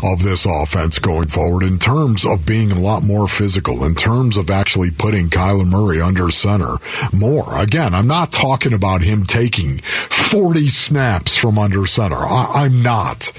of 0.04 0.22
this 0.22 0.46
offense 0.46 1.00
going 1.00 1.30
forward 1.30 1.64
in 1.64 1.80
terms 1.80 2.28
of 2.28 2.46
being 2.46 2.72
a 2.72 2.80
lot 2.80 3.04
more 3.04 3.28
physical, 3.28 3.84
in 3.84 3.96
terms 3.96 4.38
of 4.38 4.52
actually 4.52 4.92
putting 4.92 5.30
Kyler 5.30 5.68
Murray 5.68 6.00
under 6.00 6.30
center 6.30 6.76
more. 7.12 7.46
Again, 7.60 7.96
I'm 7.96 8.08
not 8.08 8.32
talking 8.32 8.74
about 8.74 9.02
him 9.02 9.24
taking 9.24 9.80
40 9.80 10.68
snaps 10.68 11.36
from 11.36 11.58
under 11.58 11.88
center. 11.88 12.18
I, 12.18 12.66
I'm 12.66 12.84
not. 12.84 13.32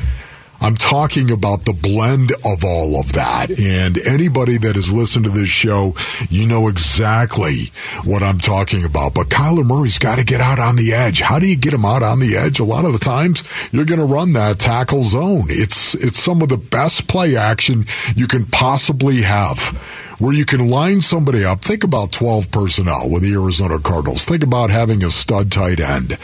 I'm 0.64 0.76
talking 0.76 1.30
about 1.30 1.66
the 1.66 1.74
blend 1.74 2.32
of 2.32 2.64
all 2.64 2.98
of 2.98 3.12
that. 3.12 3.50
And 3.50 3.98
anybody 3.98 4.56
that 4.56 4.76
has 4.76 4.90
listened 4.90 5.26
to 5.26 5.30
this 5.30 5.50
show, 5.50 5.94
you 6.30 6.46
know 6.46 6.68
exactly 6.68 7.70
what 8.02 8.22
I'm 8.22 8.38
talking 8.38 8.82
about. 8.82 9.12
But 9.12 9.26
Kyler 9.26 9.62
Murray's 9.62 9.98
got 9.98 10.16
to 10.16 10.24
get 10.24 10.40
out 10.40 10.58
on 10.58 10.76
the 10.76 10.94
edge. 10.94 11.20
How 11.20 11.38
do 11.38 11.46
you 11.46 11.56
get 11.56 11.74
him 11.74 11.84
out 11.84 12.02
on 12.02 12.18
the 12.18 12.38
edge? 12.38 12.60
A 12.60 12.64
lot 12.64 12.86
of 12.86 12.94
the 12.94 12.98
times 12.98 13.44
you're 13.72 13.84
going 13.84 13.98
to 14.00 14.06
run 14.06 14.32
that 14.32 14.58
tackle 14.58 15.02
zone. 15.02 15.44
It's, 15.48 15.94
it's 15.96 16.18
some 16.18 16.40
of 16.40 16.48
the 16.48 16.56
best 16.56 17.08
play 17.08 17.36
action 17.36 17.84
you 18.16 18.26
can 18.26 18.46
possibly 18.46 19.20
have 19.20 19.78
where 20.24 20.32
you 20.32 20.46
can 20.46 20.70
line 20.70 21.02
somebody 21.02 21.44
up. 21.44 21.60
Think 21.60 21.84
about 21.84 22.10
12 22.10 22.50
personnel 22.50 23.10
with 23.10 23.22
the 23.22 23.34
Arizona 23.34 23.78
Cardinals. 23.78 24.24
Think 24.24 24.42
about 24.42 24.70
having 24.70 25.04
a 25.04 25.10
stud 25.10 25.52
tight 25.52 25.80
end, 25.80 26.16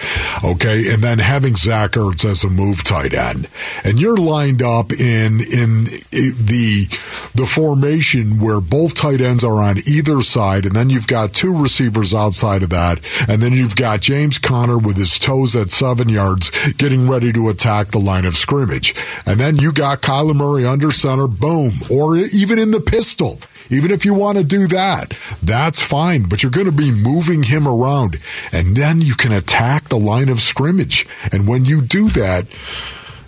okay, 0.42 0.90
and 0.90 1.04
then 1.04 1.18
having 1.18 1.54
Zach 1.54 1.90
Ertz 1.90 2.24
as 2.24 2.42
a 2.42 2.48
move 2.48 2.82
tight 2.82 3.12
end. 3.12 3.46
And 3.84 4.00
you're 4.00 4.16
lined 4.16 4.62
up 4.62 4.90
in 4.90 5.40
in 5.40 5.84
the 6.10 6.88
the 7.34 7.44
formation 7.46 8.40
where 8.40 8.62
both 8.62 8.94
tight 8.94 9.20
ends 9.20 9.44
are 9.44 9.62
on 9.62 9.76
either 9.86 10.22
side, 10.22 10.64
and 10.64 10.74
then 10.74 10.88
you've 10.88 11.06
got 11.06 11.34
two 11.34 11.54
receivers 11.54 12.14
outside 12.14 12.62
of 12.62 12.70
that, 12.70 13.00
and 13.28 13.42
then 13.42 13.52
you've 13.52 13.76
got 13.76 14.00
James 14.00 14.38
Conner 14.38 14.78
with 14.78 14.96
his 14.96 15.18
toes 15.18 15.54
at 15.54 15.68
seven 15.68 16.08
yards 16.08 16.50
getting 16.78 17.06
ready 17.06 17.34
to 17.34 17.50
attack 17.50 17.88
the 17.88 18.00
line 18.00 18.24
of 18.24 18.34
scrimmage. 18.34 18.94
And 19.26 19.38
then 19.38 19.56
you 19.58 19.72
got 19.72 20.00
Kyler 20.00 20.34
Murray 20.34 20.64
under 20.64 20.90
center, 20.90 21.28
boom, 21.28 21.72
or 21.92 22.16
even 22.16 22.58
in 22.58 22.70
the 22.70 22.80
pistol. 22.80 23.38
Even 23.70 23.90
if 23.90 24.04
you 24.04 24.14
want 24.14 24.38
to 24.38 24.44
do 24.44 24.66
that, 24.68 25.16
that's 25.42 25.80
fine, 25.80 26.28
but 26.28 26.42
you're 26.42 26.50
going 26.50 26.66
to 26.66 26.72
be 26.72 26.90
moving 26.90 27.44
him 27.44 27.66
around. 27.66 28.18
And 28.52 28.76
then 28.76 29.00
you 29.00 29.14
can 29.14 29.32
attack 29.32 29.88
the 29.88 29.98
line 29.98 30.28
of 30.28 30.40
scrimmage. 30.40 31.06
And 31.32 31.46
when 31.46 31.64
you 31.64 31.80
do 31.80 32.08
that, 32.10 32.46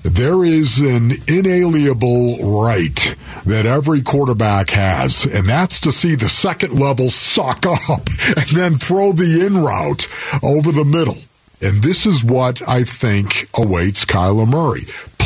there 0.03 0.45
is 0.45 0.81
an 0.81 1.13
inalienable 1.29 2.61
right 2.61 3.15
that 3.47 3.67
every 3.67 4.03
quarterback 4.03 4.71
has, 4.71 5.25
and 5.25 5.49
that's 5.49 5.81
to 5.81 5.93
see 5.93 6.17
the 6.17 6.29
second 6.29 6.79
level 6.79 7.09
suck 7.09 7.65
up 7.67 8.09
and 8.37 8.47
then 8.53 8.75
throw 8.75 9.13
the 9.13 9.47
in 9.47 9.59
route 9.59 10.09
over 10.43 10.73
the 10.73 10.85
middle. 10.85 11.19
And 11.61 11.83
this 11.83 12.07
is 12.07 12.25
what 12.25 12.69
I 12.69 12.83
think 12.83 13.49
awaits 13.57 14.05
Kyler 14.05 14.49
Murray 14.49 14.83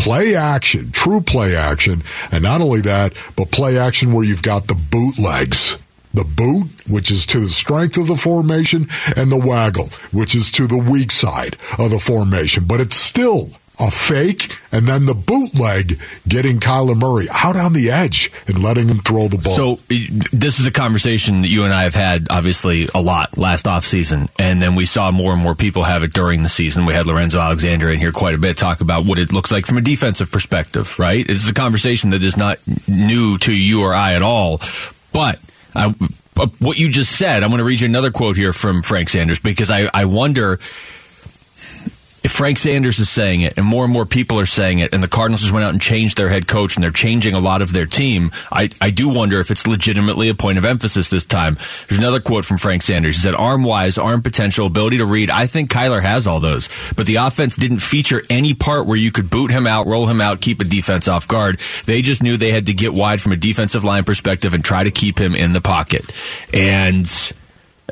play 0.07 0.37
action, 0.37 0.92
true 0.92 1.21
play 1.21 1.57
action, 1.57 2.01
and 2.31 2.40
not 2.40 2.61
only 2.61 2.81
that, 2.81 3.12
but 3.35 3.51
play 3.51 3.77
action 3.77 4.12
where 4.12 4.23
you've 4.25 4.40
got 4.40 4.69
the 4.69 4.75
bootlegs. 4.77 5.77
The 6.14 6.23
boot, 6.23 6.69
which 6.88 7.11
is 7.11 7.27
to 7.27 7.40
the 7.40 7.49
strength 7.49 7.99
of 7.99 8.07
the 8.07 8.14
formation, 8.14 8.87
and 9.16 9.33
the 9.33 9.37
waggle, 9.37 9.88
which 10.12 10.37
is 10.37 10.53
to 10.53 10.69
the 10.69 10.79
weak 10.79 11.11
side 11.11 11.57
of 11.77 11.90
the 11.90 11.99
formation. 11.99 12.66
But 12.66 12.81
it's 12.81 12.95
still 12.95 13.51
a 13.79 13.91
fake, 13.91 14.57
and 14.73 14.87
then 14.87 15.05
the 15.05 15.15
bootleg 15.15 16.01
getting 16.27 16.59
Kyler 16.59 16.97
Murray 16.97 17.27
out 17.31 17.57
on 17.57 17.73
the 17.73 17.91
edge 17.91 18.33
and 18.47 18.62
letting 18.62 18.89
him 18.89 18.99
throw 18.99 19.29
the 19.29 19.39
ball. 19.39 19.77
So 19.77 19.77
this 20.33 20.59
is 20.59 20.67
a 20.67 20.71
conversation 20.71 21.43
that 21.43 21.49
you 21.49 21.65
and 21.65 21.73
I 21.73 21.83
have 21.83 21.95
had 21.95 22.27
obviously 22.31 22.89
a 22.95 23.03
lot 23.03 23.37
last 23.37 23.67
offseason, 23.67 24.31
and 24.39 24.62
then 24.62 24.75
we 24.75 24.87
saw 24.87 25.11
more 25.11 25.33
and 25.33 25.43
more 25.43 25.55
people 25.55 25.85
have 25.85 26.03
it 26.03 26.12
during 26.12 26.43
the 26.43 26.49
season. 26.49 26.87
We 26.87 26.95
had 26.95 27.07
Lorenzo 27.07 27.39
Alexander 27.39 27.91
in 27.91 27.99
here 27.99 28.12
quite 28.12 28.35
a 28.35 28.39
bit 28.39 28.57
talk 28.57 28.81
about 28.81 29.05
what 29.05 29.19
it 29.19 29.33
looks 29.33 29.53
like 29.53 29.67
from 29.67 29.79
a 29.79 29.83
defensive 29.83 30.33
perspective, 30.33 30.99
right? 30.99 31.25
It's 31.29 31.49
a 31.49 31.55
conversation 31.55 32.11
that 32.11 32.23
is 32.23 32.37
not 32.37 32.59
new 32.89 33.37
to 33.39 33.53
you 33.53 33.83
or 33.83 33.93
I 33.95 34.15
at 34.15 34.23
all, 34.23 34.61
but 35.12 35.39
I, 35.75 35.95
what 36.59 36.79
you 36.79 36.91
just 36.91 37.17
said, 37.17 37.43
I'm 37.43 37.51
going 37.51 37.59
to 37.59 37.65
read 37.65 37.81
you 37.81 37.87
another 37.87 38.11
quote 38.11 38.37
here 38.37 38.53
from 38.53 38.83
Frank 38.83 39.09
Sanders 39.09 39.39
because 39.39 39.71
I, 39.71 39.91
I 39.93 40.05
wonder 40.05 40.59
if 42.27 42.33
Frank 42.33 42.59
Sanders 42.59 42.99
is 42.99 43.09
saying 43.09 43.43
it 43.43 43.57
and 43.57 43.65
more 43.65 43.85
and 43.85 43.93
more 43.93 44.05
people 44.05 44.41
are 44.41 44.47
saying 44.47 44.81
it 44.81 44.93
and 44.93 45.01
the 45.01 45.07
Cardinals 45.07 45.43
just 45.43 45.53
went 45.53 45.65
out 45.65 45.71
and 45.71 45.81
changed 45.81 46.19
their 46.19 46.29
head 46.29 46.49
coach 46.49 46.75
and 46.75 46.83
they're 46.83 46.91
changing 46.91 47.35
a 47.35 47.39
lot 47.39 47.62
of 47.62 47.73
their 47.73 47.87
team, 47.87 48.33
I, 48.51 48.69
I 48.81 48.91
do 48.91 49.09
wonder 49.09 49.39
if 49.39 49.53
it's 49.53 49.65
legitimately 49.65 50.29
a 50.29 50.35
point 50.35 50.59
of 50.59 50.65
emphasis 50.65 51.09
this 51.09 51.25
time. 51.25 51.57
There's 51.87 52.01
another 52.01 52.19
quote 52.19 52.45
from 52.45 52.57
Frank 52.57 52.83
Sanders. 52.83 53.15
He 53.15 53.23
said, 53.23 53.37
arm 53.37 53.62
wise, 53.62 53.97
arm 53.97 54.23
potential, 54.23 54.67
ability 54.67 54.99
to 54.99 55.07
read. 55.07 55.31
I 55.31 55.47
think 55.47 55.71
Kyler 55.71 56.03
has 56.03 56.27
all 56.27 56.41
those, 56.41 56.69
but 56.97 57.07
the 57.07 57.15
offense 57.15 57.55
didn't 57.55 57.79
feature 57.79 58.25
any 58.29 58.55
part 58.55 58.87
where 58.87 58.97
you 58.97 59.12
could 59.12 59.31
boot 59.31 59.53
him 59.53 59.65
out, 59.65 59.87
roll 59.87 60.09
him 60.09 60.21
out, 60.21 60.41
keep 60.41 60.61
a 60.61 60.65
defense 60.65 61.07
off 61.07 61.29
guard. 61.29 61.61
They 61.85 62.03
just 62.03 62.25
knew 62.25 62.37
they 62.37 62.51
had 62.51 62.67
to 62.67 62.75
get 62.75 62.93
wide 62.93 63.21
from 63.21 63.31
a 63.31 63.37
defensive 63.37 63.85
line 63.85 64.03
perspective 64.03 64.53
and 64.53 64.65
try 64.65 64.83
to 64.83 64.91
keep 64.91 65.17
him 65.17 65.37
in 65.37 65.53
the 65.53 65.61
pocket. 65.61 66.12
And 66.53 67.07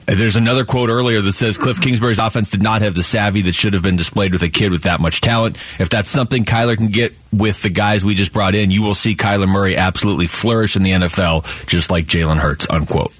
there's 0.07 0.37
another 0.37 0.65
quote 0.65 0.91
earlier 0.91 1.21
that 1.21 1.33
says 1.33 1.57
Cliff 1.59 1.81
Kingsbury's 1.81 2.19
offense 2.19 2.51
did 2.51 2.63
not 2.63 2.83
have 2.83 2.95
the 2.95 3.03
savvy 3.03 3.43
that 3.43 3.55
should 3.55 3.75
have 3.75 3.83
been 3.83 3.97
displayed 3.97 4.33
with 4.33 4.43
a 4.43 4.49
kid 4.49 4.71
with 4.71 4.83
that 4.83 5.01
much 5.01 5.21
talent. 5.21 5.57
If 5.81 5.89
that's 5.89 6.11
something 6.11 6.45
Kyler 6.45 6.77
can 6.77 6.89
get 6.89 7.15
with 7.33 7.63
the 7.63 7.71
guys 7.71 8.05
we 8.05 8.15
just 8.15 8.33
brought 8.33 8.55
in, 8.55 8.71
you 8.71 8.83
will 8.83 8.95
see 8.95 9.17
Kyler 9.17 9.49
Murray 9.49 9.77
absolutely 9.77 10.27
flourish 10.27 10.77
in 10.77 10.83
the 10.83 10.91
NFL, 10.93 11.67
just 11.67 11.91
like 11.91 12.07
Jalen 12.07 12.39
Hurts. 12.39 12.67
Unquote. 12.69 13.13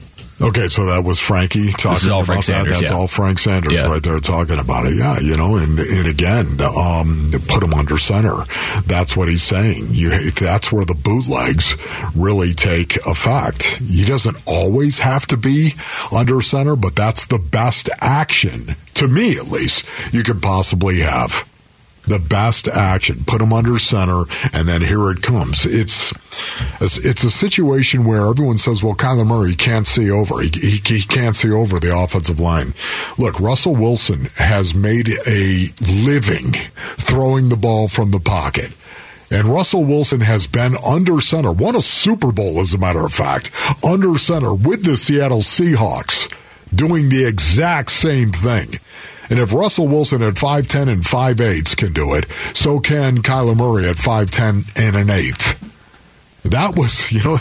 Okay, 0.45 0.69
so 0.69 0.85
that 0.87 1.03
was 1.05 1.19
Frankie 1.19 1.73
talking 1.73 2.09
about 2.09 2.27
Frank 2.27 2.45
that. 2.45 2.53
Sanders, 2.53 2.79
That's 2.81 2.91
yeah. 2.91 2.97
all 2.97 3.09
Frank 3.09 3.39
Sanders 3.39 3.73
Yeah. 3.73 3.87
right 3.87 4.03
there 4.03 4.19
talking 4.21 4.59
about 4.59 4.87
it. 4.87 4.95
Yeah, 4.95 5.19
you 5.21 5.37
know, 5.37 5.57
and 5.57 5.79
and 5.79 6.07
again, 6.07 6.61
um, 6.61 7.31
put 7.49 7.63
him 7.63 7.73
under 7.73 7.99
center. 7.99 8.35
That's 8.87 9.17
what 9.17 9.29
he's 9.29 9.43
saying. 9.43 9.89
You, 9.93 10.31
that's 10.31 10.71
where 10.71 10.85
the 10.85 10.95
bootlegs 10.95 11.77
really 12.15 12.53
take 12.53 12.97
effect. 13.07 13.77
He 13.77 14.05
doesn't 14.05 14.43
always 14.47 14.99
have 14.99 15.27
to 15.29 15.37
be 15.37 15.75
under 16.13 16.43
center, 16.43 16.77
but 16.77 16.95
that's 16.95 17.25
the 17.25 17.39
best 17.39 17.89
action 18.01 18.77
to 18.95 19.09
me, 19.09 19.37
at 19.37 19.49
least, 19.49 19.85
you 20.13 20.23
could 20.23 20.41
possibly 20.41 21.01
have 21.01 21.45
the 22.07 22.19
best 22.19 22.69
action. 22.69 23.25
Put 23.27 23.39
them 23.39 23.53
under 23.53 23.79
center, 23.79 24.25
and 24.53 24.69
then 24.69 24.83
here 24.83 25.11
it 25.11 25.23
comes. 25.23 25.67
It's 25.67 26.13
it's 26.81 27.25
a 27.25 27.31
situation 27.31 28.05
where 28.05 28.29
everyone 28.29 28.59
says, 28.59 28.83
"Well, 28.83 28.95
Kyler 28.95 29.27
Murray 29.27 29.55
can't 29.55 29.87
see 29.87 30.11
over. 30.11 30.41
He, 30.41 30.49
he, 30.49 30.71
he 30.95 31.03
can't 31.03 31.37
see 31.37 31.51
over 31.51 31.79
the 31.79 31.97
offensive 31.97 32.41
line." 32.41 32.75
Look, 33.19 33.41
Russell 33.41 33.75
Wilson 33.75 34.27
has 34.37 34.75
made 34.75 35.09
a 35.27 35.67
living 36.05 36.53
throwing 36.97 37.49
the 37.49 37.57
ball 37.57 37.89
from 37.89 38.11
the 38.11 38.21
pocket. 38.21 38.73
And 39.31 39.49
Russell 39.49 39.85
Wilson 39.85 40.21
has 40.21 40.47
been 40.47 40.75
under 40.87 41.21
center, 41.21 41.51
won 41.51 41.75
a 41.75 41.81
Super 41.81 42.31
Bowl, 42.31 42.61
as 42.61 42.75
a 42.75 42.79
matter 42.79 43.05
of 43.05 43.13
fact, 43.13 43.51
under 43.85 44.17
center 44.17 44.55
with 44.55 44.85
the 44.85 44.97
Seattle 44.97 45.41
Seahawks, 45.41 46.33
doing 46.73 47.09
the 47.09 47.25
exact 47.25 47.91
same 47.91 48.31
thing. 48.31 48.79
And 49.31 49.39
if 49.39 49.53
Russell 49.53 49.89
Wilson 49.89 50.23
at 50.23 50.35
5'10 50.35 50.89
and 50.89 51.05
5 51.05 51.41
eighths 51.41 51.75
can 51.75 51.93
do 51.93 52.15
it, 52.15 52.27
so 52.53 52.81
can 52.81 53.19
Kyler 53.19 53.57
Murray 53.57 53.89
at 53.89 53.97
5'10 53.97 54.73
and 54.77 54.97
an 54.97 55.11
eighth. 55.11 55.44
That 56.45 56.77
was, 56.77 57.11
you 57.13 57.23
know, 57.25 57.39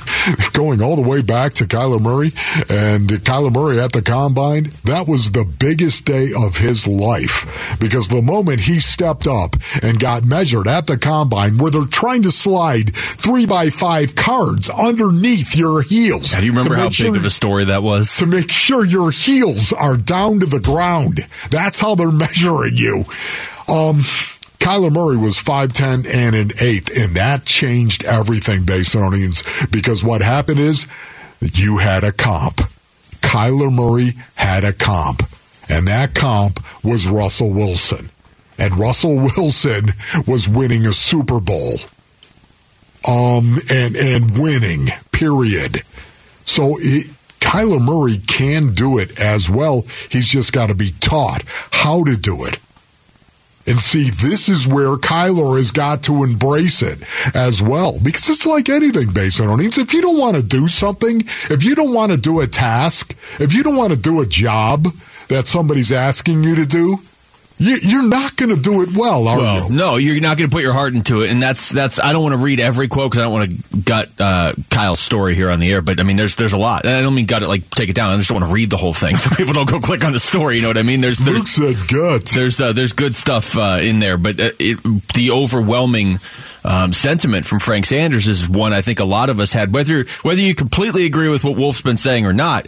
going 0.53 0.81
all 0.81 0.95
the 0.95 1.07
way 1.07 1.21
back 1.21 1.53
to 1.55 1.65
Kyler 1.65 1.99
Murray 1.99 2.31
and 2.69 3.09
Kyler 3.09 3.53
Murray 3.53 3.79
at 3.79 3.91
the 3.93 4.01
combine. 4.01 4.71
That 4.85 5.07
was 5.07 5.31
the 5.31 5.45
biggest 5.45 6.05
day 6.05 6.29
of 6.37 6.57
his 6.57 6.87
life 6.87 7.77
because 7.79 8.07
the 8.07 8.21
moment 8.21 8.61
he 8.61 8.79
stepped 8.79 9.27
up 9.27 9.55
and 9.81 9.99
got 9.99 10.23
measured 10.23 10.67
at 10.67 10.87
the 10.87 10.97
combine 10.97 11.57
where 11.57 11.71
they're 11.71 11.85
trying 11.85 12.23
to 12.23 12.31
slide 12.31 12.95
three 12.95 13.45
by 13.45 13.69
five 13.69 14.15
cards 14.15 14.69
underneath 14.69 15.55
your 15.55 15.81
heels. 15.83 16.33
Now, 16.33 16.39
do 16.39 16.45
you 16.45 16.51
remember 16.51 16.75
how 16.75 16.85
big 16.85 16.93
sure- 16.93 17.15
of 17.17 17.25
a 17.25 17.29
story 17.29 17.65
that 17.65 17.83
was? 17.83 18.17
to 18.17 18.25
make 18.25 18.51
sure 18.51 18.85
your 18.85 19.11
heels 19.11 19.73
are 19.73 19.97
down 19.97 20.39
to 20.39 20.45
the 20.45 20.59
ground. 20.59 21.19
That's 21.49 21.79
how 21.79 21.95
they're 21.95 22.11
measuring 22.11 22.77
you. 22.77 23.05
Um, 23.67 24.01
Kyler 24.59 24.91
Murray 24.91 25.17
was 25.17 25.35
5'10 25.35 26.07
and 26.13 26.35
an 26.35 26.51
eighth, 26.61 26.97
and 26.97 27.15
that 27.15 27.45
changed 27.45 28.05
everything, 28.05 28.61
Basinonians, 28.61 29.43
because 29.71 30.03
what 30.03 30.21
happened 30.21 30.59
is 30.59 30.87
you 31.41 31.79
had 31.79 32.03
a 32.03 32.11
comp. 32.11 32.61
Kyler 33.21 33.73
Murray 33.73 34.13
had 34.35 34.63
a 34.63 34.71
comp, 34.71 35.23
and 35.69 35.87
that 35.87 36.13
comp 36.13 36.59
was 36.83 37.07
Russell 37.07 37.51
Wilson. 37.51 38.09
And 38.57 38.77
Russell 38.77 39.15
Wilson 39.37 39.87
was 40.25 40.47
winning 40.47 40.85
a 40.85 40.93
Super 40.93 41.39
Bowl. 41.39 41.75
Um, 43.05 43.57
and, 43.69 43.97
and 43.97 44.37
winning, 44.37 44.87
period. 45.11 45.81
So 46.45 46.77
it, 46.79 47.11
Kyler 47.41 47.81
Murray 47.81 48.17
can 48.25 48.73
do 48.73 48.97
it 48.97 49.19
as 49.19 49.49
well. 49.49 49.81
He's 50.09 50.27
just 50.27 50.53
got 50.53 50.67
to 50.67 50.75
be 50.75 50.91
taught 51.01 51.43
how 51.71 52.05
to 52.05 52.15
do 52.15 52.45
it. 52.45 52.57
And 53.65 53.79
see, 53.79 54.09
this 54.09 54.49
is 54.49 54.67
where 54.67 54.97
Kyler 54.97 55.57
has 55.57 55.71
got 55.71 56.03
to 56.03 56.23
embrace 56.23 56.81
it 56.81 56.99
as 57.33 57.61
well. 57.61 57.97
Because 58.03 58.29
it's 58.29 58.45
like 58.45 58.67
anything 58.67 59.11
based 59.13 59.39
on 59.39 59.49
earnings. 59.49 59.77
If 59.77 59.93
you 59.93 60.01
don't 60.01 60.19
want 60.19 60.35
to 60.35 60.43
do 60.43 60.67
something, 60.67 61.21
if 61.49 61.63
you 61.63 61.73
don't 61.75 61.93
want 61.93 62.11
to 62.11 62.17
do 62.17 62.41
a 62.41 62.47
task, 62.47 63.15
if 63.39 63.53
you 63.53 63.63
don't 63.63 63.77
want 63.77 63.93
to 63.93 63.99
do 63.99 64.19
a 64.21 64.25
job 64.25 64.87
that 65.29 65.47
somebody's 65.47 65.91
asking 65.91 66.43
you 66.43 66.55
to 66.55 66.65
do, 66.65 66.99
you, 67.63 67.77
you're 67.81 68.07
not 68.07 68.35
going 68.35 68.55
to 68.55 68.61
do 68.61 68.81
it 68.81 68.89
well, 68.95 69.27
are 69.27 69.37
Well, 69.37 69.69
you? 69.69 69.75
no, 69.75 69.95
you're 69.97 70.19
not 70.19 70.37
going 70.37 70.49
to 70.49 70.53
put 70.53 70.63
your 70.63 70.73
heart 70.73 70.93
into 70.93 71.21
it, 71.21 71.29
and 71.31 71.41
that's 71.41 71.69
that's. 71.69 71.99
I 71.99 72.11
don't 72.11 72.21
want 72.23 72.33
to 72.33 72.37
read 72.39 72.59
every 72.59 72.87
quote 72.87 73.11
because 73.11 73.19
I 73.19 73.23
don't 73.23 73.33
want 73.33 73.51
to 73.51 73.77
gut 73.77 74.09
uh, 74.19 74.53
Kyle's 74.69 74.99
story 74.99 75.35
here 75.35 75.49
on 75.49 75.59
the 75.59 75.71
air. 75.71 75.81
But 75.81 75.99
I 75.99 76.03
mean, 76.03 76.15
there's 76.17 76.35
there's 76.35 76.53
a 76.53 76.57
lot. 76.57 76.85
And 76.85 76.95
I 76.95 77.01
don't 77.01 77.15
mean 77.15 77.25
gut 77.25 77.41
it 77.43 77.47
like 77.47 77.69
take 77.71 77.89
it 77.89 77.95
down. 77.95 78.13
I 78.13 78.17
just 78.17 78.29
don't 78.29 78.39
want 78.39 78.47
to 78.49 78.53
read 78.53 78.69
the 78.69 78.77
whole 78.77 78.93
thing 78.93 79.15
so 79.17 79.29
people 79.35 79.53
don't 79.53 79.69
go 79.69 79.79
click 79.79 80.03
on 80.03 80.13
the 80.13 80.19
story. 80.19 80.55
You 80.57 80.61
know 80.63 80.67
what 80.69 80.77
I 80.77 80.83
mean? 80.83 81.01
There's 81.01 81.19
there's 81.19 81.37
Luke 81.59 81.77
said 81.77 81.87
good. 81.87 82.21
there's 82.27 82.59
uh, 82.61 82.73
there's 82.73 82.93
good 82.93 83.15
stuff 83.15 83.57
uh, 83.57 83.79
in 83.81 83.99
there, 83.99 84.17
but 84.17 84.39
uh, 84.39 84.49
it, 84.59 84.77
the 85.13 85.31
overwhelming 85.31 86.19
um, 86.65 86.93
sentiment 86.93 87.45
from 87.45 87.59
Frank 87.59 87.85
Sanders 87.85 88.27
is 88.27 88.47
one 88.47 88.73
I 88.73 88.81
think 88.81 88.99
a 88.99 89.05
lot 89.05 89.29
of 89.29 89.39
us 89.39 89.53
had. 89.53 89.73
Whether 89.73 90.05
whether 90.23 90.41
you 90.41 90.55
completely 90.55 91.05
agree 91.05 91.29
with 91.29 91.43
what 91.43 91.55
Wolf's 91.57 91.81
been 91.81 91.97
saying 91.97 92.25
or 92.25 92.33
not, 92.33 92.67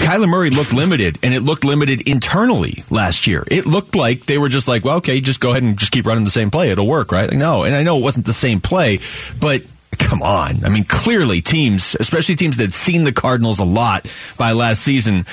Kyler 0.00 0.28
Murray 0.28 0.50
looked 0.50 0.72
limited, 0.72 1.18
and 1.22 1.32
it 1.34 1.40
looked 1.40 1.64
limited 1.64 2.08
internally 2.08 2.84
last 2.90 3.26
year. 3.26 3.44
It 3.46 3.66
looked 3.66 3.94
like 3.94 4.26
they 4.26 4.38
were 4.38 4.48
just 4.48 4.68
like, 4.68 4.84
well, 4.84 4.96
okay, 4.96 5.20
just 5.20 5.40
go 5.40 5.50
ahead 5.50 5.62
and 5.62 5.78
just 5.78 5.92
keep 5.92 6.06
running 6.06 6.24
the 6.24 6.30
same 6.30 6.50
play; 6.50 6.70
it'll 6.70 6.86
work, 6.86 7.12
right? 7.12 7.28
Like, 7.28 7.38
no, 7.38 7.64
and 7.64 7.74
I 7.74 7.82
know 7.82 7.98
it 7.98 8.02
wasn't 8.02 8.26
the 8.26 8.32
same 8.32 8.60
play, 8.60 8.98
but. 9.40 9.62
Come 9.98 10.22
on. 10.22 10.64
I 10.64 10.70
mean, 10.70 10.84
clearly 10.84 11.40
teams, 11.40 11.94
especially 11.98 12.34
teams 12.34 12.56
that 12.56 12.62
had 12.62 12.72
seen 12.72 13.04
the 13.04 13.12
Cardinals 13.12 13.58
a 13.58 13.64
lot 13.64 14.12
by 14.38 14.52
last 14.52 14.82
season, 14.82 15.26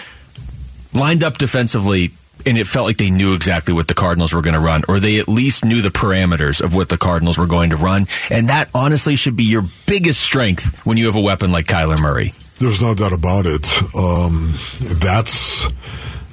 lined 0.93 1.23
up 1.23 1.37
defensively 1.37 2.11
and 2.45 2.57
it 2.57 2.67
felt 2.67 2.85
like 2.85 2.97
they 2.97 3.09
knew 3.09 3.33
exactly 3.33 3.73
what 3.73 3.87
the 3.87 3.93
Cardinals 3.93 4.33
were 4.33 4.41
going 4.41 4.53
to 4.53 4.59
run, 4.59 4.83
or 4.87 4.99
they 4.99 5.19
at 5.19 5.27
least 5.27 5.65
knew 5.65 5.81
the 5.81 5.89
parameters 5.89 6.61
of 6.61 6.73
what 6.73 6.89
the 6.89 6.97
Cardinals 6.97 7.37
were 7.37 7.45
going 7.45 7.71
to 7.71 7.75
run. 7.75 8.07
And 8.29 8.49
that 8.49 8.69
honestly 8.73 9.15
should 9.15 9.35
be 9.35 9.43
your 9.43 9.63
biggest 9.85 10.21
strength 10.21 10.85
when 10.85 10.97
you 10.97 11.07
have 11.07 11.15
a 11.15 11.21
weapon 11.21 11.51
like 11.51 11.65
Kyler 11.65 11.99
Murray. 11.99 12.33
There's 12.59 12.81
no 12.81 12.93
doubt 12.95 13.13
about 13.13 13.45
it. 13.45 13.67
Um, 13.95 14.53
that's 14.79 15.67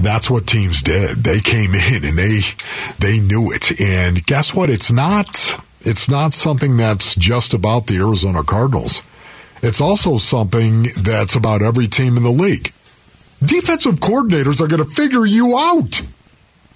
that's 0.01 0.29
what 0.31 0.47
teams 0.47 0.83
did. 0.83 1.19
They 1.19 1.41
came 1.41 1.75
in 1.75 2.05
and 2.05 2.19
they 2.19 2.41
they 2.99 3.21
knew 3.21 3.53
it. 3.53 3.81
And 3.81 4.25
guess 4.27 4.55
what? 4.55 4.71
It's 4.71 4.91
not 4.91 5.61
it's 5.83 6.09
not 6.09 6.33
something 6.33 6.77
that's 6.77 7.15
just 7.15 7.53
about 7.53 7.87
the 7.87 7.97
Arizona 7.99 8.43
Cardinals. 8.43 9.03
It's 9.63 9.81
also 9.81 10.19
something 10.19 10.87
that's 11.01 11.35
about 11.35 11.63
every 11.63 11.87
team 11.87 12.17
in 12.17 12.23
the 12.23 12.31
league. 12.31 12.73
Defensive 13.45 13.97
coordinators 13.97 14.61
are 14.61 14.67
going 14.67 14.83
to 14.83 14.89
figure 14.91 15.27
you 15.27 15.57
out. 15.57 16.03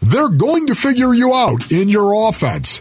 They're 0.00 0.28
going 0.28 0.66
to 0.66 0.74
figure 0.74 1.12
you 1.14 1.34
out 1.34 1.72
in 1.72 1.88
your 1.88 2.28
offense. 2.28 2.80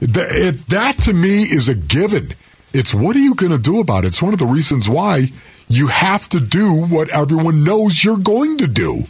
Th- 0.00 0.16
it- 0.16 0.66
that 0.68 0.98
to 0.98 1.12
me 1.12 1.42
is 1.42 1.68
a 1.68 1.74
given. 1.74 2.28
It's 2.72 2.94
what 2.94 3.14
are 3.16 3.20
you 3.20 3.34
going 3.34 3.52
to 3.52 3.58
do 3.58 3.80
about 3.80 4.04
it? 4.04 4.08
It's 4.08 4.22
one 4.22 4.32
of 4.32 4.38
the 4.38 4.46
reasons 4.46 4.88
why 4.88 5.32
you 5.70 5.86
have 5.86 6.28
to 6.30 6.40
do 6.40 6.74
what 6.74 7.08
everyone 7.10 7.62
knows 7.62 8.02
you're 8.02 8.18
going 8.18 8.58
to 8.58 8.66
do. 8.66 9.04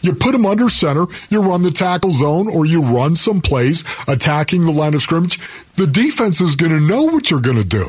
You 0.00 0.14
put 0.14 0.32
them 0.32 0.46
under 0.46 0.70
center, 0.70 1.06
you 1.28 1.42
run 1.42 1.62
the 1.62 1.70
tackle 1.70 2.10
zone, 2.10 2.48
or 2.48 2.64
you 2.64 2.80
run 2.80 3.14
some 3.16 3.42
plays 3.42 3.84
attacking 4.08 4.64
the 4.64 4.72
line 4.72 4.94
of 4.94 5.02
scrimmage. 5.02 5.38
The 5.74 5.86
defense 5.86 6.40
is 6.40 6.56
going 6.56 6.72
to 6.72 6.80
know 6.80 7.04
what 7.04 7.30
you're 7.30 7.42
going 7.42 7.58
to 7.58 7.68
do. 7.68 7.86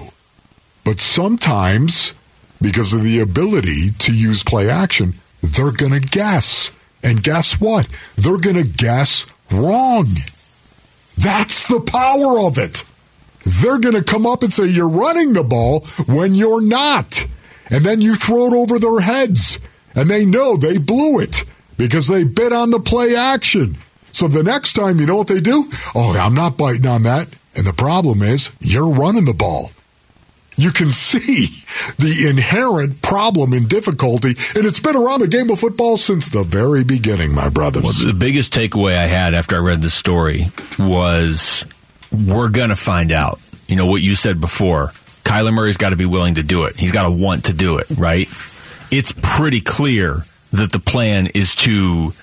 But 0.84 1.00
sometimes, 1.00 2.14
because 2.62 2.94
of 2.94 3.04
the 3.04 3.20
ability 3.20 3.92
to 4.00 4.14
use 4.14 4.44
play 4.44 4.70
action, 4.70 5.14
they're 5.42 5.72
going 5.72 5.94
to 5.94 6.02
guess. 6.02 6.70
And 7.02 7.24
guess 7.24 7.62
what? 7.62 7.88
They're 8.18 8.40
going 8.40 8.62
to 8.62 8.70
guess 8.70 9.26
wrong. 9.50 10.08
That's 11.18 11.66
the 11.68 11.80
power 11.80 12.46
of 12.46 12.58
it. 12.58 12.84
They're 13.46 13.80
going 13.80 13.96
to 13.96 14.04
come 14.04 14.26
up 14.26 14.44
and 14.44 14.52
say 14.52 14.66
you're 14.66 14.90
running 14.90 15.32
the 15.32 15.44
ball 15.44 15.86
when 16.08 16.34
you're 16.34 16.62
not. 16.62 17.26
And 17.70 17.84
then 17.84 18.02
you 18.02 18.16
throw 18.16 18.48
it 18.48 18.54
over 18.54 18.80
their 18.80 19.00
heads. 19.00 19.60
And 19.96 20.10
they 20.10 20.26
know 20.26 20.58
they 20.58 20.78
blew 20.78 21.20
it 21.20 21.44
because 21.78 22.08
they 22.08 22.24
bit 22.24 22.54
on 22.54 22.72
the 22.72 22.80
play 22.80 23.16
action. 23.16 23.78
So 24.12 24.28
the 24.28 24.44
next 24.44 24.74
time, 24.74 25.00
you 25.00 25.06
know 25.06 25.16
what 25.16 25.28
they 25.28 25.42
do? 25.42 25.70
Oh, 25.94 26.18
I'm 26.18 26.34
not 26.34 26.58
biting 26.58 26.88
on 26.88 27.04
that. 27.04 27.28
And 27.56 27.66
the 27.66 27.74
problem 27.74 28.22
is, 28.22 28.50
you're 28.60 28.90
running 28.90 29.26
the 29.26 29.34
ball. 29.34 29.72
You 30.56 30.72
can 30.72 30.90
see 30.92 31.48
the 31.98 32.28
inherent 32.30 33.02
problem 33.02 33.54
and 33.54 33.68
difficulty, 33.70 34.30
and 34.56 34.66
it's 34.66 34.80
been 34.80 34.96
around 34.96 35.22
the 35.22 35.28
game 35.28 35.50
of 35.50 35.60
football 35.60 35.98
since 35.98 36.30
the 36.30 36.44
very 36.44 36.84
beginning, 36.84 37.34
my 37.34 37.50
brothers. 37.50 38.00
The 38.00 38.14
biggest 38.14 38.54
takeaway 38.54 38.98
I 38.98 39.08
had 39.08 39.34
after 39.34 39.56
I 39.56 39.60
read 39.60 39.82
the 39.82 39.90
story 39.90 40.46
was 40.78 41.66
we're 42.12 42.50
going 42.50 42.70
to 42.70 42.76
find 42.76 43.12
out. 43.12 43.40
You 43.68 43.76
know, 43.76 43.86
what 43.86 44.02
you 44.02 44.16
said 44.16 44.40
before. 44.40 44.94
Kyler 45.28 45.54
Murray's 45.54 45.78
got 45.78 45.90
to 45.90 45.96
be 45.96 46.06
willing 46.06 46.36
to 46.36 46.44
do 46.44 46.64
it. 46.64 46.78
He's 46.78 46.92
got 46.92 47.04
to 47.04 47.12
want 47.12 47.46
to 47.46 47.54
do 47.54 47.78
it, 47.78 47.88
right? 47.98 48.28
It's 48.90 49.14
pretty 49.22 49.62
clear 49.62 50.24
that 50.54 50.72
the 50.72 50.80
plan 50.80 51.28
is 51.28 51.54
to 51.56 52.14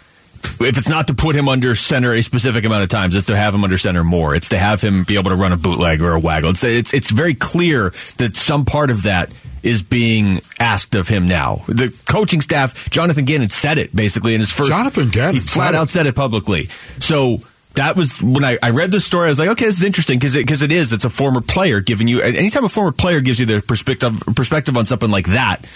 if 0.61 0.79
it's 0.79 0.89
not 0.89 1.09
to 1.09 1.15
put 1.15 1.37
him 1.37 1.49
under 1.49 1.75
center 1.75 2.15
a 2.15 2.23
specific 2.23 2.65
amount 2.65 2.83
of 2.83 2.89
times, 2.89 3.17
it's 3.17 3.27
to 3.27 3.37
have 3.37 3.55
him 3.55 3.65
under 3.65 3.79
center 3.79 4.05
more. 4.05 4.35
It's 4.35 4.51
to 4.51 4.59
have 4.59 4.81
him 4.81 5.05
be 5.05 5.17
able 5.19 5.31
to 5.31 5.37
run 5.37 5.53
a 5.53 5.57
bootleg 5.57 6.01
or 6.01 6.13
a 6.13 6.21
waggle. 6.21 6.51
It's 6.51 6.65
it's, 6.65 6.95
it's 6.95 7.11
very 7.11 7.35
clear 7.35 7.91
that 8.19 8.33
some 8.35 8.65
part 8.65 8.91
of 8.91 9.05
that 9.05 9.33
is 9.63 9.83
being 9.83 10.41
asked 10.59 10.95
of 10.95 11.09
him 11.09 11.27
now. 11.27 11.57
The 11.67 11.95
coaching 12.07 12.41
staff, 12.41 12.91
Jonathan 12.91 13.25
Gannon 13.25 13.49
said 13.49 13.79
it 13.79 13.95
basically 13.95 14.35
in 14.35 14.41
his 14.41 14.51
first. 14.51 14.69
Jonathan 14.69 15.09
Gannon 15.09 15.35
he 15.35 15.41
flat 15.41 15.75
out 15.75 15.89
said 15.89 16.07
it 16.07 16.15
publicly. 16.15 16.65
So. 16.99 17.41
That 17.75 17.97
was 17.97 18.23
when 18.23 18.45
I, 18.45 18.59
I 18.63 18.71
read 18.71 18.93
the 18.93 19.01
story. 19.01 19.27
I 19.27 19.29
was 19.31 19.39
like, 19.39 19.51
okay, 19.51 19.65
this 19.67 19.77
is 19.79 19.83
interesting 19.83 20.19
because 20.19 20.37
it, 20.37 20.47
'cause 20.47 20.63
it 20.63 20.71
is. 20.73 20.93
It's 20.93 21.05
a 21.05 21.11
former 21.11 21.41
player 21.41 21.81
giving 21.81 22.07
you. 22.09 22.21
Anytime 22.21 22.65
a 22.65 22.69
former 22.69 22.93
player 22.93 23.21
gives 23.21 23.41
you 23.41 23.47
their 23.47 23.61
perspective 23.61 24.23
perspective 24.37 24.77
on 24.77 24.85
something 24.85 25.11
like 25.11 25.27
that, 25.27 25.67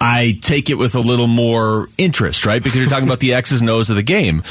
I 0.00 0.38
take 0.40 0.70
it 0.70 0.74
with 0.74 0.94
a 0.94 1.00
little 1.00 1.26
more 1.26 1.88
interest, 1.98 2.46
right? 2.46 2.62
Because 2.62 2.78
you're 2.78 2.88
talking 2.88 3.08
about 3.08 3.20
the 3.20 3.34
X's 3.34 3.60
and 3.60 3.68
O's 3.68 3.90
of 3.90 3.96
the 3.96 4.02
game. 4.02 4.42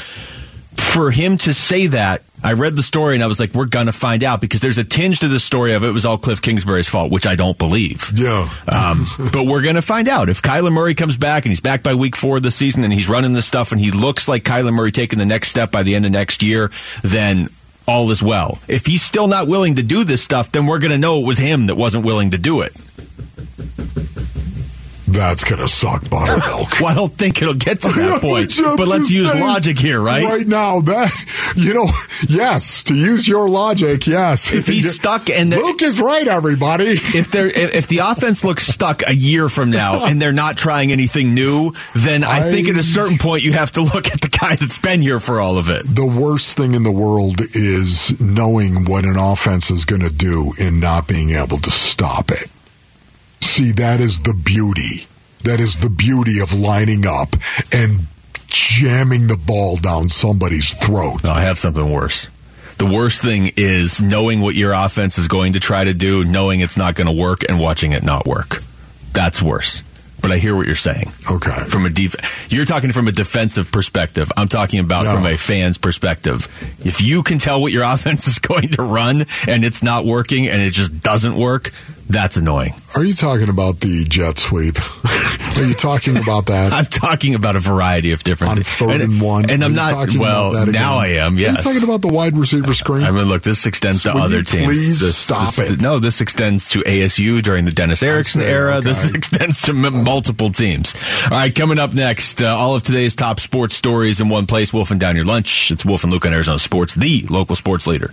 For 0.76 1.10
him 1.10 1.36
to 1.38 1.54
say 1.54 1.88
that, 1.88 2.22
I 2.42 2.54
read 2.54 2.76
the 2.76 2.82
story 2.82 3.14
and 3.14 3.22
I 3.22 3.26
was 3.26 3.38
like, 3.38 3.54
we're 3.54 3.66
going 3.66 3.86
to 3.86 3.92
find 3.92 4.24
out 4.24 4.40
because 4.40 4.60
there's 4.60 4.78
a 4.78 4.84
tinge 4.84 5.20
to 5.20 5.28
the 5.28 5.40
story 5.40 5.74
of 5.74 5.84
it 5.84 5.90
was 5.90 6.06
all 6.06 6.16
Cliff 6.16 6.40
Kingsbury's 6.40 6.88
fault, 6.88 7.12
which 7.12 7.26
I 7.26 7.34
don't 7.34 7.58
believe. 7.58 8.10
Yeah. 8.14 8.48
Um, 8.68 9.06
but 9.32 9.46
we're 9.46 9.62
going 9.62 9.74
to 9.74 9.82
find 9.82 10.08
out. 10.08 10.28
If 10.28 10.42
Kyler 10.42 10.72
Murray 10.72 10.94
comes 10.94 11.16
back 11.16 11.44
and 11.44 11.50
he's 11.50 11.60
back 11.60 11.82
by 11.82 11.94
week 11.94 12.16
four 12.16 12.38
of 12.38 12.42
the 12.42 12.50
season 12.50 12.84
and 12.84 12.92
he's 12.92 13.08
running 13.08 13.32
this 13.32 13.46
stuff 13.46 13.72
and 13.72 13.80
he 13.80 13.90
looks 13.90 14.28
like 14.28 14.44
Kyler 14.44 14.72
Murray 14.72 14.92
taking 14.92 15.18
the 15.18 15.26
next 15.26 15.48
step 15.48 15.70
by 15.70 15.82
the 15.82 15.94
end 15.94 16.06
of 16.06 16.12
next 16.12 16.42
year, 16.42 16.70
then 17.02 17.48
all 17.86 18.10
is 18.10 18.22
well. 18.22 18.58
If 18.68 18.86
he's 18.86 19.02
still 19.02 19.26
not 19.26 19.48
willing 19.48 19.74
to 19.76 19.82
do 19.82 20.04
this 20.04 20.22
stuff, 20.22 20.52
then 20.52 20.66
we're 20.66 20.78
going 20.78 20.92
to 20.92 20.98
know 20.98 21.20
it 21.20 21.26
was 21.26 21.38
him 21.38 21.66
that 21.66 21.76
wasn't 21.76 22.04
willing 22.04 22.30
to 22.30 22.38
do 22.38 22.60
it. 22.60 22.72
That's 25.12 25.44
going 25.44 25.60
to 25.60 25.68
suck 25.68 26.08
buttermilk. 26.08 26.68
Well, 26.80 26.88
I 26.88 26.94
don't 26.94 27.12
think 27.12 27.42
it'll 27.42 27.54
get 27.54 27.80
to 27.80 27.88
that 27.88 28.20
point. 28.22 28.52
But 28.56 28.86
let's 28.88 29.10
use 29.10 29.30
saying, 29.30 29.42
logic 29.44 29.78
here, 29.78 30.00
right? 30.00 30.22
Right 30.24 30.46
now, 30.46 30.80
that 30.80 31.12
you 31.56 31.74
know, 31.74 31.86
yes, 32.28 32.84
to 32.84 32.94
use 32.94 33.26
your 33.28 33.48
logic, 33.48 34.06
yes. 34.06 34.52
If 34.52 34.66
he's 34.66 34.94
stuck 34.94 35.28
and 35.28 35.52
the- 35.52 35.56
Luke 35.58 35.82
is 35.82 36.00
right, 36.00 36.26
everybody. 36.26 36.92
If 36.92 37.30
they're 37.30 37.48
if, 37.48 37.74
if 37.74 37.86
the 37.88 37.98
offense 37.98 38.44
looks 38.44 38.66
stuck 38.66 39.02
a 39.06 39.14
year 39.14 39.48
from 39.48 39.70
now 39.70 40.06
and 40.06 40.22
they're 40.22 40.32
not 40.32 40.56
trying 40.56 40.92
anything 40.92 41.34
new, 41.34 41.72
then 41.94 42.24
I, 42.24 42.50
think 42.50 42.68
at 42.68 42.76
a 42.76 42.82
certain 42.82 43.18
point 43.18 43.42
you 43.44 43.52
have 43.52 43.72
to 43.72 43.82
look 43.82 44.06
at 44.10 44.20
the 44.20 44.28
guy 44.28 44.54
that's 44.56 44.78
been 44.78 45.02
here 45.02 45.20
for 45.20 45.40
all 45.40 45.58
of 45.58 45.68
it. 45.68 45.84
The 45.86 46.06
worst 46.06 46.56
thing 46.56 46.74
in 46.74 46.82
the 46.82 46.90
world 46.90 47.40
is 47.54 48.18
knowing 48.20 48.84
what 48.86 49.04
an 49.04 49.16
offense 49.18 49.70
is 49.70 49.84
going 49.84 50.02
to 50.02 50.14
do 50.14 50.52
and 50.60 50.80
not 50.80 51.06
being 51.08 51.30
able 51.30 51.58
to 51.58 51.70
stop 51.70 52.30
it. 52.30 52.48
See, 53.50 53.72
that 53.72 54.00
is 54.00 54.20
the 54.20 54.32
beauty. 54.32 55.08
That 55.42 55.58
is 55.58 55.78
the 55.78 55.90
beauty 55.90 56.38
of 56.38 56.56
lining 56.56 57.04
up 57.04 57.34
and 57.72 58.06
jamming 58.46 59.26
the 59.26 59.36
ball 59.36 59.76
down 59.76 60.08
somebody's 60.08 60.72
throat. 60.74 61.24
No, 61.24 61.32
I 61.32 61.40
have 61.40 61.58
something 61.58 61.90
worse. 61.90 62.28
The 62.78 62.86
worst 62.86 63.20
thing 63.22 63.50
is 63.56 64.00
knowing 64.00 64.40
what 64.40 64.54
your 64.54 64.72
offense 64.72 65.18
is 65.18 65.26
going 65.26 65.54
to 65.54 65.60
try 65.60 65.82
to 65.82 65.92
do, 65.92 66.24
knowing 66.24 66.60
it's 66.60 66.76
not 66.76 66.94
going 66.94 67.08
to 67.08 67.12
work, 67.12 67.40
and 67.48 67.58
watching 67.58 67.90
it 67.90 68.04
not 68.04 68.24
work. 68.24 68.62
That's 69.12 69.42
worse. 69.42 69.82
But 70.22 70.30
I 70.30 70.38
hear 70.38 70.54
what 70.54 70.66
you're 70.66 70.76
saying. 70.76 71.10
Okay. 71.28 71.64
From 71.70 71.86
a 71.86 71.90
def- 71.90 72.52
you're 72.52 72.66
talking 72.66 72.92
from 72.92 73.08
a 73.08 73.12
defensive 73.12 73.72
perspective. 73.72 74.30
I'm 74.36 74.48
talking 74.48 74.78
about 74.78 75.06
from 75.06 75.26
a 75.26 75.36
fan's 75.36 75.76
perspective. 75.76 76.46
If 76.84 77.00
you 77.02 77.22
can 77.24 77.38
tell 77.38 77.60
what 77.60 77.72
your 77.72 77.82
offense 77.86 78.28
is 78.28 78.38
going 78.38 78.68
to 78.70 78.82
run 78.82 79.24
and 79.48 79.64
it's 79.64 79.82
not 79.82 80.04
working 80.04 80.46
and 80.46 80.62
it 80.62 80.70
just 80.70 81.02
doesn't 81.02 81.34
work, 81.34 81.72
That's 82.10 82.36
annoying. 82.36 82.74
Are 82.96 83.04
you 83.04 83.14
talking 83.14 83.48
about 83.48 83.80
the 83.80 84.04
jet 84.04 84.38
sweep? 84.38 84.76
Are 85.56 85.64
you 85.64 85.74
talking 85.74 86.16
about 86.16 86.46
that? 86.46 86.72
I'm 86.72 86.84
talking 86.86 87.34
about 87.34 87.54
a 87.56 87.60
variety 87.60 88.12
of 88.12 88.22
different 88.22 88.52
on 88.58 88.62
third 88.62 89.00
and, 89.00 89.20
one. 89.20 89.50
And 89.50 89.62
Are 89.62 89.66
I'm 89.66 89.74
not. 89.74 89.90
talking 89.90 90.18
Well, 90.20 90.50
about 90.52 90.66
that 90.66 90.72
now 90.72 90.96
I 90.98 91.08
am. 91.08 91.36
Are 91.36 91.40
you 91.40 91.54
talking 91.56 91.82
about 91.84 92.00
the 92.02 92.08
wide 92.08 92.36
receiver 92.36 92.72
screen? 92.74 93.04
I 93.04 93.10
mean, 93.10 93.26
look, 93.26 93.42
this 93.42 93.66
extends 93.66 94.02
to 94.04 94.10
other 94.12 94.42
teams. 94.42 94.64
please 94.66 95.00
This- 95.00 95.16
stop 95.16 95.54
this- 95.54 95.70
it? 95.70 95.82
No, 95.82 95.98
this 95.98 96.20
extends 96.20 96.68
to 96.70 96.80
ASU 96.82 97.42
during 97.42 97.64
the 97.64 97.72
Dennis 97.72 98.02
Erickson 98.02 98.42
era. 98.42 98.80
This 98.80 99.04
extends 99.08 99.60
to 99.62 99.72
m- 99.72 100.02
multiple 100.04 100.50
teams. 100.50 100.94
All 101.24 101.30
right, 101.30 101.54
coming 101.54 101.78
up 101.78 101.94
next, 101.94 102.40
uh, 102.42 102.46
all 102.56 102.74
of 102.74 102.82
today's 102.82 103.14
top 103.14 103.38
sports 103.40 103.76
stories 103.76 104.20
in 104.20 104.28
one 104.28 104.46
place. 104.46 104.72
Wolf 104.72 104.90
and 104.90 104.98
down 105.00 105.14
your 105.16 105.24
lunch. 105.26 105.70
It's 105.70 105.84
Wolf 105.84 106.04
and 106.04 106.12
Luke 106.12 106.26
on 106.26 106.32
Arizona 106.32 106.58
Sports, 106.58 106.94
the 106.94 107.24
local 107.28 107.54
sports 107.56 107.86
leader. 107.86 108.12